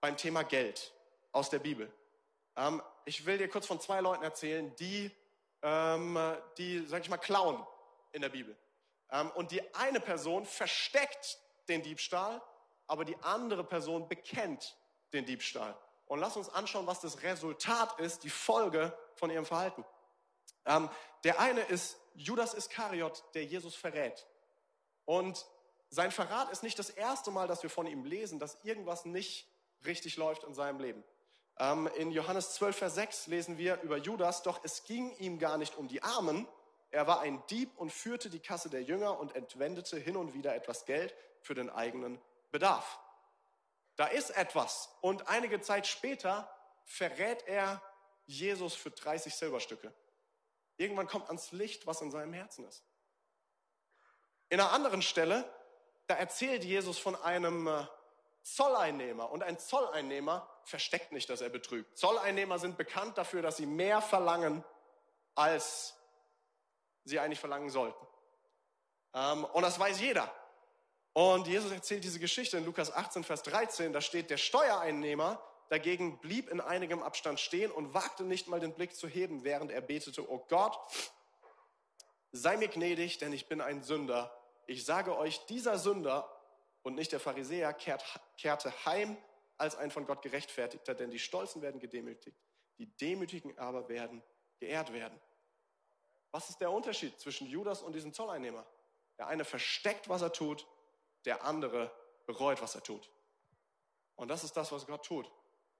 beim 0.00 0.16
Thema 0.16 0.42
Geld 0.44 0.92
aus 1.32 1.50
der 1.50 1.58
Bibel. 1.58 1.92
Ähm, 2.56 2.82
ich 3.04 3.26
will 3.26 3.38
dir 3.38 3.48
kurz 3.48 3.66
von 3.66 3.80
zwei 3.80 4.00
Leuten 4.00 4.22
erzählen, 4.22 4.74
die, 4.76 5.10
ähm, 5.62 6.18
die, 6.56 6.86
sag 6.86 7.02
ich 7.02 7.10
mal, 7.10 7.18
klauen 7.18 7.66
in 8.12 8.22
der 8.22 8.30
Bibel. 8.30 8.56
Ähm, 9.10 9.30
und 9.32 9.50
die 9.50 9.74
eine 9.74 10.00
Person 10.00 10.44
versteckt 10.44 11.38
den 11.68 11.82
Diebstahl, 11.82 12.42
aber 12.86 13.04
die 13.04 13.16
andere 13.22 13.64
Person 13.64 14.08
bekennt 14.08 14.76
den 15.12 15.24
Diebstahl. 15.26 15.76
Und 16.06 16.20
lass 16.20 16.36
uns 16.36 16.48
anschauen, 16.48 16.86
was 16.86 17.00
das 17.00 17.22
Resultat 17.22 17.98
ist, 17.98 18.22
die 18.22 18.30
Folge 18.30 18.96
von 19.14 19.30
ihrem 19.30 19.44
Verhalten. 19.46 19.84
Ähm, 20.64 20.88
der 21.24 21.40
eine 21.40 21.62
ist 21.62 21.98
Judas 22.14 22.54
Iskariot, 22.54 23.24
der 23.34 23.44
Jesus 23.44 23.74
verrät. 23.74 24.26
Und 25.04 25.46
sein 25.88 26.10
Verrat 26.10 26.50
ist 26.50 26.62
nicht 26.62 26.78
das 26.78 26.90
erste 26.90 27.30
Mal, 27.30 27.48
dass 27.48 27.62
wir 27.62 27.70
von 27.70 27.86
ihm 27.86 28.04
lesen, 28.04 28.38
dass 28.38 28.58
irgendwas 28.64 29.04
nicht 29.04 29.48
richtig 29.84 30.16
läuft 30.16 30.44
in 30.44 30.54
seinem 30.54 30.80
Leben. 30.80 31.04
Ähm, 31.58 31.88
in 31.96 32.10
Johannes 32.10 32.54
12, 32.54 32.76
Vers 32.76 32.94
6 32.96 33.26
lesen 33.28 33.58
wir 33.58 33.80
über 33.82 33.96
Judas, 33.96 34.42
doch 34.42 34.60
es 34.64 34.84
ging 34.84 35.14
ihm 35.16 35.38
gar 35.38 35.58
nicht 35.58 35.76
um 35.76 35.88
die 35.88 36.02
Armen. 36.02 36.46
Er 36.90 37.06
war 37.06 37.20
ein 37.20 37.42
Dieb 37.48 37.76
und 37.76 37.92
führte 37.92 38.30
die 38.30 38.40
Kasse 38.40 38.70
der 38.70 38.82
Jünger 38.82 39.18
und 39.18 39.34
entwendete 39.34 39.98
hin 39.98 40.16
und 40.16 40.34
wieder 40.34 40.54
etwas 40.54 40.84
Geld 40.84 41.14
für 41.40 41.54
den 41.54 41.70
eigenen 41.70 42.20
Bedarf. 42.50 42.98
Da 43.96 44.06
ist 44.06 44.30
etwas. 44.30 44.90
Und 45.00 45.28
einige 45.28 45.60
Zeit 45.60 45.86
später 45.86 46.50
verrät 46.84 47.46
er 47.46 47.82
Jesus 48.26 48.74
für 48.74 48.90
30 48.90 49.34
Silberstücke. 49.34 49.92
Irgendwann 50.76 51.08
kommt 51.08 51.28
ans 51.28 51.52
Licht, 51.52 51.86
was 51.86 52.02
in 52.02 52.10
seinem 52.10 52.32
Herzen 52.32 52.66
ist. 52.66 52.84
In 54.48 54.60
einer 54.60 54.72
anderen 54.72 55.02
Stelle 55.02 55.50
da 56.06 56.14
erzählt 56.14 56.64
Jesus 56.64 56.98
von 56.98 57.16
einem 57.16 57.66
äh, 57.66 57.84
Zolleinnehmer. 58.42 59.30
Und 59.30 59.42
ein 59.42 59.58
Zolleinnehmer 59.58 60.48
versteckt 60.62 61.12
nicht, 61.12 61.28
dass 61.28 61.40
er 61.40 61.48
betrügt. 61.48 61.98
Zolleinnehmer 61.98 62.58
sind 62.58 62.76
bekannt 62.76 63.18
dafür, 63.18 63.42
dass 63.42 63.56
sie 63.56 63.66
mehr 63.66 64.00
verlangen, 64.00 64.64
als 65.34 65.95
sie 67.06 67.18
eigentlich 67.18 67.40
verlangen 67.40 67.70
sollten. 67.70 68.06
Ähm, 69.14 69.44
und 69.44 69.62
das 69.62 69.78
weiß 69.80 70.00
jeder. 70.00 70.30
Und 71.14 71.46
Jesus 71.46 71.72
erzählt 71.72 72.04
diese 72.04 72.20
Geschichte 72.20 72.58
in 72.58 72.66
Lukas 72.66 72.92
18, 72.92 73.24
Vers 73.24 73.42
13. 73.44 73.94
Da 73.94 74.02
steht, 74.02 74.28
der 74.28 74.36
Steuereinnehmer 74.36 75.42
dagegen 75.70 76.18
blieb 76.20 76.50
in 76.50 76.60
einigem 76.60 77.02
Abstand 77.02 77.40
stehen 77.40 77.70
und 77.70 77.94
wagte 77.94 78.24
nicht 78.24 78.48
mal 78.48 78.60
den 78.60 78.74
Blick 78.74 78.94
zu 78.94 79.08
heben, 79.08 79.42
während 79.42 79.72
er 79.72 79.80
betete, 79.80 80.30
oh 80.30 80.44
Gott, 80.48 80.78
sei 82.32 82.58
mir 82.58 82.68
gnädig, 82.68 83.16
denn 83.16 83.32
ich 83.32 83.48
bin 83.48 83.62
ein 83.62 83.82
Sünder 83.82 84.30
ich 84.66 84.84
sage 84.84 85.16
euch, 85.16 85.46
dieser 85.46 85.78
Sünder 85.78 86.28
und 86.82 86.94
nicht 86.94 87.12
der 87.12 87.20
Pharisäer 87.20 87.72
kehrt, 87.72 88.04
kehrte 88.36 88.72
heim 88.84 89.16
als 89.56 89.76
ein 89.76 89.90
von 89.90 90.06
Gott 90.06 90.22
gerechtfertigter, 90.22 90.94
denn 90.94 91.10
die 91.10 91.18
Stolzen 91.18 91.62
werden 91.62 91.80
gedemütigt, 91.80 92.36
die 92.78 92.86
Demütigen 92.96 93.56
aber 93.58 93.88
werden 93.88 94.22
geehrt 94.58 94.92
werden. 94.92 95.18
Was 96.36 96.50
ist 96.50 96.60
der 96.60 96.70
Unterschied 96.70 97.18
zwischen 97.18 97.46
Judas 97.46 97.80
und 97.80 97.94
diesem 97.94 98.12
Zolleinnehmer? 98.12 98.66
Der 99.16 99.26
eine 99.26 99.42
versteckt, 99.42 100.10
was 100.10 100.20
er 100.20 100.34
tut, 100.34 100.66
der 101.24 101.44
andere 101.44 101.90
bereut, 102.26 102.60
was 102.60 102.74
er 102.74 102.82
tut. 102.82 103.10
Und 104.16 104.28
das 104.28 104.44
ist 104.44 104.54
das, 104.54 104.70
was 104.70 104.86
Gott 104.86 105.02
tut. 105.02 105.32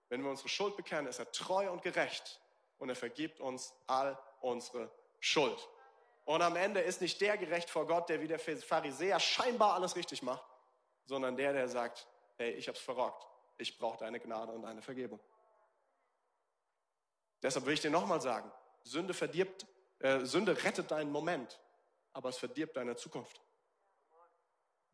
Wenn 0.08 0.22
wir 0.22 0.30
unsere 0.30 0.48
Schuld 0.48 0.74
bekennen, 0.74 1.08
ist 1.08 1.18
er 1.18 1.30
treu 1.30 1.70
und 1.70 1.82
gerecht 1.82 2.40
und 2.78 2.88
er 2.88 2.96
vergibt 2.96 3.38
uns 3.38 3.74
all 3.86 4.18
unsere 4.40 4.90
Schuld. 5.20 5.68
Und 6.24 6.40
am 6.40 6.56
Ende 6.56 6.80
ist 6.80 7.02
nicht 7.02 7.20
der 7.20 7.36
gerecht 7.36 7.68
vor 7.68 7.86
Gott, 7.86 8.08
der 8.08 8.22
wie 8.22 8.28
der 8.28 8.38
Pharisäer 8.38 9.20
scheinbar 9.20 9.74
alles 9.74 9.94
richtig 9.94 10.22
macht, 10.22 10.46
sondern 11.04 11.36
der, 11.36 11.52
der 11.52 11.68
sagt, 11.68 12.08
hey, 12.38 12.52
ich 12.52 12.66
hab's 12.66 12.80
verrockt. 12.80 13.26
Ich 13.58 13.76
brauche 13.76 13.98
deine 13.98 14.20
Gnade 14.20 14.52
und 14.52 14.62
deine 14.62 14.80
Vergebung. 14.80 15.20
Deshalb 17.42 17.66
will 17.66 17.74
ich 17.74 17.82
dir 17.82 17.90
nochmal 17.90 18.22
sagen, 18.22 18.50
Sünde 18.84 19.12
verdirbt, 19.12 19.66
äh, 20.00 20.24
Sünde 20.24 20.62
rettet 20.64 20.90
deinen 20.90 21.12
Moment, 21.12 21.60
aber 22.12 22.28
es 22.28 22.38
verdirbt 22.38 22.76
deine 22.76 22.96
Zukunft. 22.96 23.40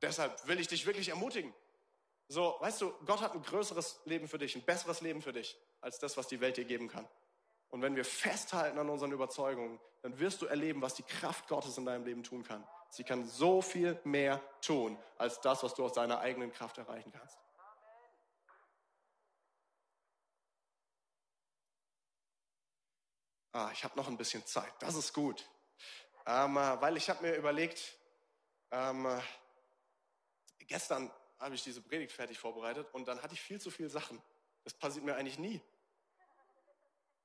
Deshalb 0.00 0.46
will 0.48 0.58
ich 0.58 0.68
dich 0.68 0.84
wirklich 0.86 1.08
ermutigen. 1.08 1.54
So, 2.28 2.56
weißt 2.60 2.80
du, 2.80 2.92
Gott 3.04 3.20
hat 3.20 3.34
ein 3.34 3.42
größeres 3.42 4.00
Leben 4.04 4.26
für 4.26 4.38
dich, 4.38 4.56
ein 4.56 4.64
besseres 4.64 5.00
Leben 5.00 5.22
für 5.22 5.32
dich, 5.32 5.58
als 5.80 5.98
das, 5.98 6.16
was 6.16 6.28
die 6.28 6.40
Welt 6.40 6.56
dir 6.56 6.64
geben 6.64 6.88
kann. 6.88 7.06
Und 7.68 7.82
wenn 7.82 7.96
wir 7.96 8.04
festhalten 8.04 8.78
an 8.78 8.90
unseren 8.90 9.12
Überzeugungen, 9.12 9.80
dann 10.02 10.18
wirst 10.18 10.42
du 10.42 10.46
erleben, 10.46 10.82
was 10.82 10.94
die 10.94 11.04
Kraft 11.04 11.48
Gottes 11.48 11.78
in 11.78 11.86
deinem 11.86 12.04
Leben 12.04 12.22
tun 12.22 12.42
kann. 12.42 12.66
Sie 12.90 13.04
kann 13.04 13.24
so 13.24 13.62
viel 13.62 13.98
mehr 14.04 14.40
tun, 14.60 14.98
als 15.16 15.40
das, 15.40 15.62
was 15.62 15.74
du 15.74 15.84
aus 15.84 15.92
deiner 15.92 16.18
eigenen 16.18 16.52
Kraft 16.52 16.78
erreichen 16.78 17.12
kannst. 17.12 17.38
Ah, 23.52 23.70
ich 23.72 23.84
habe 23.84 23.96
noch 23.96 24.08
ein 24.08 24.16
bisschen 24.16 24.44
Zeit. 24.46 24.72
Das 24.80 24.94
ist 24.94 25.12
gut. 25.12 25.46
Ähm, 26.26 26.56
äh, 26.56 26.80
weil 26.80 26.96
ich 26.96 27.10
habe 27.10 27.22
mir 27.22 27.34
überlegt, 27.34 27.96
ähm, 28.70 29.06
äh, 29.06 29.20
gestern 30.66 31.10
habe 31.38 31.54
ich 31.54 31.62
diese 31.62 31.80
Predigt 31.80 32.12
fertig 32.12 32.38
vorbereitet 32.38 32.88
und 32.92 33.06
dann 33.06 33.22
hatte 33.22 33.34
ich 33.34 33.40
viel 33.40 33.60
zu 33.60 33.70
viele 33.70 33.90
Sachen 33.90 34.22
das 34.64 34.74
passiert 34.74 35.04
mir 35.04 35.16
eigentlich 35.16 35.38
nie. 35.38 35.60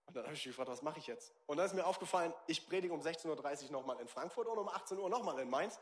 Und 0.08 0.16
dann 0.16 0.24
habe 0.24 0.34
ich 0.34 0.46
mich 0.46 0.56
gefragt, 0.56 0.70
was 0.70 0.82
mache 0.82 1.00
ich 1.00 1.08
jetzt? 1.08 1.34
Und 1.48 1.58
dann 1.58 1.66
ist 1.66 1.74
mir 1.74 1.86
aufgefallen, 1.86 2.34
ich 2.48 2.68
predige 2.68 2.94
um 2.94 3.02
16.30 3.02 3.66
Uhr 3.66 3.72
nochmal 3.72 4.00
in 4.00 4.08
Frankfurt 4.08 4.48
und 4.48 4.58
um 4.58 4.70
18 4.70 4.98
Uhr 4.98 5.10
nochmal 5.10 5.40
in 5.40 5.50
Mainz. 5.50 5.80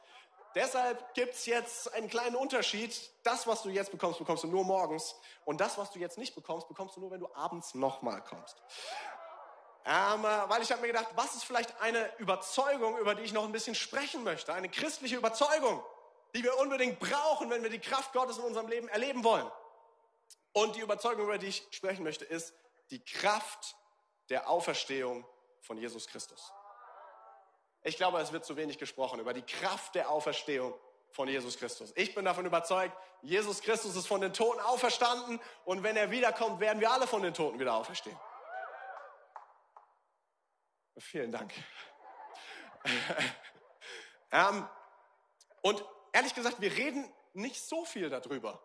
Deshalb 0.55 1.13
gibt's 1.13 1.45
jetzt 1.45 1.93
einen 1.93 2.09
kleinen 2.09 2.35
Unterschied. 2.35 3.11
Das, 3.23 3.45
was 3.45 3.61
du 3.61 3.69
jetzt 3.69 3.91
bekommst, 3.91 4.19
bekommst 4.19 4.43
du 4.43 4.47
nur 4.47 4.63
morgens. 4.63 5.15
Und 5.43 5.61
das, 5.61 5.77
was 5.77 5.91
du 5.91 5.99
jetzt 5.99 6.17
nicht 6.17 6.33
bekommst, 6.33 6.67
bekommst 6.67 6.95
du 6.95 7.01
nur, 7.01 7.11
wenn 7.11 7.19
du 7.19 7.33
abends 7.35 7.75
nochmal 7.75 8.23
kommst. 8.23 8.63
Ähm, 9.87 10.25
äh, 10.25 10.49
weil 10.49 10.63
ich 10.63 10.71
habe 10.71 10.81
mir 10.81 10.87
gedacht, 10.87 11.07
was 11.15 11.35
ist 11.35 11.43
vielleicht 11.43 11.79
eine 11.79 12.17
Überzeugung, 12.17 12.97
über 12.97 13.13
die 13.13 13.21
ich 13.21 13.33
noch 13.33 13.43
ein 13.43 13.51
bisschen 13.51 13.75
sprechen 13.75 14.23
möchte? 14.23 14.53
Eine 14.53 14.69
christliche 14.69 15.15
Überzeugung, 15.15 15.83
die 16.33 16.43
wir 16.43 16.57
unbedingt 16.57 16.99
brauchen, 16.99 17.49
wenn 17.51 17.61
wir 17.61 17.69
die 17.69 17.79
Kraft 17.79 18.11
Gottes 18.11 18.37
in 18.37 18.43
unserem 18.43 18.67
Leben 18.67 18.87
erleben 18.87 19.23
wollen. 19.23 19.49
Und 20.53 20.75
die 20.75 20.79
Überzeugung, 20.79 21.25
über 21.25 21.37
die 21.37 21.47
ich 21.47 21.67
sprechen 21.69 22.03
möchte, 22.03 22.25
ist 22.25 22.53
die 22.89 23.03
Kraft 23.03 23.75
der 24.29 24.49
Auferstehung 24.49 25.25
von 25.61 25.77
Jesus 25.77 26.07
Christus. 26.07 26.51
Ich 27.83 27.97
glaube, 27.97 28.19
es 28.19 28.31
wird 28.31 28.43
zu 28.43 28.57
wenig 28.57 28.79
gesprochen 28.79 29.19
über 29.19 29.33
die 29.33 29.43
Kraft 29.43 29.93
der 29.93 30.09
Auferstehung 30.09 30.73
von 31.11 31.27
Jesus 31.27 31.57
Christus. 31.57 31.93
Ich 31.95 32.15
bin 32.15 32.25
davon 32.25 32.45
überzeugt, 32.45 32.97
Jesus 33.21 33.61
Christus 33.61 33.95
ist 33.95 34.07
von 34.07 34.21
den 34.21 34.33
Toten 34.33 34.59
auferstanden 34.59 35.39
und 35.63 35.83
wenn 35.83 35.95
er 35.95 36.09
wiederkommt, 36.09 36.59
werden 36.59 36.79
wir 36.79 36.91
alle 36.91 37.05
von 37.05 37.21
den 37.21 37.33
Toten 37.33 37.59
wieder 37.59 37.75
auferstehen. 37.75 38.17
Vielen 40.97 41.31
Dank. 41.31 41.53
ähm, 44.31 44.67
und 45.61 45.83
ehrlich 46.13 46.33
gesagt, 46.33 46.61
wir 46.61 46.71
reden 46.71 47.11
nicht 47.33 47.61
so 47.61 47.83
viel 47.83 48.09
darüber. 48.09 48.61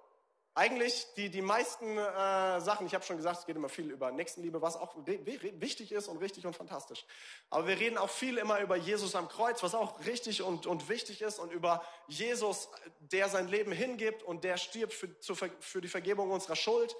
Eigentlich 0.54 1.06
die, 1.16 1.30
die 1.30 1.42
meisten 1.42 1.96
äh, 1.96 2.60
Sachen, 2.60 2.86
ich 2.86 2.94
habe 2.94 3.04
schon 3.04 3.16
gesagt, 3.16 3.40
es 3.40 3.46
geht 3.46 3.56
immer 3.56 3.68
viel 3.68 3.90
über 3.90 4.12
Nächstenliebe, 4.12 4.60
was 4.62 4.76
auch 4.76 4.94
wichtig 5.06 5.92
ist 5.92 6.08
und 6.08 6.18
richtig 6.18 6.46
und 6.46 6.54
fantastisch. 6.54 7.04
Aber 7.50 7.66
wir 7.66 7.78
reden 7.78 7.98
auch 7.98 8.10
viel 8.10 8.36
immer 8.36 8.60
über 8.60 8.76
Jesus 8.76 9.14
am 9.14 9.28
Kreuz, 9.28 9.62
was 9.62 9.74
auch 9.74 10.04
richtig 10.06 10.42
und, 10.42 10.66
und 10.66 10.88
wichtig 10.88 11.22
ist 11.22 11.38
und 11.38 11.52
über 11.52 11.84
Jesus, 12.08 12.68
der 12.98 13.28
sein 13.28 13.48
Leben 13.48 13.72
hingibt 13.72 14.22
und 14.22 14.44
der 14.44 14.56
stirbt 14.56 14.92
für, 14.92 15.08
für 15.60 15.80
die 15.80 15.88
Vergebung 15.88 16.30
unserer 16.30 16.56
Schuld. 16.56 16.94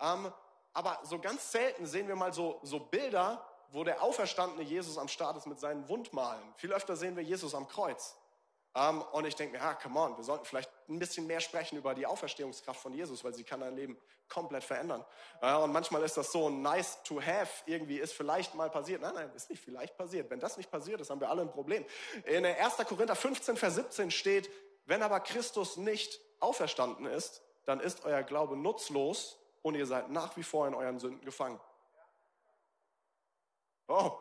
Ähm, 0.00 0.32
aber 0.72 1.00
so 1.04 1.18
ganz 1.18 1.50
selten 1.50 1.86
sehen 1.86 2.06
wir 2.06 2.16
mal 2.16 2.32
so, 2.32 2.60
so 2.62 2.80
Bilder, 2.80 3.44
wo 3.70 3.84
der 3.84 4.02
auferstandene 4.02 4.62
Jesus 4.62 4.98
am 4.98 5.08
Start 5.08 5.36
ist 5.36 5.46
mit 5.46 5.60
seinen 5.60 5.88
Wundmalen. 5.88 6.42
Viel 6.56 6.72
öfter 6.72 6.96
sehen 6.96 7.16
wir 7.16 7.22
Jesus 7.22 7.54
am 7.54 7.68
Kreuz. 7.68 8.16
Um, 8.76 9.00
und 9.12 9.24
ich 9.24 9.34
denke 9.34 9.56
mir, 9.56 9.64
ja, 9.64 9.72
come 9.72 9.98
on, 9.98 10.18
wir 10.18 10.24
sollten 10.24 10.44
vielleicht 10.44 10.70
ein 10.90 10.98
bisschen 10.98 11.26
mehr 11.26 11.40
sprechen 11.40 11.78
über 11.78 11.94
die 11.94 12.04
Auferstehungskraft 12.04 12.78
von 12.78 12.92
Jesus, 12.92 13.24
weil 13.24 13.32
sie 13.32 13.42
kann 13.42 13.60
dein 13.60 13.74
Leben 13.74 13.96
komplett 14.28 14.64
verändern. 14.64 15.02
Uh, 15.40 15.64
und 15.64 15.72
manchmal 15.72 16.02
ist 16.02 16.18
das 16.18 16.30
so 16.30 16.50
nice 16.50 17.02
to 17.02 17.18
have, 17.18 17.62
irgendwie 17.64 17.96
ist 17.96 18.12
vielleicht 18.12 18.54
mal 18.54 18.68
passiert. 18.68 19.00
Nein, 19.00 19.14
nein, 19.14 19.30
ist 19.34 19.48
nicht 19.48 19.64
vielleicht 19.64 19.96
passiert. 19.96 20.28
Wenn 20.28 20.40
das 20.40 20.58
nicht 20.58 20.70
passiert 20.70 21.00
ist, 21.00 21.08
haben 21.08 21.20
wir 21.20 21.30
alle 21.30 21.40
ein 21.40 21.50
Problem. 21.50 21.86
In 22.26 22.44
1. 22.44 22.76
Korinther 22.86 23.16
15, 23.16 23.56
Vers 23.56 23.76
17 23.76 24.10
steht, 24.10 24.50
wenn 24.84 25.02
aber 25.02 25.20
Christus 25.20 25.78
nicht 25.78 26.20
auferstanden 26.40 27.06
ist, 27.06 27.42
dann 27.64 27.80
ist 27.80 28.04
euer 28.04 28.22
Glaube 28.24 28.58
nutzlos 28.58 29.38
und 29.62 29.74
ihr 29.74 29.86
seid 29.86 30.10
nach 30.10 30.36
wie 30.36 30.42
vor 30.42 30.68
in 30.68 30.74
euren 30.74 30.98
Sünden 30.98 31.24
gefangen. 31.24 31.58
Oh, 33.88 34.12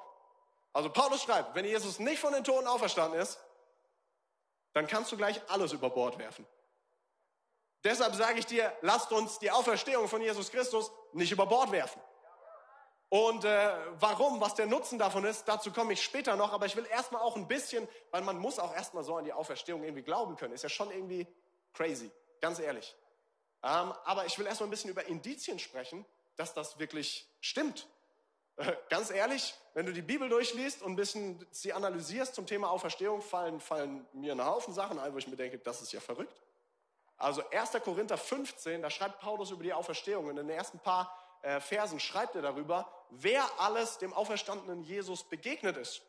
also 0.74 0.90
Paulus 0.90 1.24
schreibt, 1.24 1.56
wenn 1.56 1.66
Jesus 1.66 2.00
nicht 2.00 2.20
von 2.20 2.34
den 2.34 2.44
Toten 2.44 2.68
auferstanden 2.68 3.20
ist, 3.20 3.40
dann 4.74 4.88
kannst 4.88 5.12
du 5.12 5.18
gleich 5.18 5.42
alles 5.50 5.72
über 5.72 5.90
Bord 5.90 6.18
werfen. 6.20 6.46
Deshalb 7.84 8.16
sage 8.16 8.40
ich 8.40 8.46
dir, 8.46 8.76
lasst 8.82 9.12
uns 9.12 9.40
die 9.40 9.52
Auferstehung 9.52 10.08
von 10.08 10.22
Jesus 10.22 10.52
Christus 10.52 10.92
nicht 11.14 11.32
über 11.32 11.46
Bord 11.46 11.72
werfen. 11.72 12.02
Und 13.10 13.46
äh, 13.46 13.78
warum, 14.00 14.42
was 14.42 14.56
der 14.56 14.66
Nutzen 14.66 15.00
davon 15.00 15.24
ist, 15.24 15.48
dazu 15.48 15.72
komme 15.72 15.94
ich 15.94 16.04
später 16.04 16.36
noch. 16.36 16.52
Aber 16.52 16.66
ich 16.66 16.76
will 16.76 16.86
erstmal 16.88 17.22
auch 17.22 17.36
ein 17.36 17.48
bisschen, 17.48 17.88
weil 18.12 18.24
man 18.24 18.38
muss 18.38 18.60
auch 18.60 18.74
erstmal 18.74 19.04
so 19.04 19.16
an 19.16 19.24
die 19.24 19.34
Auferstehung 19.34 19.84
irgendwie 19.84 20.02
glauben 20.02 20.36
können. 20.36 20.54
Ist 20.54 20.64
ja 20.64 20.70
schon 20.70 20.92
irgendwie 20.92 21.28
crazy, 21.74 22.12
ganz 22.42 22.60
ehrlich. 22.60 22.96
Ähm, 23.64 23.94
aber 24.04 24.26
ich 24.26 24.38
will 24.38 24.48
erstmal 24.48 24.68
ein 24.68 24.72
bisschen 24.72 24.90
über 24.90 25.06
Indizien 25.06 25.60
sprechen, 25.60 26.06
dass 26.36 26.54
das 26.54 26.80
wirklich 26.80 27.30
stimmt. 27.40 27.88
Ganz 28.90 29.10
ehrlich, 29.10 29.54
wenn 29.74 29.86
du 29.86 29.92
die 29.92 30.02
Bibel 30.02 30.30
durchliest 30.30 30.82
und 30.82 30.94
ein 30.94 30.96
bisschen 30.96 31.46
sie 31.52 31.74
analysierst 31.74 32.36
zum 32.36 32.46
Thema 32.46 32.70
Auferstehung, 32.70 33.22
fallen, 33.22 33.60
fallen 33.60 34.06
mir 34.14 34.32
ein 34.32 34.46
Haufen 34.46 34.74
Sachen 34.74 34.98
ein, 34.98 35.14
wo 35.14 35.18
ich 35.18 35.28
mir 35.28 35.36
denke, 35.36 35.58
das 35.58 35.82
ist 35.82 35.92
ja 35.92 36.00
verrückt. 36.00 36.42
Also 37.18 37.48
1. 37.50 37.72
Korinther 37.84 38.18
15, 38.18 38.82
da 38.82 38.90
schreibt 38.90 39.20
Paulus 39.20 39.52
über 39.52 39.64
die 39.64 39.74
Auferstehung. 39.74 40.30
In 40.30 40.38
den 40.38 40.50
ersten 40.50 40.80
paar 40.80 41.18
äh, 41.42 41.60
Versen 41.60 42.00
schreibt 42.00 42.36
er 42.36 42.42
darüber, 42.42 42.90
wer 43.10 43.44
alles 43.60 43.98
dem 43.98 44.14
auferstandenen 44.14 44.84
Jesus 44.84 45.24
begegnet 45.24 45.78
ist. 45.78 46.02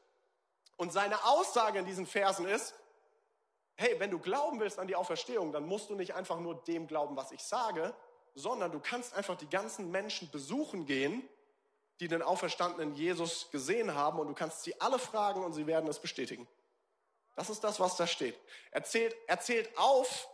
Und 0.77 0.93
seine 0.93 1.25
Aussage 1.25 1.79
in 1.79 1.85
diesen 1.85 2.07
Versen 2.07 2.47
ist, 2.47 2.75
hey, 3.77 3.99
wenn 3.99 4.11
du 4.11 4.19
glauben 4.19 4.61
willst 4.61 4.79
an 4.79 4.87
die 4.87 4.97
Auferstehung, 4.97 5.53
dann 5.53 5.67
musst 5.67 5.91
du 5.91 5.95
nicht 5.95 6.15
einfach 6.15 6.39
nur 6.39 6.63
dem 6.65 6.87
glauben, 6.87 7.17
was 7.17 7.33
ich 7.33 7.43
sage, 7.43 7.95
sondern 8.35 8.71
du 8.71 8.81
kannst 8.81 9.15
einfach 9.15 9.37
die 9.37 9.49
ganzen 9.49 9.91
Menschen 9.91 10.31
besuchen 10.31 10.87
gehen 10.87 11.29
die 12.01 12.09
den 12.09 12.23
auferstandenen 12.23 12.95
Jesus 12.95 13.51
gesehen 13.51 13.95
haben 13.95 14.19
und 14.19 14.29
du 14.29 14.35
kannst 14.35 14.63
sie 14.63 14.81
alle 14.81 14.99
fragen 14.99 15.45
und 15.45 15.53
sie 15.53 15.67
werden 15.67 15.89
es 15.89 15.99
bestätigen. 15.99 16.47
Das 17.35 17.51
ist 17.51 17.63
das, 17.65 17.81
was 17.81 17.97
da 17.97 18.07
steht. 18.07 18.39
Erzählt, 18.71 19.15
erzählt 19.27 19.77
auf, 19.79 20.29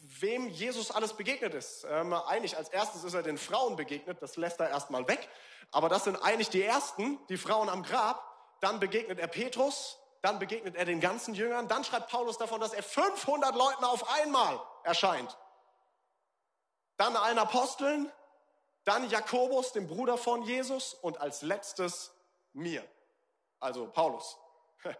wem 0.00 0.48
Jesus 0.48 0.90
alles 0.90 1.12
begegnet 1.12 1.54
ist. 1.54 1.86
Ähm, 1.88 2.12
eigentlich 2.12 2.56
als 2.56 2.68
erstes 2.68 3.04
ist 3.04 3.14
er 3.14 3.22
den 3.22 3.38
Frauen 3.38 3.76
begegnet, 3.76 4.22
das 4.22 4.36
lässt 4.36 4.60
er 4.60 4.70
erstmal 4.70 5.06
weg. 5.08 5.28
Aber 5.72 5.88
das 5.88 6.04
sind 6.04 6.16
eigentlich 6.22 6.48
die 6.48 6.62
ersten, 6.62 7.18
die 7.28 7.36
Frauen 7.36 7.68
am 7.68 7.82
Grab. 7.82 8.22
Dann 8.60 8.80
begegnet 8.80 9.18
er 9.18 9.26
Petrus, 9.26 9.98
dann 10.22 10.38
begegnet 10.38 10.76
er 10.76 10.84
den 10.84 11.00
ganzen 11.00 11.34
Jüngern. 11.34 11.68
Dann 11.68 11.84
schreibt 11.84 12.08
Paulus 12.08 12.38
davon, 12.38 12.60
dass 12.60 12.72
er 12.72 12.82
500 12.82 13.54
Leuten 13.54 13.84
auf 13.84 14.08
einmal 14.20 14.60
erscheint. 14.84 15.36
Dann 16.96 17.16
allen 17.16 17.38
Aposteln, 17.38 18.10
dann 18.86 19.10
Jakobus, 19.10 19.72
dem 19.72 19.88
Bruder 19.88 20.16
von 20.16 20.42
Jesus 20.42 20.94
und 20.94 21.20
als 21.20 21.42
letztes 21.42 22.12
mir, 22.52 22.88
also 23.60 23.90
Paulus. 23.90 24.38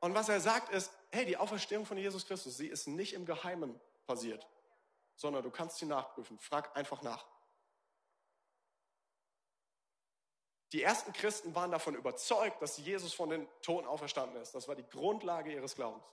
Und 0.00 0.14
was 0.14 0.28
er 0.28 0.38
sagt 0.38 0.70
ist, 0.70 0.92
hey, 1.12 1.24
die 1.24 1.38
Auferstehung 1.38 1.86
von 1.86 1.96
Jesus 1.96 2.26
Christus, 2.26 2.58
sie 2.58 2.66
ist 2.66 2.86
nicht 2.86 3.14
im 3.14 3.24
Geheimen 3.24 3.80
passiert, 4.06 4.46
sondern 5.16 5.42
du 5.42 5.50
kannst 5.50 5.78
sie 5.78 5.86
nachprüfen. 5.86 6.38
Frag 6.38 6.76
einfach 6.76 7.00
nach. 7.00 7.24
Die 10.72 10.82
ersten 10.82 11.14
Christen 11.14 11.54
waren 11.54 11.70
davon 11.70 11.94
überzeugt, 11.94 12.60
dass 12.60 12.76
Jesus 12.76 13.14
von 13.14 13.30
den 13.30 13.48
Toten 13.62 13.86
auferstanden 13.86 14.42
ist. 14.42 14.54
Das 14.54 14.68
war 14.68 14.74
die 14.74 14.86
Grundlage 14.90 15.50
ihres 15.50 15.74
Glaubens. 15.74 16.04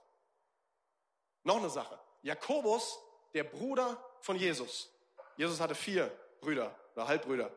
Noch 1.42 1.58
eine 1.58 1.68
Sache. 1.68 2.00
Jakobus, 2.22 2.98
der 3.34 3.44
Bruder 3.44 4.02
von 4.22 4.36
Jesus. 4.36 4.90
Jesus 5.36 5.60
hatte 5.60 5.74
vier 5.74 6.10
Brüder 6.40 6.74
oder 6.94 7.08
Halbbrüder. 7.08 7.50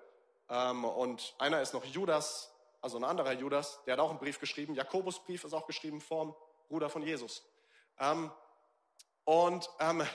Ähm, 0.49 0.85
und 0.85 1.35
einer 1.37 1.61
ist 1.61 1.73
noch 1.73 1.85
Judas, 1.85 2.51
also 2.81 2.97
ein 2.97 3.03
anderer 3.03 3.33
Judas, 3.33 3.79
der 3.85 3.93
hat 3.93 3.99
auch 3.99 4.09
einen 4.09 4.19
Brief 4.19 4.39
geschrieben. 4.39 4.75
Jakobusbrief 4.75 5.43
ist 5.43 5.53
auch 5.53 5.67
geschrieben 5.67 6.01
vom 6.01 6.35
Bruder 6.67 6.89
von 6.89 7.01
Jesus. 7.01 7.43
Ähm, 7.99 8.31
und 9.23 9.69
ähm, 9.79 10.05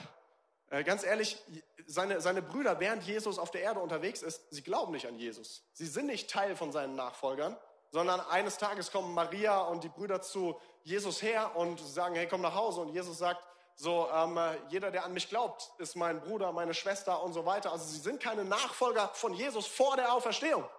äh, 0.69 0.83
ganz 0.83 1.03
ehrlich, 1.03 1.37
seine, 1.85 2.21
seine 2.21 2.41
Brüder, 2.41 2.79
während 2.79 3.03
Jesus 3.03 3.37
auf 3.39 3.51
der 3.51 3.61
Erde 3.61 3.81
unterwegs 3.81 4.21
ist, 4.21 4.41
sie 4.51 4.63
glauben 4.63 4.93
nicht 4.93 5.07
an 5.07 5.17
Jesus. 5.17 5.63
Sie 5.73 5.85
sind 5.85 6.05
nicht 6.05 6.29
Teil 6.29 6.55
von 6.55 6.71
seinen 6.71 6.95
Nachfolgern, 6.95 7.57
sondern 7.91 8.21
eines 8.21 8.57
Tages 8.57 8.91
kommen 8.91 9.13
Maria 9.13 9.59
und 9.59 9.83
die 9.83 9.89
Brüder 9.89 10.21
zu 10.21 10.57
Jesus 10.83 11.21
her 11.21 11.55
und 11.57 11.79
sagen, 11.79 12.15
hey, 12.15 12.27
komm 12.27 12.41
nach 12.41 12.55
Hause. 12.55 12.81
Und 12.81 12.93
Jesus 12.93 13.17
sagt, 13.17 13.45
so, 13.81 14.07
ähm, 14.13 14.39
jeder, 14.69 14.91
der 14.91 15.05
an 15.05 15.13
mich 15.13 15.27
glaubt, 15.27 15.71
ist 15.79 15.95
mein 15.95 16.21
Bruder, 16.21 16.51
meine 16.51 16.75
Schwester 16.75 17.23
und 17.23 17.33
so 17.33 17.47
weiter. 17.47 17.71
Also 17.71 17.85
sie 17.85 17.97
sind 17.97 18.21
keine 18.21 18.45
Nachfolger 18.45 19.07
von 19.15 19.33
Jesus 19.33 19.65
vor 19.65 19.95
der 19.95 20.13
Auferstehung. 20.13 20.69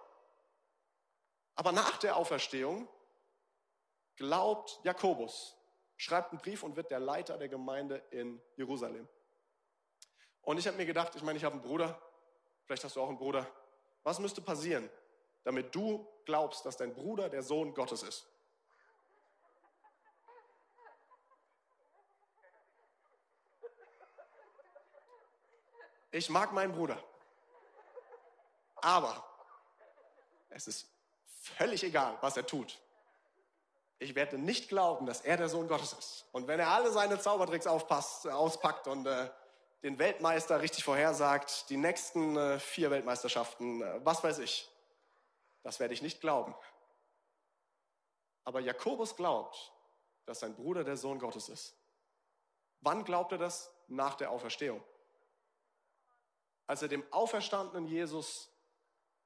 Aber 1.53 1.73
nach 1.73 1.97
der 1.97 2.15
Auferstehung 2.15 2.87
glaubt 4.15 4.79
Jakobus, 4.83 5.57
schreibt 5.97 6.31
einen 6.31 6.39
Brief 6.39 6.63
und 6.63 6.77
wird 6.77 6.91
der 6.91 7.01
Leiter 7.01 7.37
der 7.37 7.49
Gemeinde 7.49 8.01
in 8.11 8.41
Jerusalem. 8.55 9.05
Und 10.41 10.57
ich 10.57 10.65
habe 10.65 10.77
mir 10.77 10.85
gedacht, 10.85 11.13
ich 11.15 11.23
meine, 11.23 11.35
ich 11.37 11.43
habe 11.43 11.55
einen 11.55 11.61
Bruder, 11.61 12.01
vielleicht 12.63 12.85
hast 12.85 12.95
du 12.95 13.01
auch 13.01 13.09
einen 13.09 13.17
Bruder. 13.17 13.45
Was 14.03 14.19
müsste 14.19 14.39
passieren, 14.39 14.89
damit 15.43 15.75
du 15.75 16.07
glaubst, 16.23 16.65
dass 16.65 16.77
dein 16.77 16.93
Bruder 16.93 17.27
der 17.27 17.43
Sohn 17.43 17.73
Gottes 17.73 18.01
ist? 18.01 18.32
Ich 26.13 26.29
mag 26.29 26.53
meinen 26.53 26.73
Bruder. 26.73 27.03
Aber 28.75 29.25
es 30.49 30.67
ist 30.67 30.87
völlig 31.57 31.83
egal, 31.83 32.19
was 32.21 32.37
er 32.37 32.45
tut. 32.45 32.79
Ich 33.97 34.13
werde 34.13 34.37
nicht 34.37 34.69
glauben, 34.69 35.07
dass 35.07 35.21
er 35.21 35.37
der 35.37 35.49
Sohn 35.49 35.67
Gottes 35.67 35.93
ist. 35.93 36.25
Und 36.31 36.47
wenn 36.47 36.59
er 36.59 36.67
alle 36.67 36.91
seine 36.91 37.19
Zaubertricks 37.19 37.65
aufpasst, 37.65 38.27
auspackt 38.27 38.87
und 38.87 39.07
äh, 39.07 39.27
den 39.81 39.97
Weltmeister 39.97 40.61
richtig 40.61 40.83
vorhersagt, 40.83 41.67
die 41.71 41.77
nächsten 41.77 42.37
äh, 42.37 42.59
vier 42.59 42.91
Weltmeisterschaften, 42.91 43.81
äh, 43.81 44.05
was 44.05 44.23
weiß 44.23 44.37
ich. 44.37 44.69
Das 45.63 45.79
werde 45.79 45.95
ich 45.95 46.03
nicht 46.03 46.21
glauben. 46.21 46.53
Aber 48.43 48.59
Jakobus 48.59 49.15
glaubt, 49.15 49.73
dass 50.25 50.41
sein 50.41 50.53
Bruder 50.53 50.83
der 50.83 50.97
Sohn 50.97 51.17
Gottes 51.17 51.49
ist. 51.49 51.75
Wann 52.81 53.03
glaubt 53.03 53.31
er 53.31 53.39
das? 53.39 53.73
Nach 53.87 54.13
der 54.13 54.29
Auferstehung. 54.29 54.83
Als 56.67 56.81
er 56.81 56.87
dem 56.87 57.03
auferstandenen 57.11 57.87
Jesus, 57.87 58.49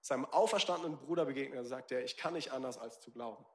seinem 0.02 0.26
auferstandenen 0.26 0.98
Bruder 0.98 1.26
begegnet, 1.26 1.68
sagt 1.68 1.92
er, 1.92 2.04
ich 2.04 2.18
kann 2.18 2.34
nicht 2.34 2.52
anders 2.52 2.78
als 2.78 3.00
zu 3.00 3.12
glauben. 3.12 3.46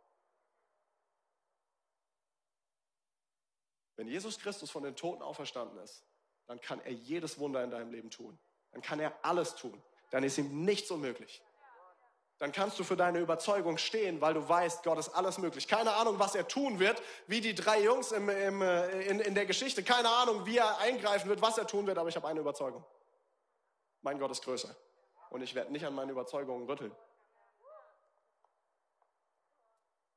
Wenn 3.96 4.08
Jesus 4.08 4.38
Christus 4.38 4.70
von 4.70 4.82
den 4.82 4.96
Toten 4.96 5.22
auferstanden 5.22 5.78
ist, 5.78 6.04
dann 6.46 6.60
kann 6.60 6.80
er 6.80 6.92
jedes 6.92 7.38
Wunder 7.38 7.62
in 7.62 7.70
deinem 7.70 7.90
Leben 7.90 8.10
tun. 8.10 8.38
Dann 8.72 8.82
kann 8.82 9.00
er 9.00 9.12
alles 9.24 9.54
tun. 9.54 9.82
Dann 10.10 10.24
ist 10.24 10.38
ihm 10.38 10.64
nichts 10.64 10.90
unmöglich 10.90 11.42
dann 12.42 12.50
kannst 12.50 12.76
du 12.80 12.82
für 12.82 12.96
deine 12.96 13.20
Überzeugung 13.20 13.78
stehen, 13.78 14.20
weil 14.20 14.34
du 14.34 14.48
weißt, 14.48 14.82
Gott 14.82 14.98
ist 14.98 15.10
alles 15.10 15.38
möglich. 15.38 15.68
Keine 15.68 15.94
Ahnung, 15.94 16.18
was 16.18 16.34
er 16.34 16.48
tun 16.48 16.80
wird, 16.80 17.00
wie 17.28 17.40
die 17.40 17.54
drei 17.54 17.80
Jungs 17.80 18.10
im, 18.10 18.28
im, 18.28 18.60
äh, 18.62 19.02
in, 19.02 19.20
in 19.20 19.36
der 19.36 19.46
Geschichte. 19.46 19.84
Keine 19.84 20.08
Ahnung, 20.08 20.44
wie 20.44 20.56
er 20.56 20.78
eingreifen 20.78 21.28
wird, 21.28 21.40
was 21.40 21.56
er 21.56 21.68
tun 21.68 21.86
wird, 21.86 21.98
aber 21.98 22.08
ich 22.08 22.16
habe 22.16 22.26
eine 22.26 22.40
Überzeugung. 22.40 22.84
Mein 24.02 24.18
Gott 24.18 24.30
ist 24.30 24.44
größer. 24.44 24.74
Und 25.30 25.42
ich 25.42 25.54
werde 25.54 25.72
nicht 25.72 25.86
an 25.86 25.94
meinen 25.94 26.10
Überzeugungen 26.10 26.68
rütteln. 26.68 26.94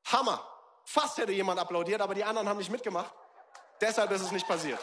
Hammer! 0.07 0.51
Fast 0.83 1.17
hätte 1.17 1.31
jemand 1.31 1.59
applaudiert, 1.59 2.01
aber 2.01 2.13
die 2.13 2.23
anderen 2.23 2.47
haben 2.47 2.57
nicht 2.57 2.69
mitgemacht. 2.69 3.13
Deshalb 3.81 4.11
ist 4.11 4.21
es 4.21 4.31
nicht 4.31 4.47
passiert. 4.47 4.79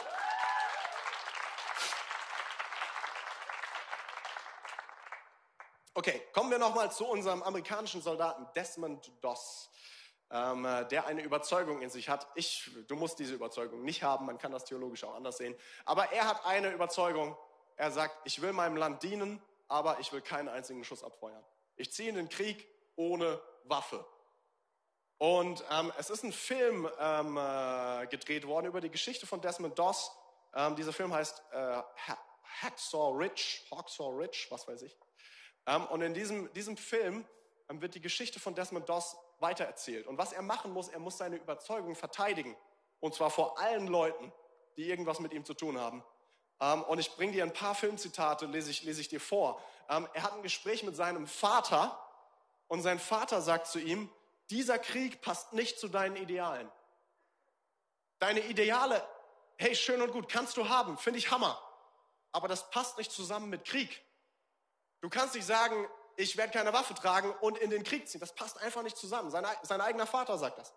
Okay, 5.94 6.22
kommen 6.32 6.50
wir 6.50 6.58
nochmal 6.58 6.90
zu 6.90 7.06
unserem 7.06 7.42
amerikanischen 7.42 8.02
Soldaten 8.02 8.46
Desmond 8.56 9.12
Doss, 9.20 9.70
ähm, 10.30 10.64
äh, 10.64 10.86
der 10.88 11.06
eine 11.06 11.22
Überzeugung 11.22 11.82
in 11.82 11.90
sich 11.90 12.08
hat. 12.08 12.26
Ich, 12.34 12.70
du 12.88 12.96
musst 12.96 13.18
diese 13.18 13.34
Überzeugung 13.34 13.82
nicht 13.82 14.02
haben, 14.02 14.26
man 14.26 14.38
kann 14.38 14.52
das 14.52 14.64
theologisch 14.64 15.04
auch 15.04 15.14
anders 15.14 15.36
sehen. 15.36 15.54
Aber 15.84 16.10
er 16.10 16.26
hat 16.26 16.44
eine 16.46 16.70
Überzeugung. 16.72 17.36
Er 17.82 17.90
sagt, 17.90 18.16
ich 18.22 18.40
will 18.40 18.52
meinem 18.52 18.76
Land 18.76 19.02
dienen, 19.02 19.42
aber 19.66 19.98
ich 19.98 20.12
will 20.12 20.20
keinen 20.20 20.48
einzigen 20.48 20.84
Schuss 20.84 21.02
abfeuern. 21.02 21.44
Ich 21.74 21.92
ziehe 21.92 22.10
in 22.10 22.14
den 22.14 22.28
Krieg 22.28 22.64
ohne 22.94 23.42
Waffe. 23.64 24.06
Und 25.18 25.64
ähm, 25.68 25.92
es 25.98 26.08
ist 26.08 26.22
ein 26.22 26.32
Film 26.32 26.88
ähm, 27.00 27.36
äh, 27.36 28.06
gedreht 28.06 28.46
worden 28.46 28.66
über 28.66 28.80
die 28.80 28.88
Geschichte 28.88 29.26
von 29.26 29.40
Desmond 29.40 29.76
Doss. 29.76 30.12
Ähm, 30.54 30.76
dieser 30.76 30.92
Film 30.92 31.12
heißt 31.12 31.42
äh, 31.50 31.82
Hacksaw 32.60 33.16
Ridge, 33.16 33.62
Hawksaw 33.72 34.10
Ridge, 34.16 34.46
was 34.50 34.68
weiß 34.68 34.82
ich. 34.82 34.96
Ähm, 35.66 35.84
und 35.86 36.02
in 36.02 36.14
diesem, 36.14 36.52
diesem 36.52 36.76
Film 36.76 37.26
ähm, 37.68 37.82
wird 37.82 37.96
die 37.96 38.00
Geschichte 38.00 38.38
von 38.38 38.54
Desmond 38.54 38.88
Doss 38.88 39.16
weitererzählt. 39.40 40.06
Und 40.06 40.18
was 40.18 40.32
er 40.32 40.42
machen 40.42 40.72
muss, 40.72 40.86
er 40.86 41.00
muss 41.00 41.18
seine 41.18 41.34
Überzeugung 41.34 41.96
verteidigen. 41.96 42.56
Und 43.00 43.16
zwar 43.16 43.30
vor 43.30 43.58
allen 43.58 43.88
Leuten, 43.88 44.32
die 44.76 44.88
irgendwas 44.88 45.18
mit 45.18 45.32
ihm 45.32 45.44
zu 45.44 45.54
tun 45.54 45.80
haben. 45.80 46.04
Ähm, 46.62 46.84
und 46.84 47.00
ich 47.00 47.14
bringe 47.16 47.32
dir 47.32 47.42
ein 47.42 47.52
paar 47.52 47.74
Filmzitate, 47.74 48.46
lese 48.46 48.70
ich, 48.70 48.84
lese 48.84 49.00
ich 49.00 49.08
dir 49.08 49.20
vor. 49.20 49.60
er 49.88 50.22
hat 50.22 50.32
ein 50.32 50.42
Gespräch 50.42 50.84
mit 50.84 50.96
seinem 50.96 51.26
Vater 51.26 51.98
und 52.68 52.80
sein 52.80 52.98
Vater 52.98 53.42
sagt 53.42 53.66
zu 53.66 53.78
ihm, 53.78 54.08
dieser 54.48 54.78
Krieg 54.78 55.20
passt 55.20 55.52
nicht 55.52 55.78
zu 55.78 55.88
deinen 55.88 56.16
Idealen. 56.16 56.70
Deine 58.20 58.40
Ideale, 58.40 59.06
hey, 59.56 59.74
schön 59.74 60.00
und 60.00 60.12
gut, 60.12 60.28
kannst 60.28 60.56
du 60.56 60.68
haben, 60.68 60.96
finde 60.96 61.18
ich 61.18 61.30
Hammer. 61.30 61.60
Aber 62.30 62.48
das 62.48 62.70
passt 62.70 62.96
nicht 62.96 63.10
zusammen 63.10 63.50
mit 63.50 63.64
Krieg. 63.64 64.02
Du 65.00 65.10
kannst 65.10 65.34
nicht 65.34 65.46
sagen, 65.46 65.88
ich 66.16 66.36
werde 66.36 66.52
keine 66.52 66.72
Waffe 66.72 66.94
tragen 66.94 67.32
und 67.40 67.58
in 67.58 67.70
den 67.70 67.82
Krieg 67.82 68.08
ziehen. 68.08 68.20
Das 68.20 68.34
passt 68.34 68.58
einfach 68.58 68.82
nicht 68.82 68.96
zusammen. 68.96 69.30
Sein, 69.30 69.44
sein 69.62 69.80
eigener 69.80 70.06
Vater 70.06 70.38
sagt 70.38 70.58
das. 70.58 70.72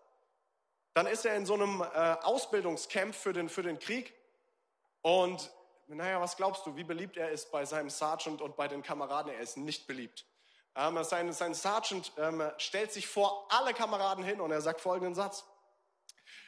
Dann 0.95 1.05
ist 1.05 1.25
er 1.25 1.35
in 1.35 1.45
so 1.45 1.53
einem 1.53 1.81
äh, 1.81 1.85
Ausbildungscamp 2.23 3.13
für 3.13 3.33
den, 3.33 3.49
für 3.49 3.61
den 3.61 3.77
Krieg 3.79 4.13
und 5.01 5.51
naja, 5.87 6.19
was 6.19 6.35
glaubst 6.35 6.65
du, 6.65 6.75
wie 6.75 6.83
beliebt 6.83 7.17
er 7.17 7.29
ist 7.29 7.51
bei 7.51 7.65
seinem 7.65 7.89
Sergeant 7.89 8.41
und 8.41 8.55
bei 8.55 8.67
den 8.67 8.81
Kameraden? 8.81 9.31
Er 9.31 9.39
ist 9.39 9.57
nicht 9.57 9.87
beliebt. 9.87 10.25
Ähm, 10.75 11.01
sein, 11.03 11.31
sein 11.31 11.53
Sergeant 11.53 12.11
ähm, 12.17 12.51
stellt 12.57 12.91
sich 12.91 13.07
vor 13.07 13.47
alle 13.49 13.73
Kameraden 13.73 14.23
hin 14.23 14.41
und 14.41 14.51
er 14.51 14.61
sagt 14.61 14.81
folgenden 14.81 15.15
Satz. 15.15 15.45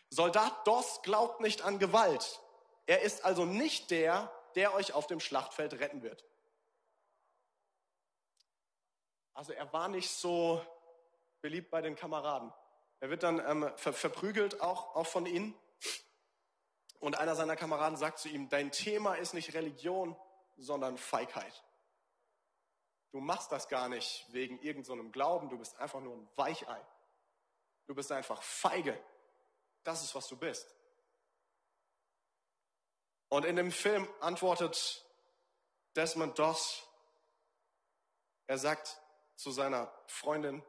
Soldat 0.10 0.66
Doss 0.66 1.02
glaubt 1.02 1.40
nicht 1.40 1.62
an 1.62 1.80
Gewalt. 1.80 2.42
Er 2.86 3.02
ist 3.02 3.26
also 3.26 3.46
nicht 3.46 3.92
der, 3.92 4.32
der 4.56 4.74
euch 4.74 4.94
auf 4.94 5.08
dem 5.08 5.20
Schlachtfeld 5.20 5.74
retten 5.80 6.02
wird. 6.02 6.26
Also 9.34 9.54
er 9.54 9.72
war 9.72 9.88
nicht 9.88 10.10
so 10.10 10.66
beliebt 11.42 11.70
bei 11.70 11.82
den 11.82 11.96
Kameraden. 11.96 12.52
Er 13.00 13.10
wird 13.10 13.24
dann 13.24 13.40
ähm, 13.40 13.72
ver 13.76 13.94
verprügelt 13.94 14.62
auch, 14.62 14.96
auch 14.96 15.06
von 15.06 15.26
ihnen. 15.26 15.54
Und 17.00 17.18
einer 17.18 17.36
seiner 17.36 17.56
Kameraden 17.56 17.98
sagt 17.98 18.20
zu 18.20 18.30
ihm, 18.30 18.50
dein 18.50 18.72
Thema 18.72 19.16
ist 19.16 19.34
nicht 19.34 19.54
Religion, 19.54 20.16
sondern 20.58 20.98
Feigheit. 20.98 21.64
Du 23.12 23.20
machst 23.20 23.52
das 23.52 23.68
gar 23.68 23.90
nicht 23.90 24.26
wegen 24.30 24.60
irgendeinem 24.60 25.08
so 25.08 25.12
Glauben, 25.12 25.50
du 25.50 25.58
bist 25.58 25.78
einfach 25.78 26.02
nur 26.02 26.16
ein 26.16 26.30
Weichei. 26.36 26.86
Du 27.86 27.96
bist 27.96 28.12
einfach 28.12 28.42
feige. 28.42 29.02
Das 29.84 30.04
ist, 30.04 30.14
was 30.14 30.28
du 30.28 30.36
bist. 30.36 30.76
Und 33.30 33.46
in 33.46 33.56
dem 33.56 33.72
Film 33.72 34.08
antwortet 34.20 35.06
Desmond 35.96 36.38
Doss, 36.38 36.84
er 38.48 38.58
sagt, 38.58 39.02
zu 39.36 39.52
seiner 39.52 39.92
Freundin, 40.08 40.64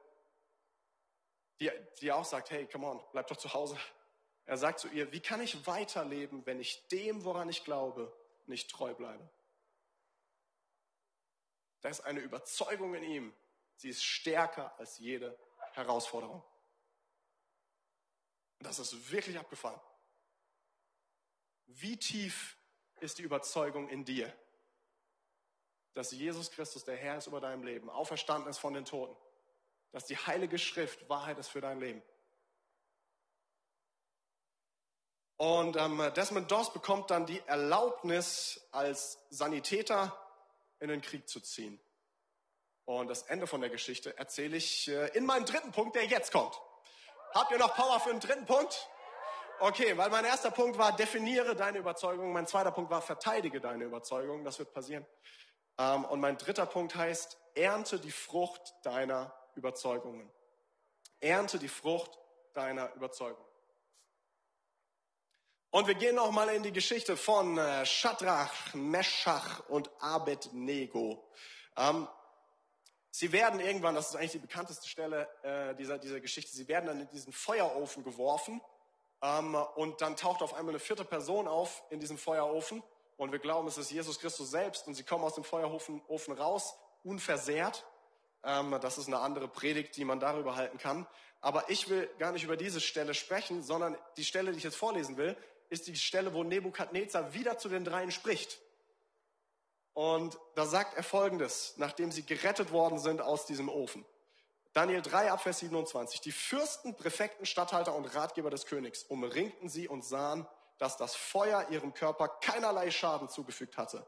die, 1.60 1.70
die 2.00 2.12
auch 2.12 2.24
sagt, 2.24 2.50
hey, 2.50 2.66
come 2.66 2.86
on, 2.86 3.02
bleib 3.12 3.26
doch 3.28 3.36
zu 3.36 3.52
Hause. 3.52 3.78
Er 4.48 4.56
sagt 4.56 4.80
zu 4.80 4.88
ihr, 4.88 5.12
wie 5.12 5.20
kann 5.20 5.40
ich 5.40 5.66
weiterleben, 5.66 6.44
wenn 6.46 6.58
ich 6.58 6.88
dem, 6.88 7.24
woran 7.24 7.48
ich 7.48 7.64
glaube, 7.64 8.12
nicht 8.46 8.70
treu 8.70 8.94
bleibe? 8.94 9.28
Da 11.80 11.90
ist 11.90 12.00
eine 12.00 12.20
Überzeugung 12.20 12.94
in 12.94 13.04
ihm. 13.04 13.34
Sie 13.76 13.88
ist 13.88 14.02
stärker 14.02 14.76
als 14.78 14.98
jede 14.98 15.38
Herausforderung. 15.72 16.42
Das 18.58 18.80
ist 18.80 19.12
wirklich 19.12 19.38
abgefahren. 19.38 19.80
Wie 21.66 21.96
tief 21.96 22.56
ist 22.98 23.18
die 23.18 23.22
Überzeugung 23.22 23.88
in 23.88 24.04
dir? 24.04 24.34
dass 25.98 26.12
Jesus 26.12 26.52
Christus 26.52 26.84
der 26.84 26.96
Herr 26.96 27.18
ist 27.18 27.26
über 27.26 27.40
deinem 27.40 27.64
Leben, 27.64 27.90
auferstanden 27.90 28.48
ist 28.48 28.58
von 28.58 28.72
den 28.72 28.84
Toten, 28.84 29.16
dass 29.90 30.06
die 30.06 30.16
Heilige 30.16 30.56
Schrift 30.56 31.08
Wahrheit 31.08 31.38
ist 31.38 31.48
für 31.48 31.60
dein 31.60 31.80
Leben. 31.80 32.00
Und 35.38 35.76
ähm, 35.76 36.02
Desmond 36.16 36.50
Doss 36.50 36.72
bekommt 36.72 37.10
dann 37.12 37.24
die 37.24 37.40
Erlaubnis, 37.46 38.60
als 38.72 39.18
Sanitäter 39.30 40.12
in 40.80 40.88
den 40.88 41.00
Krieg 41.00 41.28
zu 41.28 41.40
ziehen. 41.40 41.80
Und 42.84 43.08
das 43.08 43.22
Ende 43.22 43.46
von 43.46 43.60
der 43.60 43.70
Geschichte 43.70 44.18
erzähle 44.18 44.56
ich 44.56 44.88
äh, 44.88 45.08
in 45.16 45.24
meinem 45.24 45.44
dritten 45.44 45.70
Punkt, 45.70 45.94
der 45.94 46.06
jetzt 46.06 46.32
kommt. 46.32 46.60
Habt 47.34 47.52
ihr 47.52 47.58
noch 47.58 47.74
Power 47.76 48.00
für 48.00 48.10
den 48.10 48.18
dritten 48.18 48.46
Punkt? 48.46 48.88
Okay, 49.60 49.96
weil 49.96 50.10
mein 50.10 50.24
erster 50.24 50.50
Punkt 50.50 50.76
war, 50.76 50.96
definiere 50.96 51.54
deine 51.54 51.78
Überzeugung. 51.78 52.32
Mein 52.32 52.46
zweiter 52.46 52.72
Punkt 52.72 52.90
war, 52.90 53.00
verteidige 53.00 53.60
deine 53.60 53.84
Überzeugung. 53.84 54.44
Das 54.44 54.58
wird 54.58 54.72
passieren. 54.72 55.06
Ähm, 55.78 56.04
und 56.04 56.18
mein 56.18 56.36
dritter 56.36 56.66
Punkt 56.66 56.96
heißt, 56.96 57.38
ernte 57.54 58.00
die 58.00 58.10
Frucht 58.10 58.74
deiner 58.82 59.32
Überzeugungen. 59.54 60.28
Ernte 61.20 61.60
die 61.60 61.68
Frucht 61.68 62.18
deiner 62.54 62.92
Überzeugung. 62.94 63.47
Und 65.70 65.86
wir 65.86 65.96
gehen 65.96 66.14
noch 66.14 66.30
mal 66.30 66.48
in 66.48 66.62
die 66.62 66.72
Geschichte 66.72 67.14
von 67.14 67.58
äh, 67.58 67.84
Shadrach, 67.84 68.72
Meshach 68.72 69.68
und 69.68 69.90
Abednego. 70.00 71.22
Ähm, 71.76 72.08
sie 73.10 73.32
werden 73.32 73.60
irgendwann, 73.60 73.94
das 73.94 74.08
ist 74.08 74.16
eigentlich 74.16 74.32
die 74.32 74.38
bekannteste 74.38 74.88
Stelle 74.88 75.28
äh, 75.42 75.74
dieser, 75.74 75.98
dieser 75.98 76.20
Geschichte, 76.20 76.56
sie 76.56 76.68
werden 76.68 76.86
dann 76.86 77.00
in 77.00 77.08
diesen 77.10 77.34
Feuerofen 77.34 78.02
geworfen 78.02 78.62
ähm, 79.20 79.54
und 79.74 80.00
dann 80.00 80.16
taucht 80.16 80.40
auf 80.40 80.54
einmal 80.54 80.72
eine 80.72 80.80
vierte 80.80 81.04
Person 81.04 81.46
auf 81.46 81.82
in 81.90 82.00
diesem 82.00 82.16
Feuerofen 82.16 82.82
und 83.18 83.32
wir 83.32 83.38
glauben, 83.38 83.68
es 83.68 83.76
ist 83.76 83.90
Jesus 83.90 84.18
Christus 84.20 84.50
selbst 84.50 84.86
und 84.86 84.94
sie 84.94 85.02
kommen 85.02 85.22
aus 85.22 85.34
dem 85.34 85.44
Feuerofen 85.44 86.00
Ofen 86.08 86.32
raus, 86.32 86.78
unversehrt. 87.04 87.84
Ähm, 88.42 88.78
das 88.80 88.96
ist 88.96 89.08
eine 89.08 89.18
andere 89.18 89.48
Predigt, 89.48 89.98
die 89.98 90.06
man 90.06 90.18
darüber 90.18 90.56
halten 90.56 90.78
kann. 90.78 91.06
Aber 91.42 91.68
ich 91.68 91.90
will 91.90 92.08
gar 92.18 92.32
nicht 92.32 92.44
über 92.44 92.56
diese 92.56 92.80
Stelle 92.80 93.12
sprechen, 93.12 93.62
sondern 93.62 93.98
die 94.16 94.24
Stelle, 94.24 94.52
die 94.52 94.58
ich 94.58 94.64
jetzt 94.64 94.76
vorlesen 94.76 95.18
will, 95.18 95.36
ist 95.68 95.86
die 95.86 95.96
Stelle, 95.96 96.34
wo 96.34 96.44
Nebukadnezar 96.44 97.34
wieder 97.34 97.58
zu 97.58 97.68
den 97.68 97.84
dreien 97.84 98.10
spricht. 98.10 98.60
Und 99.92 100.38
da 100.54 100.64
sagt 100.64 100.96
er 100.96 101.02
Folgendes, 101.02 101.74
nachdem 101.76 102.12
sie 102.12 102.24
gerettet 102.24 102.70
worden 102.70 102.98
sind 102.98 103.20
aus 103.20 103.46
diesem 103.46 103.68
Ofen. 103.68 104.04
Daniel 104.72 105.02
3 105.02 105.32
ab 105.32 105.42
Vers 105.42 105.58
27. 105.58 106.20
Die 106.20 106.30
Fürsten, 106.30 106.94
Präfekten, 106.94 107.46
Statthalter 107.46 107.94
und 107.94 108.04
Ratgeber 108.14 108.50
des 108.50 108.66
Königs 108.66 109.02
umringten 109.02 109.68
sie 109.68 109.88
und 109.88 110.04
sahen, 110.04 110.46
dass 110.78 110.96
das 110.96 111.16
Feuer 111.16 111.66
ihrem 111.70 111.94
Körper 111.94 112.28
keinerlei 112.28 112.90
Schaden 112.90 113.28
zugefügt 113.28 113.76
hatte. 113.76 114.06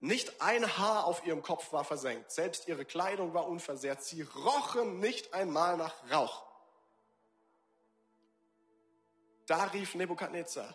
Nicht 0.00 0.42
ein 0.42 0.76
Haar 0.78 1.04
auf 1.04 1.24
ihrem 1.24 1.42
Kopf 1.42 1.72
war 1.72 1.84
versenkt, 1.84 2.32
selbst 2.32 2.66
ihre 2.66 2.84
Kleidung 2.84 3.34
war 3.34 3.46
unversehrt, 3.46 4.02
sie 4.02 4.22
rochen 4.22 4.98
nicht 4.98 5.32
einmal 5.32 5.76
nach 5.76 5.94
Rauch. 6.10 6.42
Da 9.52 9.64
rief 9.64 9.94
Nebukadnezar, 9.94 10.74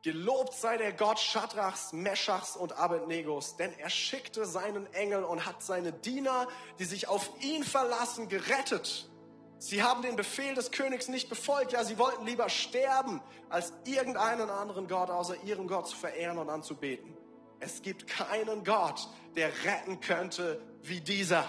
Gelobt 0.00 0.54
sei 0.54 0.78
der 0.78 0.94
Gott 0.94 1.18
Schadrachs, 1.20 1.92
Meschachs 1.92 2.56
und 2.56 2.72
Abednegos, 2.72 3.58
denn 3.58 3.70
er 3.78 3.90
schickte 3.90 4.46
seinen 4.46 4.90
Engel 4.94 5.24
und 5.24 5.44
hat 5.44 5.62
seine 5.62 5.92
Diener, 5.92 6.48
die 6.78 6.86
sich 6.86 7.06
auf 7.06 7.30
ihn 7.42 7.62
verlassen, 7.62 8.30
gerettet. 8.30 9.10
Sie 9.58 9.82
haben 9.82 10.00
den 10.00 10.16
Befehl 10.16 10.54
des 10.54 10.70
Königs 10.70 11.08
nicht 11.08 11.28
befolgt, 11.28 11.72
ja, 11.72 11.84
sie 11.84 11.98
wollten 11.98 12.24
lieber 12.24 12.48
sterben, 12.48 13.20
als 13.50 13.74
irgendeinen 13.84 14.48
anderen 14.48 14.88
Gott 14.88 15.10
außer 15.10 15.42
ihrem 15.42 15.68
Gott 15.68 15.86
zu 15.86 15.96
verehren 15.98 16.38
und 16.38 16.48
anzubeten. 16.48 17.14
Es 17.58 17.82
gibt 17.82 18.06
keinen 18.06 18.64
Gott, 18.64 19.06
der 19.36 19.50
retten 19.66 20.00
könnte 20.00 20.62
wie 20.80 21.02
dieser. 21.02 21.44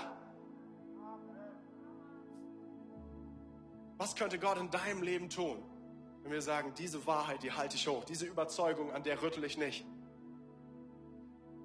Was 3.95 4.13
könnte 4.13 4.39
Gott 4.39 4.57
in 4.57 4.69
deinem 4.69 5.03
Leben 5.03 5.29
tun? 5.29 5.70
Wenn 6.23 6.31
wir 6.31 6.41
sagen, 6.41 6.73
diese 6.77 7.05
Wahrheit, 7.05 7.43
die 7.43 7.51
halte 7.51 7.75
ich 7.75 7.87
hoch, 7.87 8.03
diese 8.03 8.25
Überzeugung, 8.25 8.91
an 8.91 9.03
der 9.03 9.21
rüttel 9.21 9.43
ich 9.43 9.57
nicht. 9.57 9.85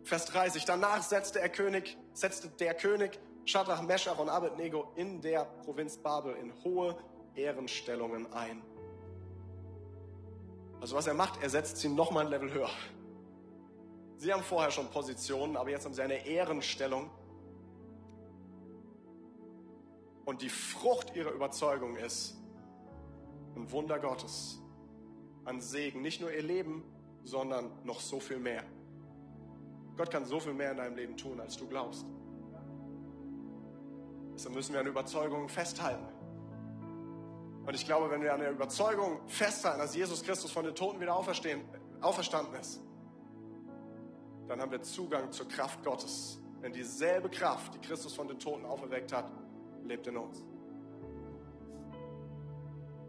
Vers 0.02 0.26
30, 0.26 0.64
danach 0.64 1.02
setzte 1.02 1.40
der 1.40 1.48
König, 1.48 1.96
setzte 2.12 2.48
der 2.48 2.74
König 2.74 3.18
Shadrach, 3.44 3.82
Meshach 3.82 4.18
und 4.18 4.28
Abednego 4.28 4.92
in 4.96 5.20
der 5.20 5.44
Provinz 5.44 5.98
Babel 5.98 6.34
in 6.34 6.52
hohe 6.64 6.96
Ehrenstellungen 7.34 8.32
ein. 8.32 8.62
Also 10.80 10.96
was 10.96 11.06
er 11.06 11.14
macht, 11.14 11.42
er 11.42 11.50
setzt 11.50 11.78
sie 11.78 11.88
nochmal 11.88 12.24
ein 12.24 12.30
Level 12.30 12.52
höher. 12.52 12.70
Sie 14.18 14.32
haben 14.32 14.42
vorher 14.42 14.70
schon 14.70 14.88
Positionen, 14.88 15.56
aber 15.56 15.70
jetzt 15.70 15.84
haben 15.84 15.94
sie 15.94 16.02
eine 16.02 16.26
Ehrenstellung. 16.26 17.10
Und 20.24 20.42
die 20.42 20.48
Frucht 20.48 21.14
ihrer 21.14 21.30
Überzeugung 21.30 21.96
ist, 21.96 22.36
ein 23.56 23.70
Wunder 23.72 23.98
Gottes 23.98 24.60
an 25.44 25.60
Segen. 25.60 26.02
Nicht 26.02 26.20
nur 26.20 26.32
ihr 26.32 26.42
Leben, 26.42 26.84
sondern 27.24 27.70
noch 27.84 28.00
so 28.00 28.20
viel 28.20 28.38
mehr. 28.38 28.62
Gott 29.96 30.10
kann 30.10 30.24
so 30.24 30.38
viel 30.38 30.52
mehr 30.52 30.72
in 30.72 30.76
deinem 30.76 30.96
Leben 30.96 31.16
tun, 31.16 31.40
als 31.40 31.56
du 31.56 31.66
glaubst. 31.66 32.04
Deshalb 34.34 34.54
müssen 34.54 34.74
wir 34.74 34.80
an 34.80 34.86
Überzeugungen 34.86 35.48
festhalten. 35.48 36.06
Und 37.64 37.74
ich 37.74 37.86
glaube, 37.86 38.10
wenn 38.10 38.22
wir 38.22 38.32
an 38.34 38.40
der 38.40 38.50
Überzeugung 38.50 39.20
festhalten, 39.26 39.80
dass 39.80 39.96
Jesus 39.96 40.22
Christus 40.22 40.52
von 40.52 40.64
den 40.64 40.74
Toten 40.74 41.00
wieder 41.00 41.16
auferstanden 41.16 42.54
ist, 42.60 42.80
dann 44.46 44.60
haben 44.60 44.70
wir 44.70 44.82
Zugang 44.82 45.32
zur 45.32 45.48
Kraft 45.48 45.82
Gottes. 45.82 46.38
Denn 46.62 46.72
dieselbe 46.72 47.28
Kraft, 47.28 47.74
die 47.74 47.78
Christus 47.78 48.14
von 48.14 48.28
den 48.28 48.38
Toten 48.38 48.64
auferweckt 48.64 49.12
hat, 49.12 49.32
lebt 49.82 50.06
in 50.06 50.16
uns. 50.16 50.44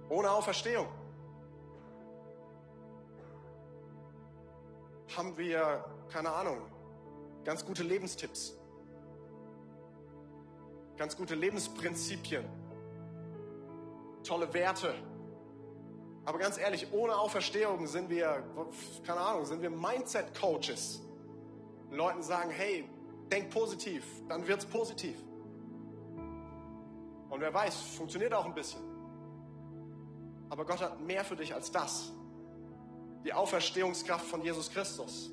Ohne 0.09 0.31
Auferstehung 0.31 0.87
haben 5.15 5.37
wir, 5.37 5.83
keine 6.09 6.31
Ahnung, 6.31 6.61
ganz 7.43 7.65
gute 7.65 7.83
Lebenstipps, 7.83 8.57
ganz 10.95 11.17
gute 11.17 11.35
Lebensprinzipien, 11.35 12.45
tolle 14.23 14.53
Werte. 14.53 14.93
Aber 16.25 16.37
ganz 16.37 16.57
ehrlich, 16.57 16.91
ohne 16.91 17.15
Auferstehung 17.15 17.87
sind 17.87 18.09
wir, 18.09 18.43
keine 19.05 19.19
Ahnung, 19.19 19.45
sind 19.45 19.61
wir 19.61 19.69
Mindset-Coaches. 19.69 21.01
Leuten 21.89 22.21
sagen, 22.21 22.49
hey, 22.49 22.89
denk 23.31 23.49
positiv, 23.49 24.05
dann 24.27 24.45
wird's 24.45 24.65
positiv. 24.65 25.17
Und 27.29 27.41
wer 27.41 27.53
weiß, 27.53 27.75
funktioniert 27.75 28.33
auch 28.33 28.45
ein 28.45 28.53
bisschen. 28.53 28.96
Aber 30.49 30.65
Gott 30.65 30.81
hat 30.81 31.01
mehr 31.01 31.23
für 31.23 31.35
dich 31.35 31.53
als 31.53 31.71
das. 31.71 32.11
Die 33.25 33.33
Auferstehungskraft 33.33 34.25
von 34.25 34.41
Jesus 34.41 34.69
Christus. 34.71 35.31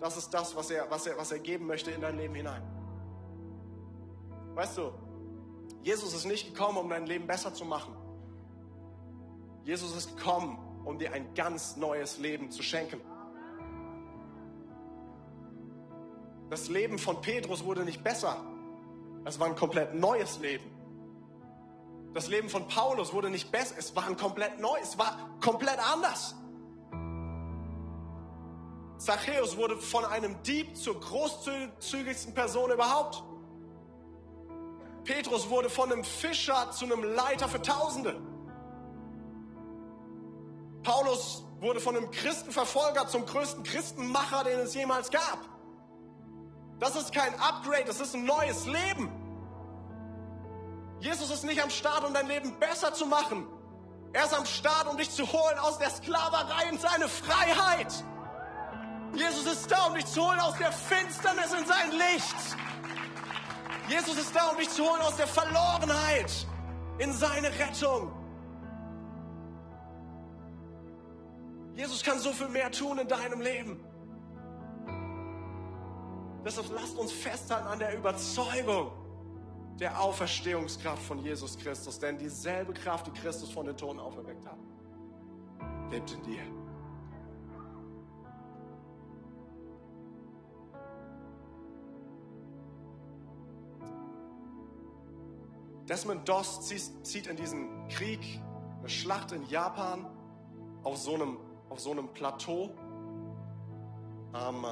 Das 0.00 0.16
ist 0.16 0.30
das, 0.30 0.54
was 0.56 0.70
er, 0.70 0.90
was 0.90 1.06
er, 1.06 1.16
was 1.16 1.32
er 1.32 1.38
geben 1.38 1.66
möchte 1.66 1.90
in 1.90 2.00
dein 2.00 2.18
Leben 2.18 2.34
hinein. 2.34 2.62
Weißt 4.54 4.78
du, 4.78 4.92
Jesus 5.82 6.14
ist 6.14 6.24
nicht 6.24 6.54
gekommen, 6.54 6.78
um 6.78 6.88
dein 6.88 7.06
Leben 7.06 7.26
besser 7.26 7.54
zu 7.54 7.64
machen. 7.64 7.94
Jesus 9.64 9.94
ist 9.96 10.16
gekommen, 10.16 10.58
um 10.84 10.98
dir 10.98 11.12
ein 11.12 11.34
ganz 11.34 11.76
neues 11.76 12.18
Leben 12.18 12.50
zu 12.50 12.62
schenken. 12.62 13.00
Das 16.50 16.68
Leben 16.68 16.98
von 16.98 17.20
Petrus 17.20 17.64
wurde 17.64 17.84
nicht 17.84 18.04
besser. 18.04 18.36
Es 19.24 19.40
war 19.40 19.48
ein 19.48 19.56
komplett 19.56 19.94
neues 19.94 20.38
Leben. 20.38 20.75
Das 22.16 22.28
Leben 22.28 22.48
von 22.48 22.66
Paulus 22.66 23.12
wurde 23.12 23.28
nicht 23.28 23.52
besser, 23.52 23.74
es 23.76 23.94
war 23.94 24.06
ein 24.06 24.16
komplett 24.16 24.58
neu, 24.58 24.78
es 24.80 24.96
war 24.96 25.18
komplett 25.42 25.78
anders. 25.92 26.34
Zachäus 28.96 29.58
wurde 29.58 29.76
von 29.76 30.02
einem 30.06 30.42
Dieb 30.42 30.78
zur 30.78 30.98
großzügigsten 30.98 32.32
Person 32.32 32.70
überhaupt. 32.70 33.22
Petrus 35.04 35.50
wurde 35.50 35.68
von 35.68 35.92
einem 35.92 36.04
Fischer 36.04 36.70
zu 36.70 36.86
einem 36.86 37.04
Leiter 37.04 37.50
für 37.50 37.60
Tausende. 37.60 38.18
Paulus 40.84 41.44
wurde 41.60 41.80
von 41.80 41.98
einem 41.98 42.10
Christenverfolger 42.10 43.08
zum 43.08 43.26
größten 43.26 43.62
Christenmacher, 43.62 44.42
den 44.44 44.60
es 44.60 44.74
jemals 44.74 45.10
gab. 45.10 45.40
Das 46.78 46.96
ist 46.96 47.12
kein 47.12 47.38
Upgrade, 47.38 47.84
das 47.84 48.00
ist 48.00 48.14
ein 48.14 48.24
neues 48.24 48.64
Leben. 48.64 49.10
Jesus 51.00 51.30
ist 51.30 51.44
nicht 51.44 51.62
am 51.62 51.70
Start, 51.70 52.04
um 52.04 52.14
dein 52.14 52.26
Leben 52.26 52.58
besser 52.58 52.92
zu 52.94 53.06
machen. 53.06 53.46
Er 54.12 54.24
ist 54.24 54.34
am 54.34 54.46
Start, 54.46 54.88
um 54.88 54.96
dich 54.96 55.10
zu 55.10 55.30
holen 55.30 55.58
aus 55.58 55.78
der 55.78 55.90
Sklaverei 55.90 56.70
in 56.70 56.78
seine 56.78 57.08
Freiheit. 57.08 57.92
Jesus 59.14 59.46
ist 59.46 59.70
da, 59.70 59.86
um 59.86 59.94
dich 59.94 60.06
zu 60.06 60.26
holen 60.26 60.40
aus 60.40 60.56
der 60.58 60.72
Finsternis 60.72 61.52
in 61.52 61.66
sein 61.66 61.90
Licht. 61.92 62.36
Jesus 63.88 64.16
ist 64.18 64.34
da, 64.34 64.46
um 64.48 64.56
dich 64.56 64.70
zu 64.70 64.84
holen 64.84 65.00
aus 65.02 65.16
der 65.16 65.26
Verlorenheit 65.26 66.46
in 66.98 67.12
seine 67.12 67.48
Rettung. 67.48 68.12
Jesus 71.74 72.02
kann 72.02 72.18
so 72.18 72.32
viel 72.32 72.48
mehr 72.48 72.70
tun 72.72 72.98
in 72.98 73.06
deinem 73.06 73.40
Leben. 73.40 73.84
Deshalb 76.44 76.70
lasst 76.72 76.96
uns 76.96 77.12
festhalten 77.12 77.66
an 77.66 77.78
der 77.78 77.94
Überzeugung, 77.94 78.92
der 79.78 80.00
Auferstehungskraft 80.00 81.02
von 81.02 81.18
Jesus 81.18 81.58
Christus. 81.58 81.98
Denn 81.98 82.18
dieselbe 82.18 82.72
Kraft, 82.72 83.06
die 83.06 83.12
Christus 83.12 83.50
von 83.50 83.66
den 83.66 83.76
Toten 83.76 83.98
auferweckt 83.98 84.46
hat, 84.46 84.58
lebt 85.90 86.12
in 86.12 86.22
dir. 86.22 86.42
Desmond 95.88 96.28
Doss 96.28 96.66
zieht 97.02 97.28
in 97.28 97.36
diesen 97.36 97.86
Krieg, 97.88 98.42
eine 98.80 98.88
Schlacht 98.88 99.30
in 99.30 99.44
Japan, 99.46 100.06
auf 100.82 100.96
so 100.96 101.14
einem, 101.14 101.36
auf 101.68 101.78
so 101.78 101.92
einem 101.92 102.08
Plateau. 102.08 102.70
Ähm, 104.34 104.66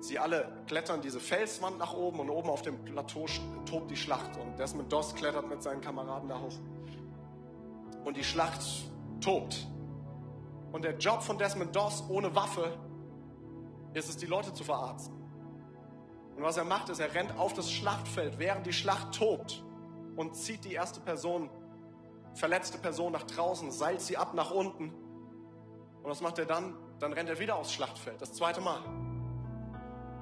Sie 0.00 0.18
alle 0.18 0.52
klettern 0.66 1.00
diese 1.00 1.20
Felswand 1.20 1.78
nach 1.78 1.94
oben 1.94 2.20
und 2.20 2.30
oben 2.30 2.50
auf 2.50 2.62
dem 2.62 2.84
Plateau 2.84 3.26
tobt 3.64 3.90
die 3.90 3.96
Schlacht. 3.96 4.36
Und 4.36 4.58
Desmond 4.58 4.92
Doss 4.92 5.14
klettert 5.14 5.48
mit 5.48 5.62
seinen 5.62 5.80
Kameraden 5.80 6.28
da 6.28 6.40
hoch. 6.40 6.54
Und 8.04 8.16
die 8.16 8.24
Schlacht 8.24 8.60
tobt. 9.20 9.66
Und 10.72 10.84
der 10.84 10.96
Job 10.98 11.22
von 11.22 11.38
Desmond 11.38 11.74
Doss 11.74 12.04
ohne 12.08 12.34
Waffe 12.34 12.76
ist 13.94 14.08
es, 14.08 14.16
die 14.16 14.26
Leute 14.26 14.52
zu 14.52 14.62
verarzten. 14.62 15.14
Und 16.36 16.42
was 16.42 16.58
er 16.58 16.64
macht, 16.64 16.90
ist, 16.90 17.00
er 17.00 17.14
rennt 17.14 17.36
auf 17.38 17.54
das 17.54 17.72
Schlachtfeld, 17.72 18.38
während 18.38 18.66
die 18.66 18.74
Schlacht 18.74 19.14
tobt 19.14 19.64
und 20.16 20.36
zieht 20.36 20.66
die 20.66 20.74
erste 20.74 21.00
Person, 21.00 21.48
verletzte 22.34 22.76
Person 22.76 23.12
nach 23.12 23.22
draußen, 23.22 23.70
seilt 23.70 24.02
sie 24.02 24.18
ab 24.18 24.34
nach 24.34 24.50
unten. 24.50 24.90
Und 26.02 26.10
was 26.10 26.20
macht 26.20 26.38
er 26.38 26.44
dann? 26.44 26.76
Dann 26.98 27.14
rennt 27.14 27.30
er 27.30 27.38
wieder 27.38 27.56
aufs 27.56 27.72
Schlachtfeld, 27.72 28.20
das 28.20 28.34
zweite 28.34 28.60
Mal 28.60 28.82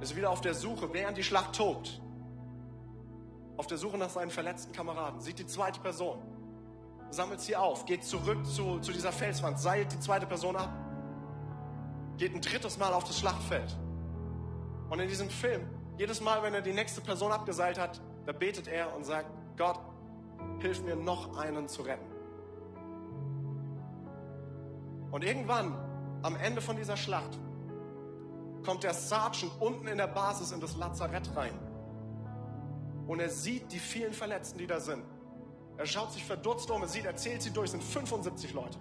ist 0.04 0.16
wieder 0.16 0.30
auf 0.30 0.40
der 0.40 0.54
Suche, 0.54 0.92
während 0.92 1.16
die 1.16 1.22
Schlacht 1.22 1.56
tobt, 1.56 2.00
auf 3.56 3.66
der 3.66 3.78
Suche 3.78 3.96
nach 3.96 4.10
seinen 4.10 4.30
verletzten 4.30 4.72
Kameraden, 4.72 5.20
sieht 5.20 5.38
die 5.38 5.46
zweite 5.46 5.80
Person, 5.80 6.20
sammelt 7.10 7.40
sie 7.40 7.56
auf, 7.56 7.86
geht 7.86 8.04
zurück 8.04 8.44
zu, 8.46 8.80
zu 8.80 8.92
dieser 8.92 9.12
Felswand, 9.12 9.58
seilt 9.58 9.92
die 9.92 10.00
zweite 10.00 10.26
Person 10.26 10.56
ab, 10.56 10.72
geht 12.18 12.34
ein 12.34 12.40
drittes 12.40 12.78
Mal 12.78 12.92
auf 12.92 13.04
das 13.04 13.18
Schlachtfeld. 13.18 13.76
Und 14.90 15.00
in 15.00 15.08
diesem 15.08 15.30
Film, 15.30 15.66
jedes 15.96 16.20
Mal, 16.20 16.42
wenn 16.42 16.54
er 16.54 16.60
die 16.60 16.72
nächste 16.72 17.00
Person 17.00 17.32
abgeseilt 17.32 17.78
hat, 17.78 18.00
da 18.26 18.32
betet 18.32 18.68
er 18.68 18.94
und 18.94 19.04
sagt, 19.04 19.30
Gott, 19.56 19.78
hilf 20.60 20.82
mir 20.82 20.96
noch 20.96 21.36
einen 21.38 21.68
zu 21.68 21.82
retten. 21.82 22.10
Und 25.10 25.24
irgendwann, 25.24 25.74
am 26.22 26.36
Ende 26.36 26.60
von 26.60 26.76
dieser 26.76 26.96
Schlacht, 26.96 27.38
kommt 28.64 28.82
der 28.82 28.94
Sergeant 28.94 29.52
unten 29.60 29.86
in 29.86 29.98
der 29.98 30.06
Basis 30.06 30.52
in 30.52 30.60
das 30.60 30.76
Lazarett 30.76 31.34
rein. 31.36 31.54
Und 33.06 33.20
er 33.20 33.28
sieht 33.28 33.70
die 33.70 33.78
vielen 33.78 34.12
Verletzten, 34.12 34.58
die 34.58 34.66
da 34.66 34.80
sind. 34.80 35.04
Er 35.76 35.86
schaut 35.86 36.12
sich 36.12 36.24
verdutzt 36.24 36.70
um, 36.70 36.82
er 36.82 36.88
sieht, 36.88 37.04
er 37.04 37.16
zählt 37.16 37.42
sie 37.42 37.50
durch, 37.50 37.66
es 37.66 37.72
sind 37.72 37.82
75 37.82 38.54
Leute. 38.54 38.78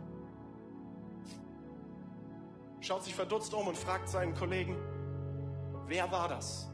Schaut 2.79 3.03
sich 3.03 3.15
verdutzt 3.15 3.53
um 3.53 3.67
und 3.67 3.77
fragt 3.77 4.09
seinen 4.09 4.34
Kollegen, 4.36 4.77
wer 5.88 6.11
war 6.11 6.27
das? 6.27 6.69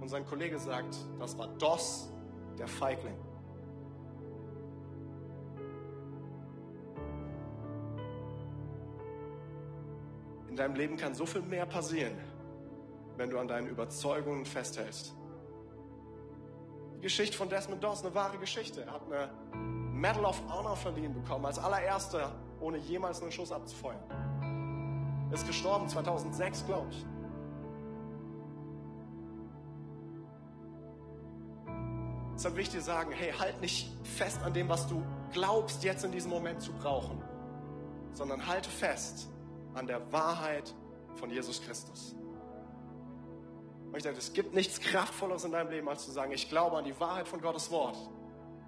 Und 0.00 0.08
sein 0.08 0.24
Kollege 0.26 0.58
sagt, 0.58 0.96
das 1.18 1.36
war 1.36 1.48
Doss, 1.58 2.10
der 2.58 2.68
Feigling. 2.68 3.16
In 10.54 10.58
deinem 10.58 10.76
Leben 10.76 10.96
kann 10.96 11.16
so 11.16 11.26
viel 11.26 11.42
mehr 11.42 11.66
passieren, 11.66 12.16
wenn 13.16 13.28
du 13.28 13.40
an 13.40 13.48
deinen 13.48 13.66
Überzeugungen 13.66 14.46
festhältst. 14.46 15.12
Die 16.94 17.00
Geschichte 17.00 17.36
von 17.36 17.48
Desmond 17.48 17.82
Doss, 17.82 18.04
eine 18.04 18.14
wahre 18.14 18.38
Geschichte. 18.38 18.82
Er 18.82 18.92
hat 18.92 19.02
eine 19.10 19.30
Medal 19.58 20.24
of 20.24 20.40
Honor 20.48 20.76
verliehen 20.76 21.12
bekommen, 21.12 21.44
als 21.44 21.58
allererster, 21.58 22.36
ohne 22.60 22.78
jemals 22.78 23.20
einen 23.20 23.32
Schuss 23.32 23.50
abzufeuern. 23.50 23.98
Er 25.28 25.34
ist 25.34 25.44
gestorben 25.44 25.88
2006, 25.88 26.66
glaube 26.66 26.86
ich. 26.90 27.04
Deshalb 32.36 32.54
will 32.54 32.62
ich 32.62 32.70
dir 32.70 32.80
sagen, 32.80 33.10
hey, 33.10 33.32
halt 33.32 33.60
nicht 33.60 33.90
fest 34.04 34.40
an 34.44 34.54
dem, 34.54 34.68
was 34.68 34.86
du 34.86 35.02
glaubst, 35.32 35.82
jetzt 35.82 36.04
in 36.04 36.12
diesem 36.12 36.30
Moment 36.30 36.62
zu 36.62 36.72
brauchen, 36.74 37.20
sondern 38.12 38.46
halte 38.46 38.70
fest 38.70 39.33
an 39.74 39.86
der 39.86 40.12
Wahrheit 40.12 40.74
von 41.16 41.30
Jesus 41.30 41.62
Christus. 41.62 42.14
Und 43.86 43.96
ich 43.96 44.02
denke, 44.02 44.18
es 44.18 44.32
gibt 44.32 44.54
nichts 44.54 44.80
Kraftvolleres 44.80 45.44
in 45.44 45.52
deinem 45.52 45.70
Leben, 45.70 45.88
als 45.88 46.04
zu 46.04 46.10
sagen, 46.10 46.32
ich 46.32 46.48
glaube 46.48 46.76
an 46.76 46.84
die 46.84 46.98
Wahrheit 46.98 47.28
von 47.28 47.40
Gottes 47.40 47.70
Wort. 47.70 47.96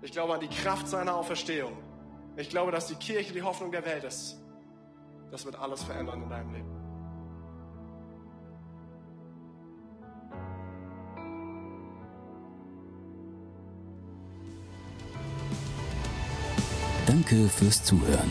Ich 0.02 0.12
glaube 0.12 0.34
an 0.34 0.40
die 0.40 0.48
Kraft 0.48 0.88
seiner 0.88 1.16
Auferstehung. 1.16 1.76
Ich 2.36 2.50
glaube, 2.50 2.70
dass 2.70 2.86
die 2.86 2.94
Kirche 2.94 3.32
die 3.32 3.42
Hoffnung 3.42 3.72
der 3.72 3.84
Welt 3.84 4.04
ist. 4.04 4.36
Das 5.30 5.44
wird 5.44 5.58
alles 5.58 5.82
verändern 5.82 6.22
in 6.22 6.28
deinem 6.28 6.52
Leben. 6.54 6.76
Danke 17.06 17.48
fürs 17.48 17.82
Zuhören. 17.82 18.30